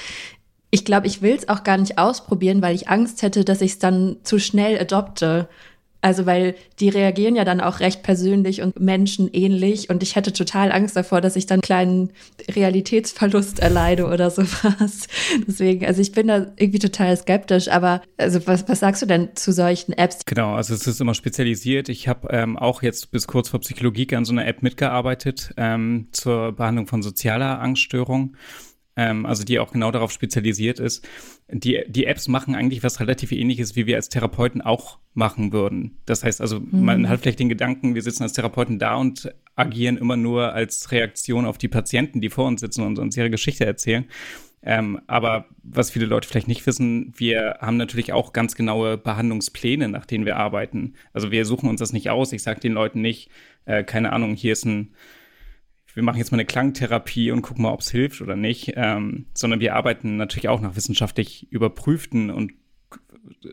ich 0.75 0.83
glaube, 0.83 1.07
ich 1.07 1.21
will 1.21 1.35
es 1.35 1.47
auch 1.47 1.63
gar 1.63 1.77
nicht 1.77 1.97
ausprobieren, 1.97 2.61
weil 2.61 2.75
ich 2.75 2.89
Angst 2.89 3.21
hätte, 3.21 3.45
dass 3.45 3.61
ich 3.61 3.71
es 3.71 3.79
dann 3.79 4.17
zu 4.23 4.39
schnell 4.39 4.77
adopte. 4.77 5.47
Also 6.01 6.25
weil 6.25 6.55
die 6.81 6.89
reagieren 6.89 7.37
ja 7.37 7.45
dann 7.45 7.61
auch 7.61 7.79
recht 7.79 8.03
persönlich 8.03 8.61
und 8.61 8.77
menschenähnlich 8.77 9.89
und 9.89 10.03
ich 10.03 10.17
hätte 10.17 10.33
total 10.33 10.73
Angst 10.73 10.97
davor, 10.97 11.21
dass 11.21 11.37
ich 11.37 11.45
dann 11.45 11.55
einen 11.55 11.61
kleinen 11.61 12.11
Realitätsverlust 12.53 13.59
erleide 13.59 14.05
oder 14.05 14.29
sowas. 14.31 15.07
Deswegen, 15.47 15.85
also 15.85 16.01
ich 16.01 16.11
bin 16.11 16.27
da 16.27 16.47
irgendwie 16.57 16.79
total 16.79 17.15
skeptisch, 17.15 17.69
aber 17.69 18.01
also 18.17 18.45
was, 18.45 18.67
was 18.67 18.81
sagst 18.81 19.01
du 19.01 19.05
denn 19.05 19.29
zu 19.35 19.53
solchen 19.53 19.93
Apps? 19.93 20.19
Genau, 20.25 20.55
also 20.55 20.73
es 20.73 20.85
ist 20.85 20.99
immer 20.99 21.15
spezialisiert. 21.15 21.87
Ich 21.87 22.09
habe 22.09 22.27
ähm, 22.31 22.57
auch 22.57 22.83
jetzt 22.83 23.11
bis 23.11 23.27
kurz 23.27 23.47
vor 23.47 23.61
Psychologie 23.61 24.13
an 24.13 24.25
so 24.25 24.33
einer 24.33 24.45
App 24.45 24.61
mitgearbeitet 24.61 25.53
ähm, 25.55 26.09
zur 26.11 26.51
Behandlung 26.51 26.85
von 26.85 27.01
sozialer 27.01 27.61
Angststörung 27.61 28.35
ähm, 28.95 29.25
also 29.25 29.43
die 29.43 29.59
auch 29.59 29.71
genau 29.71 29.91
darauf 29.91 30.11
spezialisiert 30.11 30.79
ist. 30.79 31.07
Die, 31.49 31.83
die 31.87 32.05
Apps 32.05 32.27
machen 32.27 32.55
eigentlich 32.55 32.83
was 32.83 32.99
relativ 32.99 33.31
ähnliches, 33.31 33.75
wie 33.75 33.85
wir 33.85 33.97
als 33.97 34.09
Therapeuten 34.09 34.61
auch 34.61 34.99
machen 35.13 35.51
würden. 35.51 35.97
Das 36.05 36.23
heißt 36.23 36.41
also, 36.41 36.59
mhm. 36.59 36.85
man 36.85 37.09
hat 37.09 37.21
vielleicht 37.21 37.39
den 37.39 37.49
Gedanken, 37.49 37.95
wir 37.95 38.01
sitzen 38.01 38.23
als 38.23 38.33
Therapeuten 38.33 38.79
da 38.79 38.95
und 38.95 39.31
agieren 39.55 39.97
immer 39.97 40.17
nur 40.17 40.53
als 40.53 40.91
Reaktion 40.91 41.45
auf 41.45 41.57
die 41.57 41.67
Patienten, 41.67 42.21
die 42.21 42.29
vor 42.29 42.45
uns 42.45 42.61
sitzen 42.61 42.83
und 42.83 42.99
uns 42.99 43.15
ihre 43.15 43.29
Geschichte 43.29 43.65
erzählen. 43.65 44.05
Ähm, 44.67 44.99
aber 45.05 45.45
was 45.61 45.91
viele 45.91 46.07
Leute 46.07 46.27
vielleicht 46.27 46.47
nicht 46.47 46.65
wissen, 46.65 47.13
wir 47.15 47.59
haben 47.61 47.77
natürlich 47.77 48.13
auch 48.13 48.33
ganz 48.33 48.55
genaue 48.55 48.97
Behandlungspläne, 48.97 49.87
nach 49.89 50.07
denen 50.07 50.25
wir 50.25 50.37
arbeiten. 50.37 50.95
Also 51.13 51.31
wir 51.31 51.45
suchen 51.45 51.69
uns 51.69 51.79
das 51.79 51.93
nicht 51.93 52.09
aus. 52.09 52.33
Ich 52.33 52.41
sage 52.41 52.61
den 52.61 52.73
Leuten 52.73 52.99
nicht, 53.01 53.29
äh, 53.65 53.83
keine 53.83 54.11
Ahnung, 54.11 54.33
hier 54.33 54.53
ist 54.53 54.65
ein 54.65 54.93
wir 55.95 56.03
machen 56.03 56.17
jetzt 56.17 56.31
mal 56.31 56.35
eine 56.35 56.45
Klangtherapie 56.45 57.31
und 57.31 57.41
gucken 57.41 57.63
mal, 57.63 57.71
ob 57.71 57.79
es 57.79 57.89
hilft 57.89 58.21
oder 58.21 58.35
nicht, 58.35 58.73
ähm, 58.75 59.25
sondern 59.33 59.61
wir 59.61 59.75
arbeiten 59.75 60.17
natürlich 60.17 60.49
auch 60.49 60.61
nach 60.61 60.75
wissenschaftlich 60.75 61.51
überprüften 61.51 62.29
und 62.29 62.51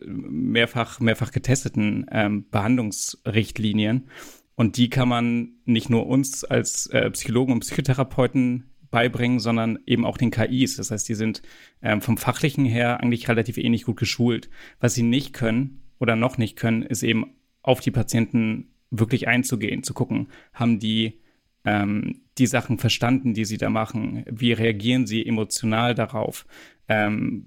mehrfach, 0.05 0.99
mehrfach 0.99 1.31
getesteten 1.31 2.05
ähm, 2.11 2.45
Behandlungsrichtlinien. 2.49 4.09
Und 4.55 4.77
die 4.77 4.89
kann 4.89 5.07
man 5.07 5.53
nicht 5.65 5.89
nur 5.89 6.05
uns 6.05 6.43
als 6.43 6.87
äh, 6.87 7.09
Psychologen 7.11 7.53
und 7.53 7.61
Psychotherapeuten 7.61 8.69
beibringen, 8.91 9.39
sondern 9.39 9.79
eben 9.87 10.05
auch 10.05 10.17
den 10.17 10.29
KIs. 10.29 10.75
Das 10.75 10.91
heißt, 10.91 11.09
die 11.09 11.15
sind 11.15 11.41
ähm, 11.81 12.01
vom 12.01 12.17
Fachlichen 12.17 12.65
her 12.65 12.99
eigentlich 12.99 13.27
relativ 13.27 13.57
ähnlich 13.57 13.85
gut 13.85 13.97
geschult. 13.97 14.49
Was 14.79 14.93
sie 14.93 15.01
nicht 15.01 15.33
können 15.33 15.81
oder 15.97 16.15
noch 16.15 16.37
nicht 16.37 16.57
können, 16.57 16.83
ist 16.83 17.03
eben 17.03 17.35
auf 17.63 17.79
die 17.79 17.89
Patienten 17.89 18.69
wirklich 18.91 19.27
einzugehen, 19.27 19.81
zu 19.81 19.95
gucken, 19.95 20.27
haben 20.53 20.77
die 20.77 21.22
ähm, 21.65 22.21
die 22.37 22.47
Sachen 22.47 22.77
verstanden, 22.77 23.33
die 23.33 23.45
sie 23.45 23.57
da 23.57 23.69
machen? 23.69 24.25
Wie 24.29 24.53
reagieren 24.53 25.07
sie 25.07 25.25
emotional 25.25 25.95
darauf? 25.95 26.45
Ähm, 26.87 27.45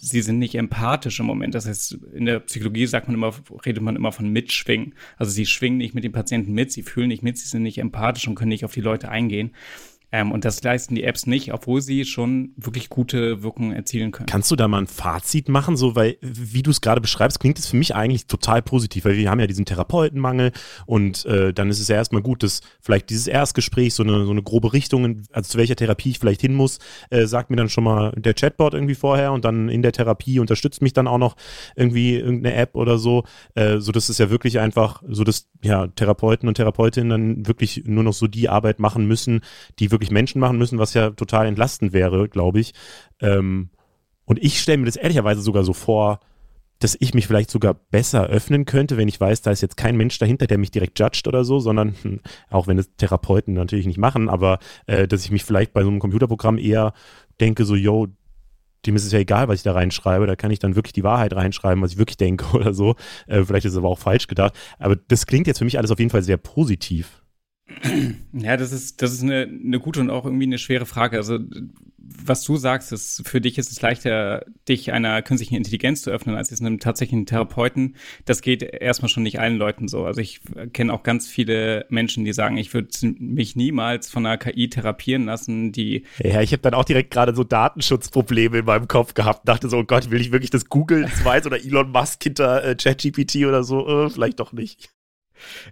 sie 0.00 0.22
sind 0.22 0.38
nicht 0.38 0.54
empathisch 0.54 1.20
im 1.20 1.26
Moment. 1.26 1.54
Das 1.54 1.66
heißt, 1.66 1.98
in 2.14 2.24
der 2.24 2.40
Psychologie 2.40 2.86
sagt 2.86 3.08
man 3.08 3.14
immer, 3.14 3.34
redet 3.64 3.82
man 3.82 3.96
immer 3.96 4.12
von 4.12 4.30
Mitschwingen. 4.30 4.94
Also 5.16 5.32
sie 5.32 5.46
schwingen 5.46 5.78
nicht 5.78 5.94
mit 5.94 6.04
den 6.04 6.12
Patienten 6.12 6.52
mit, 6.52 6.72
sie 6.72 6.82
fühlen 6.82 7.08
nicht 7.08 7.22
mit, 7.22 7.38
sie 7.38 7.48
sind 7.48 7.62
nicht 7.62 7.78
empathisch 7.78 8.28
und 8.28 8.34
können 8.34 8.50
nicht 8.50 8.64
auf 8.64 8.74
die 8.74 8.80
Leute 8.80 9.08
eingehen. 9.08 9.52
Ähm, 10.10 10.32
und 10.32 10.44
das 10.44 10.62
leisten 10.62 10.94
die 10.94 11.04
Apps 11.04 11.26
nicht, 11.26 11.52
obwohl 11.52 11.82
sie 11.82 12.04
schon 12.04 12.52
wirklich 12.56 12.88
gute 12.88 13.42
Wirkungen 13.42 13.72
erzielen 13.72 14.10
können. 14.10 14.26
Kannst 14.26 14.50
du 14.50 14.56
da 14.56 14.66
mal 14.66 14.78
ein 14.78 14.86
Fazit 14.86 15.48
machen, 15.48 15.76
so 15.76 15.94
weil, 15.94 16.16
wie 16.22 16.62
du 16.62 16.70
es 16.70 16.80
gerade 16.80 17.00
beschreibst, 17.00 17.40
klingt 17.40 17.58
es 17.58 17.66
für 17.66 17.76
mich 17.76 17.94
eigentlich 17.94 18.26
total 18.26 18.62
positiv, 18.62 19.04
weil 19.04 19.16
wir 19.16 19.30
haben 19.30 19.40
ja 19.40 19.46
diesen 19.46 19.66
Therapeutenmangel 19.66 20.52
und 20.86 21.26
äh, 21.26 21.52
dann 21.52 21.68
ist 21.68 21.80
es 21.80 21.88
ja 21.88 21.96
erstmal 21.96 22.22
gut, 22.22 22.42
dass 22.42 22.62
vielleicht 22.80 23.10
dieses 23.10 23.26
Erstgespräch 23.26 23.92
so 23.92 24.02
eine, 24.02 24.24
so 24.24 24.30
eine 24.30 24.42
grobe 24.42 24.72
Richtung, 24.72 25.24
also 25.32 25.50
zu 25.50 25.58
welcher 25.58 25.76
Therapie 25.76 26.10
ich 26.10 26.18
vielleicht 26.18 26.40
hin 26.40 26.54
muss, 26.54 26.78
äh, 27.10 27.26
sagt 27.26 27.50
mir 27.50 27.56
dann 27.56 27.68
schon 27.68 27.84
mal 27.84 28.12
der 28.16 28.32
Chatbot 28.32 28.72
irgendwie 28.72 28.94
vorher 28.94 29.32
und 29.32 29.44
dann 29.44 29.68
in 29.68 29.82
der 29.82 29.92
Therapie 29.92 30.38
unterstützt 30.40 30.80
mich 30.80 30.94
dann 30.94 31.06
auch 31.06 31.18
noch 31.18 31.36
irgendwie 31.76 32.16
irgendeine 32.16 32.54
App 32.54 32.76
oder 32.76 32.96
so, 32.98 33.24
äh, 33.54 33.78
so 33.78 33.92
dass 33.92 34.08
es 34.08 34.16
ja 34.16 34.30
wirklich 34.30 34.58
einfach, 34.58 35.02
so 35.06 35.22
dass 35.22 35.48
ja 35.62 35.86
Therapeuten 35.88 36.48
und 36.48 36.54
Therapeutinnen 36.54 37.10
dann 37.10 37.46
wirklich 37.46 37.82
nur 37.84 38.04
noch 38.04 38.14
so 38.14 38.26
die 38.26 38.48
Arbeit 38.48 38.78
machen 38.78 39.06
müssen, 39.06 39.42
die 39.78 39.90
wirklich 39.90 39.97
wirklich 39.98 40.10
Menschen 40.10 40.40
machen 40.40 40.58
müssen, 40.58 40.78
was 40.78 40.94
ja 40.94 41.10
total 41.10 41.46
entlastend 41.46 41.92
wäre, 41.92 42.28
glaube 42.28 42.60
ich. 42.60 42.72
Ähm, 43.20 43.70
und 44.24 44.42
ich 44.42 44.60
stelle 44.60 44.78
mir 44.78 44.86
das 44.86 44.96
ehrlicherweise 44.96 45.40
sogar 45.40 45.64
so 45.64 45.72
vor, 45.72 46.20
dass 46.78 46.96
ich 47.00 47.12
mich 47.12 47.26
vielleicht 47.26 47.50
sogar 47.50 47.74
besser 47.74 48.26
öffnen 48.26 48.64
könnte, 48.64 48.96
wenn 48.96 49.08
ich 49.08 49.20
weiß, 49.20 49.42
da 49.42 49.50
ist 49.50 49.62
jetzt 49.62 49.76
kein 49.76 49.96
Mensch 49.96 50.18
dahinter, 50.18 50.46
der 50.46 50.58
mich 50.58 50.70
direkt 50.70 50.98
judgt 50.98 51.26
oder 51.26 51.44
so, 51.44 51.58
sondern 51.58 51.96
hm, 52.02 52.20
auch 52.50 52.66
wenn 52.66 52.78
es 52.78 52.94
Therapeuten 52.96 53.54
natürlich 53.54 53.86
nicht 53.86 53.98
machen, 53.98 54.28
aber 54.28 54.58
äh, 54.86 55.08
dass 55.08 55.24
ich 55.24 55.30
mich 55.30 55.44
vielleicht 55.44 55.72
bei 55.72 55.82
so 55.82 55.88
einem 55.88 55.98
Computerprogramm 55.98 56.58
eher 56.58 56.92
denke, 57.40 57.64
so, 57.64 57.74
yo, 57.74 58.06
dem 58.86 58.94
ist 58.94 59.04
es 59.04 59.12
ja 59.12 59.18
egal, 59.18 59.48
was 59.48 59.56
ich 59.56 59.62
da 59.64 59.72
reinschreibe, 59.72 60.26
da 60.26 60.36
kann 60.36 60.52
ich 60.52 60.60
dann 60.60 60.76
wirklich 60.76 60.92
die 60.92 61.02
Wahrheit 61.02 61.34
reinschreiben, 61.34 61.82
was 61.82 61.92
ich 61.92 61.98
wirklich 61.98 62.16
denke 62.16 62.46
oder 62.56 62.74
so. 62.74 62.94
Äh, 63.26 63.42
vielleicht 63.42 63.64
ist 63.64 63.72
es 63.72 63.78
aber 63.78 63.88
auch 63.88 63.98
falsch 63.98 64.28
gedacht. 64.28 64.54
Aber 64.78 64.94
das 64.94 65.26
klingt 65.26 65.46
jetzt 65.46 65.58
für 65.58 65.64
mich 65.64 65.78
alles 65.78 65.90
auf 65.90 65.98
jeden 65.98 66.10
Fall 66.10 66.22
sehr 66.22 66.36
positiv. 66.36 67.22
Ja, 68.32 68.56
das 68.56 68.72
ist, 68.72 69.02
das 69.02 69.12
ist 69.12 69.22
eine, 69.22 69.42
eine 69.42 69.80
gute 69.80 70.00
und 70.00 70.10
auch 70.10 70.24
irgendwie 70.24 70.44
eine 70.44 70.58
schwere 70.58 70.86
Frage. 70.86 71.16
Also, 71.16 71.38
was 71.96 72.42
du 72.42 72.56
sagst, 72.56 72.92
ist, 72.92 73.26
für 73.26 73.40
dich 73.40 73.58
ist 73.58 73.70
es 73.70 73.82
leichter, 73.82 74.44
dich 74.68 74.92
einer 74.92 75.20
künstlichen 75.22 75.56
Intelligenz 75.56 76.02
zu 76.02 76.10
öffnen, 76.10 76.36
als 76.36 76.50
jetzt 76.50 76.60
einem 76.60 76.78
tatsächlichen 76.78 77.26
Therapeuten. 77.26 77.96
Das 78.24 78.40
geht 78.40 78.62
erstmal 78.62 79.08
schon 79.08 79.22
nicht 79.22 79.40
allen 79.40 79.56
Leuten 79.56 79.88
so. 79.88 80.04
Also, 80.04 80.20
ich 80.20 80.40
kenne 80.72 80.92
auch 80.92 81.02
ganz 81.02 81.26
viele 81.26 81.86
Menschen, 81.88 82.24
die 82.24 82.32
sagen, 82.32 82.56
ich 82.56 82.72
würde 82.74 82.88
mich 83.18 83.56
niemals 83.56 84.10
von 84.10 84.24
einer 84.24 84.38
KI 84.38 84.70
therapieren 84.70 85.24
lassen, 85.24 85.72
die. 85.72 86.04
Ja, 86.22 86.40
ich 86.40 86.52
habe 86.52 86.62
dann 86.62 86.74
auch 86.74 86.84
direkt 86.84 87.10
gerade 87.10 87.34
so 87.34 87.44
Datenschutzprobleme 87.44 88.58
in 88.58 88.64
meinem 88.64 88.88
Kopf 88.88 89.14
gehabt. 89.14 89.48
Dachte 89.48 89.68
so, 89.68 89.78
oh 89.78 89.84
Gott, 89.84 90.10
will 90.10 90.20
ich 90.20 90.32
wirklich 90.32 90.50
das 90.50 90.68
Google 90.68 91.06
weiß 91.24 91.46
oder 91.46 91.62
Elon 91.62 91.90
Musk 91.90 92.22
hinter 92.22 92.64
äh, 92.64 92.74
ChatGPT 92.76 93.46
oder 93.46 93.64
so? 93.64 94.06
Äh, 94.06 94.10
vielleicht 94.10 94.40
doch 94.40 94.52
nicht. 94.52 94.90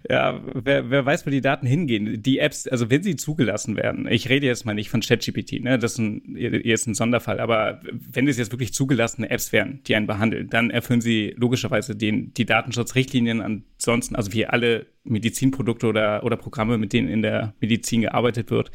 Ja, 0.09 0.41
wer, 0.53 0.89
wer 0.89 1.05
weiß, 1.05 1.25
wo 1.25 1.29
die 1.29 1.41
Daten 1.41 1.65
hingehen. 1.65 2.21
Die 2.21 2.39
Apps, 2.39 2.67
also 2.67 2.89
wenn 2.89 3.03
sie 3.03 3.15
zugelassen 3.15 3.75
werden, 3.75 4.07
ich 4.09 4.29
rede 4.29 4.45
jetzt 4.45 4.65
mal 4.65 4.73
nicht 4.73 4.89
von 4.89 5.01
ChatGPT, 5.01 5.63
ne, 5.63 5.77
das 5.77 5.93
ist 5.93 5.99
ein, 5.99 6.35
ist 6.35 6.87
ein 6.87 6.93
Sonderfall, 6.93 7.39
aber 7.39 7.81
wenn 7.91 8.27
es 8.27 8.37
jetzt 8.37 8.51
wirklich 8.51 8.73
zugelassene 8.73 9.29
Apps 9.29 9.51
wären, 9.51 9.81
die 9.87 9.95
einen 9.95 10.07
behandeln, 10.07 10.49
dann 10.49 10.69
erfüllen 10.69 11.01
sie 11.01 11.33
logischerweise 11.37 11.95
den, 11.95 12.33
die 12.33 12.45
Datenschutzrichtlinien 12.45 13.41
ansonsten, 13.41 14.15
also 14.15 14.33
wie 14.33 14.45
alle 14.45 14.87
Medizinprodukte 15.03 15.87
oder, 15.87 16.23
oder 16.23 16.37
Programme, 16.37 16.77
mit 16.77 16.93
denen 16.93 17.09
in 17.09 17.21
der 17.21 17.53
Medizin 17.59 18.01
gearbeitet 18.01 18.51
wird, 18.51 18.71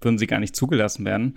würden 0.00 0.18
sie 0.18 0.26
gar 0.26 0.40
nicht 0.40 0.56
zugelassen 0.56 1.04
werden. 1.04 1.34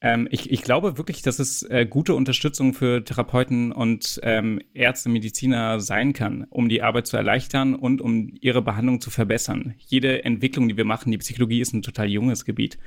Ähm, 0.00 0.28
ich, 0.30 0.50
ich 0.50 0.62
glaube 0.62 0.96
wirklich, 0.96 1.22
dass 1.22 1.38
es 1.38 1.62
äh, 1.62 1.84
gute 1.84 2.14
Unterstützung 2.14 2.72
für 2.72 3.04
Therapeuten 3.04 3.72
und 3.72 4.20
ähm, 4.22 4.60
Ärzte, 4.72 5.08
Mediziner 5.08 5.80
sein 5.80 6.12
kann, 6.12 6.46
um 6.50 6.68
die 6.68 6.82
Arbeit 6.82 7.08
zu 7.08 7.16
erleichtern 7.16 7.74
und 7.74 8.00
um 8.00 8.32
ihre 8.40 8.62
Behandlung 8.62 9.00
zu 9.00 9.10
verbessern. 9.10 9.74
Jede 9.78 10.24
Entwicklung, 10.24 10.68
die 10.68 10.76
wir 10.76 10.84
machen, 10.84 11.10
die 11.10 11.18
Psychologie 11.18 11.60
ist 11.60 11.72
ein 11.72 11.82
total 11.82 12.08
junges 12.08 12.44
Gebiet. 12.44 12.78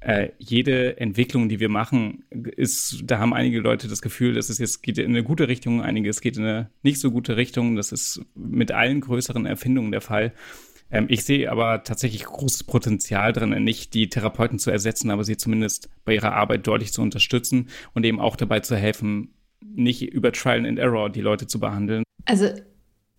Äh, 0.00 0.30
jede 0.38 0.98
Entwicklung, 0.98 1.48
die 1.48 1.60
wir 1.60 1.68
machen, 1.68 2.24
ist, 2.30 3.02
da 3.04 3.18
haben 3.18 3.34
einige 3.34 3.60
Leute 3.60 3.88
das 3.88 4.02
Gefühl, 4.02 4.34
dass 4.34 4.48
es 4.48 4.58
jetzt 4.58 4.82
geht 4.82 4.98
in 4.98 5.10
eine 5.10 5.24
gute 5.24 5.48
Richtung, 5.48 5.82
einige 5.82 6.08
es 6.08 6.20
geht 6.20 6.36
in 6.36 6.44
eine 6.44 6.70
nicht 6.82 7.00
so 7.00 7.10
gute 7.10 7.36
Richtung. 7.36 7.76
Das 7.76 7.92
ist 7.92 8.22
mit 8.34 8.72
allen 8.72 9.00
größeren 9.00 9.46
Erfindungen 9.46 9.90
der 9.90 10.00
Fall. 10.00 10.32
Ähm, 10.90 11.06
ich 11.08 11.24
sehe 11.24 11.50
aber 11.50 11.82
tatsächlich 11.82 12.24
großes 12.24 12.64
Potenzial 12.64 13.32
drin, 13.32 13.50
nicht 13.64 13.94
die 13.94 14.08
Therapeuten 14.08 14.58
zu 14.58 14.70
ersetzen, 14.70 15.10
aber 15.10 15.24
sie 15.24 15.36
zumindest 15.36 15.88
bei 16.04 16.14
ihrer 16.14 16.32
Arbeit 16.32 16.66
deutlich 16.66 16.92
zu 16.92 17.02
unterstützen 17.02 17.68
und 17.94 18.04
eben 18.04 18.20
auch 18.20 18.36
dabei 18.36 18.60
zu 18.60 18.76
helfen, 18.76 19.34
nicht 19.60 20.02
über 20.02 20.32
Trial 20.32 20.66
and 20.66 20.78
Error 20.78 21.10
die 21.10 21.20
Leute 21.20 21.46
zu 21.46 21.58
behandeln. 21.58 22.04
Also 22.24 22.50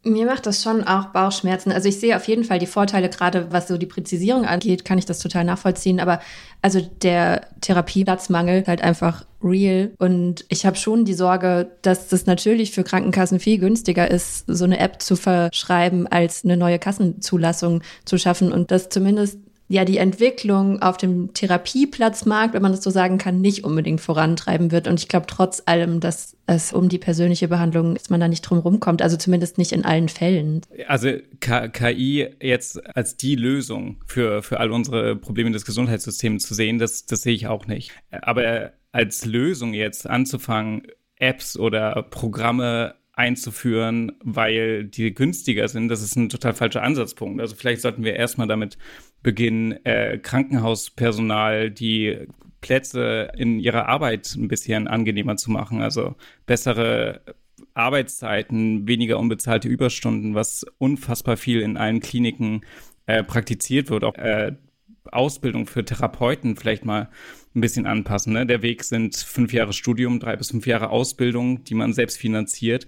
mir 0.08 0.26
macht 0.26 0.46
das 0.46 0.64
schon 0.64 0.84
auch 0.84 1.08
Bauchschmerzen. 1.08 1.72
Also 1.72 1.90
ich 1.90 2.00
sehe 2.00 2.16
auf 2.16 2.28
jeden 2.28 2.44
Fall 2.44 2.60
die 2.60 2.66
Vorteile, 2.66 3.10
gerade 3.10 3.52
was 3.52 3.68
so 3.68 3.78
die 3.78 3.86
Präzisierung 3.86 4.46
angeht, 4.46 4.86
kann 4.86 4.98
ich 4.98 5.06
das 5.06 5.20
total 5.20 5.44
nachvollziehen. 5.44 6.00
Aber 6.00 6.20
also 6.62 6.82
der 7.02 7.48
Therapieplatzmangel 7.62 8.62
ist 8.62 8.68
halt 8.68 8.82
einfach 8.82 9.26
real. 9.44 9.92
Und 10.00 10.46
ich 10.50 10.66
habe 10.66 10.78
schon 10.78 11.06
die 11.06 11.14
Sorge, 11.14 11.72
dass 11.82 12.08
das 12.08 12.26
natürlich 12.26 12.72
für 12.72 12.84
Krankenkassen 12.84 13.40
viel 13.40 13.60
günstiger 13.60 14.10
ist, 14.10 14.46
so 14.48 14.66
eine 14.66 14.80
App 14.80 15.02
zu 15.02 15.16
verschreiben, 15.16 16.08
als 16.08 16.44
eine 16.44 16.58
neue 16.58 16.80
Kassenzulassung 16.80 17.82
zu 18.06 18.18
schaffen. 18.18 18.52
Und 18.52 18.72
dass 18.72 18.90
zumindest 18.90 19.40
ja 19.68 19.84
die 19.84 19.98
Entwicklung 19.98 20.82
auf 20.82 20.98
dem 20.98 21.34
Therapieplatzmarkt, 21.34 22.54
wenn 22.54 22.62
man 22.62 22.72
das 22.72 22.84
so 22.84 22.90
sagen 22.90 23.18
kann, 23.18 23.42
nicht 23.42 23.64
unbedingt 23.64 24.00
vorantreiben 24.00 24.72
wird. 24.72 24.88
Und 24.88 25.00
ich 25.00 25.10
glaube 25.10 25.26
trotz 25.28 25.64
allem, 25.66 26.00
dass 26.00 26.38
es 26.46 26.72
um 26.72 26.88
die 26.88 26.98
persönliche 26.98 27.50
Behandlung, 27.50 27.96
dass 27.96 28.10
man 28.10 28.20
da 28.20 28.28
nicht 28.28 28.42
drum 28.42 28.60
rumkommt, 28.60 29.02
also 29.02 29.18
zumindest 29.18 29.58
nicht 29.58 29.74
in 29.74 29.84
allen 29.84 30.08
Fällen. 30.08 30.62
Also 30.88 31.12
KI 31.42 32.30
jetzt 32.42 32.96
als 32.96 33.18
die 33.18 33.36
Lösung 33.36 33.98
für, 34.06 34.42
für 34.42 34.60
all 34.60 34.72
unsere 34.72 35.18
Probleme 35.18 35.52
des 35.52 35.66
Gesundheitssystems 35.66 36.48
zu 36.48 36.54
sehen, 36.54 36.80
das, 36.80 37.06
das 37.06 37.22
sehe 37.24 37.34
ich 37.34 37.48
auch 37.48 37.68
nicht. 37.68 37.92
Aber 38.12 38.72
als 38.94 39.26
Lösung 39.26 39.74
jetzt 39.74 40.10
anzufangen, 40.10 40.84
Apps 41.20 41.58
oder 41.58 42.04
Programme 42.04 42.96
einzuführen, 43.18 44.12
weil 44.24 44.86
die 44.86 45.14
günstiger 45.14 45.68
sind, 45.68 45.88
das 45.90 46.04
ist 46.04 46.16
ein 46.16 46.30
total 46.30 46.54
falscher 46.54 46.84
Ansatzpunkt. 46.84 47.42
Also 47.42 47.56
vielleicht 47.56 47.82
sollten 47.82 48.04
wir 48.04 48.16
erstmal 48.16 48.48
damit 48.48 48.78
beginnen, 49.24 49.84
äh, 49.86 50.18
Krankenhauspersonal 50.18 51.72
die 51.72 52.28
Plätze 52.62 53.32
in 53.38 53.60
ihrer 53.60 53.88
Arbeit 53.88 54.36
ein 54.36 54.48
bisschen 54.48 54.88
angenehmer 54.88 55.38
zu 55.38 55.52
machen, 55.52 55.82
also 55.82 56.16
bessere 56.46 57.22
Arbeitszeiten, 57.74 58.88
weniger 58.88 59.20
unbezahlte 59.20 59.68
Überstunden, 59.68 60.34
was 60.34 60.66
unfassbar 60.80 61.38
viel 61.38 61.62
in 61.62 61.78
allen 61.78 62.00
Kliniken 62.00 62.62
äh, 63.06 63.24
praktiziert 63.24 63.90
wird. 63.90 64.04
Auch 64.04 64.16
äh, 64.16 64.54
Ausbildung 65.12 65.68
für 65.68 65.86
Therapeuten 65.86 66.56
vielleicht 66.56 66.86
mal 66.86 67.10
ein 67.56 67.62
bisschen 67.62 67.86
anpassen. 67.86 68.34
Ne? 68.34 68.46
Der 68.46 68.62
Weg 68.62 68.84
sind 68.84 69.16
fünf 69.16 69.54
Jahre 69.54 69.74
Studium, 69.74 70.20
drei 70.20 70.36
bis 70.36 70.52
fünf 70.52 70.68
Jahre 70.68 70.90
Ausbildung, 70.90 71.64
die 71.64 71.76
man 71.76 71.94
selbst 71.94 72.18
finanziert. 72.18 72.88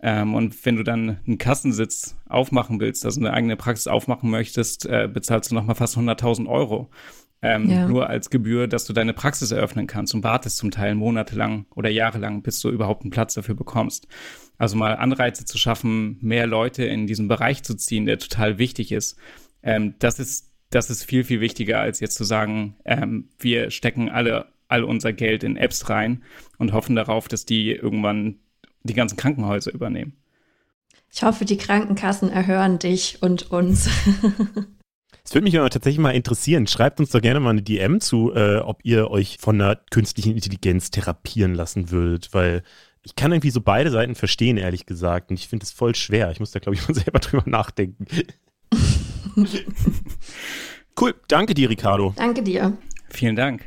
Ähm, 0.00 0.34
und 0.34 0.64
wenn 0.66 0.76
du 0.76 0.82
dann 0.82 1.18
einen 1.26 1.38
Kassensitz 1.38 2.16
aufmachen 2.28 2.80
willst, 2.80 3.04
also 3.04 3.20
eine 3.20 3.32
eigene 3.32 3.56
Praxis 3.56 3.86
aufmachen 3.86 4.30
möchtest, 4.30 4.86
äh, 4.86 5.08
bezahlst 5.12 5.50
du 5.50 5.54
nochmal 5.54 5.76
fast 5.76 5.96
100.000 5.96 6.48
Euro. 6.48 6.90
Ähm, 7.42 7.70
ja. 7.70 7.86
Nur 7.86 8.08
als 8.08 8.30
Gebühr, 8.30 8.66
dass 8.66 8.84
du 8.86 8.92
deine 8.92 9.12
Praxis 9.12 9.52
eröffnen 9.52 9.86
kannst 9.86 10.14
und 10.14 10.24
wartest 10.24 10.56
zum 10.56 10.70
Teil 10.70 10.94
monatelang 10.94 11.66
oder 11.74 11.90
jahrelang, 11.90 12.42
bis 12.42 12.60
du 12.60 12.70
überhaupt 12.70 13.02
einen 13.02 13.10
Platz 13.10 13.34
dafür 13.34 13.54
bekommst. 13.54 14.08
Also 14.58 14.76
mal 14.76 14.96
Anreize 14.96 15.44
zu 15.44 15.58
schaffen, 15.58 16.18
mehr 16.20 16.46
Leute 16.46 16.84
in 16.84 17.06
diesen 17.06 17.28
Bereich 17.28 17.62
zu 17.62 17.74
ziehen, 17.74 18.06
der 18.06 18.18
total 18.18 18.58
wichtig 18.58 18.90
ist. 18.90 19.18
Ähm, 19.62 19.94
das 19.98 20.18
ist 20.18 20.52
das 20.70 20.90
ist 20.90 21.04
viel, 21.04 21.22
viel 21.22 21.40
wichtiger, 21.40 21.78
als 21.78 22.00
jetzt 22.00 22.16
zu 22.16 22.24
sagen, 22.24 22.76
ähm, 22.84 23.28
wir 23.38 23.70
stecken 23.70 24.08
alle 24.08 24.46
all 24.68 24.82
unser 24.82 25.12
Geld 25.12 25.44
in 25.44 25.56
Apps 25.56 25.88
rein 25.88 26.24
und 26.58 26.72
hoffen 26.72 26.96
darauf, 26.96 27.28
dass 27.28 27.46
die 27.46 27.70
irgendwann 27.70 28.40
die 28.86 28.94
ganzen 28.94 29.16
Krankenhäuser 29.16 29.72
übernehmen. 29.72 30.16
Ich 31.12 31.22
hoffe, 31.22 31.44
die 31.44 31.56
Krankenkassen 31.56 32.30
erhören 32.30 32.78
dich 32.78 33.22
und 33.22 33.50
uns. 33.50 33.88
Es 35.24 35.34
würde 35.34 35.42
mich 35.42 35.58
aber 35.58 35.68
tatsächlich 35.68 35.98
mal 35.98 36.12
interessieren. 36.12 36.68
Schreibt 36.68 37.00
uns 37.00 37.10
doch 37.10 37.20
gerne 37.20 37.40
mal 37.40 37.50
eine 37.50 37.62
DM 37.62 38.00
zu, 38.00 38.32
äh, 38.32 38.58
ob 38.58 38.78
ihr 38.84 39.10
euch 39.10 39.38
von 39.40 39.60
einer 39.60 39.74
künstlichen 39.90 40.32
Intelligenz 40.34 40.92
therapieren 40.92 41.52
lassen 41.52 41.90
würdet, 41.90 42.32
weil 42.32 42.62
ich 43.02 43.16
kann 43.16 43.32
irgendwie 43.32 43.50
so 43.50 43.60
beide 43.60 43.90
Seiten 43.90 44.14
verstehen, 44.14 44.56
ehrlich 44.56 44.86
gesagt. 44.86 45.30
Und 45.30 45.40
ich 45.40 45.48
finde 45.48 45.64
es 45.64 45.72
voll 45.72 45.96
schwer. 45.96 46.30
Ich 46.30 46.38
muss 46.38 46.52
da, 46.52 46.60
glaube 46.60 46.76
ich, 46.76 46.88
mal 46.88 46.94
selber 46.94 47.18
drüber 47.18 47.42
nachdenken. 47.44 48.06
cool. 51.00 51.14
Danke 51.26 51.54
dir, 51.54 51.70
Ricardo. 51.70 52.14
Danke 52.16 52.44
dir. 52.44 52.78
Vielen 53.10 53.34
Dank. 53.34 53.64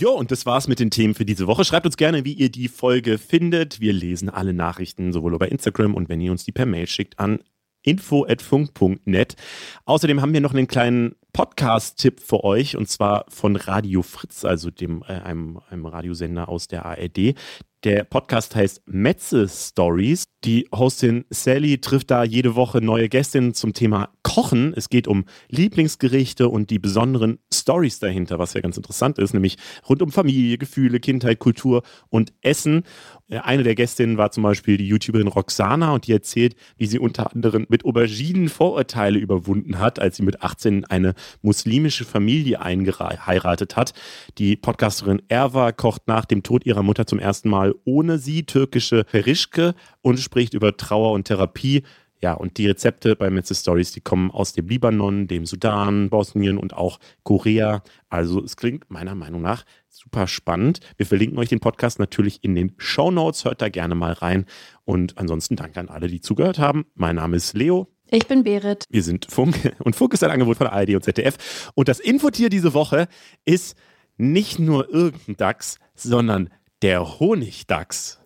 Jo, 0.00 0.12
und 0.12 0.30
das 0.30 0.46
war's 0.46 0.66
mit 0.66 0.80
den 0.80 0.90
Themen 0.90 1.12
für 1.12 1.26
diese 1.26 1.46
Woche. 1.46 1.62
Schreibt 1.62 1.84
uns 1.84 1.98
gerne, 1.98 2.24
wie 2.24 2.32
ihr 2.32 2.50
die 2.50 2.68
Folge 2.68 3.18
findet. 3.18 3.80
Wir 3.80 3.92
lesen 3.92 4.30
alle 4.30 4.54
Nachrichten, 4.54 5.12
sowohl 5.12 5.34
über 5.34 5.52
Instagram 5.52 5.94
und 5.94 6.08
wenn 6.08 6.22
ihr 6.22 6.32
uns 6.32 6.42
die 6.42 6.52
per 6.52 6.64
Mail 6.64 6.86
schickt 6.86 7.18
an 7.18 7.40
info.funk.net. 7.82 9.36
Außerdem 9.84 10.22
haben 10.22 10.32
wir 10.32 10.40
noch 10.40 10.54
einen 10.54 10.68
kleinen 10.68 11.16
Podcast-Tipp 11.34 12.20
für 12.20 12.44
euch 12.44 12.78
und 12.78 12.88
zwar 12.88 13.26
von 13.28 13.56
Radio 13.56 14.00
Fritz, 14.00 14.46
also 14.46 14.70
dem, 14.70 15.02
äh, 15.02 15.20
einem, 15.20 15.60
einem 15.68 15.84
Radiosender 15.84 16.48
aus 16.48 16.66
der 16.66 16.86
ARD. 16.86 17.34
Der 17.82 18.04
Podcast 18.04 18.54
heißt 18.56 18.82
Metze 18.84 19.48
Stories. 19.48 20.24
Die 20.44 20.68
Hostin 20.70 21.24
Sally 21.30 21.78
trifft 21.78 22.10
da 22.10 22.24
jede 22.24 22.54
Woche 22.54 22.82
neue 22.82 23.08
Gästinnen 23.08 23.54
zum 23.54 23.72
Thema 23.72 24.10
Kochen. 24.22 24.74
Es 24.76 24.90
geht 24.90 25.08
um 25.08 25.24
Lieblingsgerichte 25.48 26.48
und 26.48 26.68
die 26.68 26.78
besonderen 26.78 27.38
Stories 27.52 27.98
dahinter, 27.98 28.38
was 28.38 28.52
ja 28.52 28.60
ganz 28.60 28.76
interessant 28.76 29.18
ist, 29.18 29.32
nämlich 29.32 29.56
rund 29.88 30.02
um 30.02 30.12
Familie, 30.12 30.58
Gefühle, 30.58 31.00
Kindheit, 31.00 31.38
Kultur 31.38 31.82
und 32.10 32.34
Essen. 32.42 32.82
Eine 33.30 33.62
der 33.62 33.74
Gästinnen 33.74 34.18
war 34.18 34.30
zum 34.30 34.42
Beispiel 34.42 34.76
die 34.76 34.88
YouTuberin 34.88 35.28
Roxana 35.28 35.92
und 35.94 36.06
die 36.06 36.12
erzählt, 36.12 36.56
wie 36.76 36.86
sie 36.86 36.98
unter 36.98 37.32
anderem 37.32 37.66
mit 37.70 37.84
Auberginen 37.84 38.48
Vorurteile 38.48 39.18
überwunden 39.18 39.78
hat, 39.78 39.98
als 39.98 40.16
sie 40.16 40.22
mit 40.22 40.42
18 40.42 40.84
eine 40.86 41.14
muslimische 41.40 42.04
Familie 42.04 42.60
eingeheiratet 42.60 43.76
hat. 43.76 43.94
Die 44.36 44.56
Podcasterin 44.56 45.22
Erwa 45.28 45.72
kocht 45.72 46.08
nach 46.08 46.24
dem 46.24 46.42
Tod 46.42 46.66
ihrer 46.66 46.82
Mutter 46.82 47.06
zum 47.06 47.18
ersten 47.18 47.48
Mal 47.48 47.69
ohne 47.84 48.18
sie 48.18 48.44
türkische 48.44 49.04
Perischke 49.04 49.74
und 50.02 50.18
spricht 50.18 50.54
über 50.54 50.76
Trauer 50.76 51.12
und 51.12 51.24
Therapie. 51.24 51.82
Ja, 52.22 52.34
und 52.34 52.58
die 52.58 52.66
Rezepte 52.66 53.16
bei 53.16 53.30
Mrs. 53.30 53.60
Stories, 53.60 53.92
die 53.92 54.02
kommen 54.02 54.30
aus 54.30 54.52
dem 54.52 54.68
Libanon, 54.68 55.26
dem 55.26 55.46
Sudan, 55.46 56.10
Bosnien 56.10 56.58
und 56.58 56.74
auch 56.74 56.98
Korea. 57.22 57.82
Also 58.10 58.44
es 58.44 58.56
klingt 58.56 58.90
meiner 58.90 59.14
Meinung 59.14 59.40
nach 59.40 59.64
super 59.88 60.26
spannend. 60.26 60.80
Wir 60.96 61.06
verlinken 61.06 61.38
euch 61.38 61.48
den 61.48 61.60
Podcast 61.60 61.98
natürlich 61.98 62.42
in 62.42 62.54
den 62.54 62.72
Show 62.78 63.10
Notes. 63.10 63.44
Hört 63.44 63.62
da 63.62 63.68
gerne 63.68 63.94
mal 63.94 64.12
rein. 64.12 64.46
Und 64.84 65.18
ansonsten 65.18 65.56
danke 65.56 65.80
an 65.80 65.88
alle, 65.88 66.08
die 66.08 66.20
zugehört 66.20 66.58
haben. 66.58 66.86
Mein 66.94 67.16
Name 67.16 67.36
ist 67.36 67.54
Leo. 67.54 67.88
Ich 68.10 68.26
bin 68.26 68.42
Berit. 68.42 68.84
Wir 68.90 69.02
sind 69.02 69.26
Funk 69.30 69.72
und 69.84 69.94
Funk 69.94 70.14
ist 70.14 70.24
ein 70.24 70.30
Angebot 70.30 70.56
von 70.56 70.66
ARD 70.66 70.94
und 70.94 71.04
ZDF. 71.04 71.70
Und 71.74 71.88
das 71.88 72.00
Infotier 72.00 72.48
diese 72.48 72.74
Woche 72.74 73.08
ist 73.44 73.76
nicht 74.16 74.58
nur 74.58 74.92
irgendein 74.92 75.36
Dachs, 75.36 75.78
sondern 75.94 76.50
der 76.82 77.20
Honigdachs. 77.20 78.18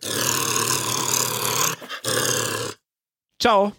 Ciao. 3.39 3.73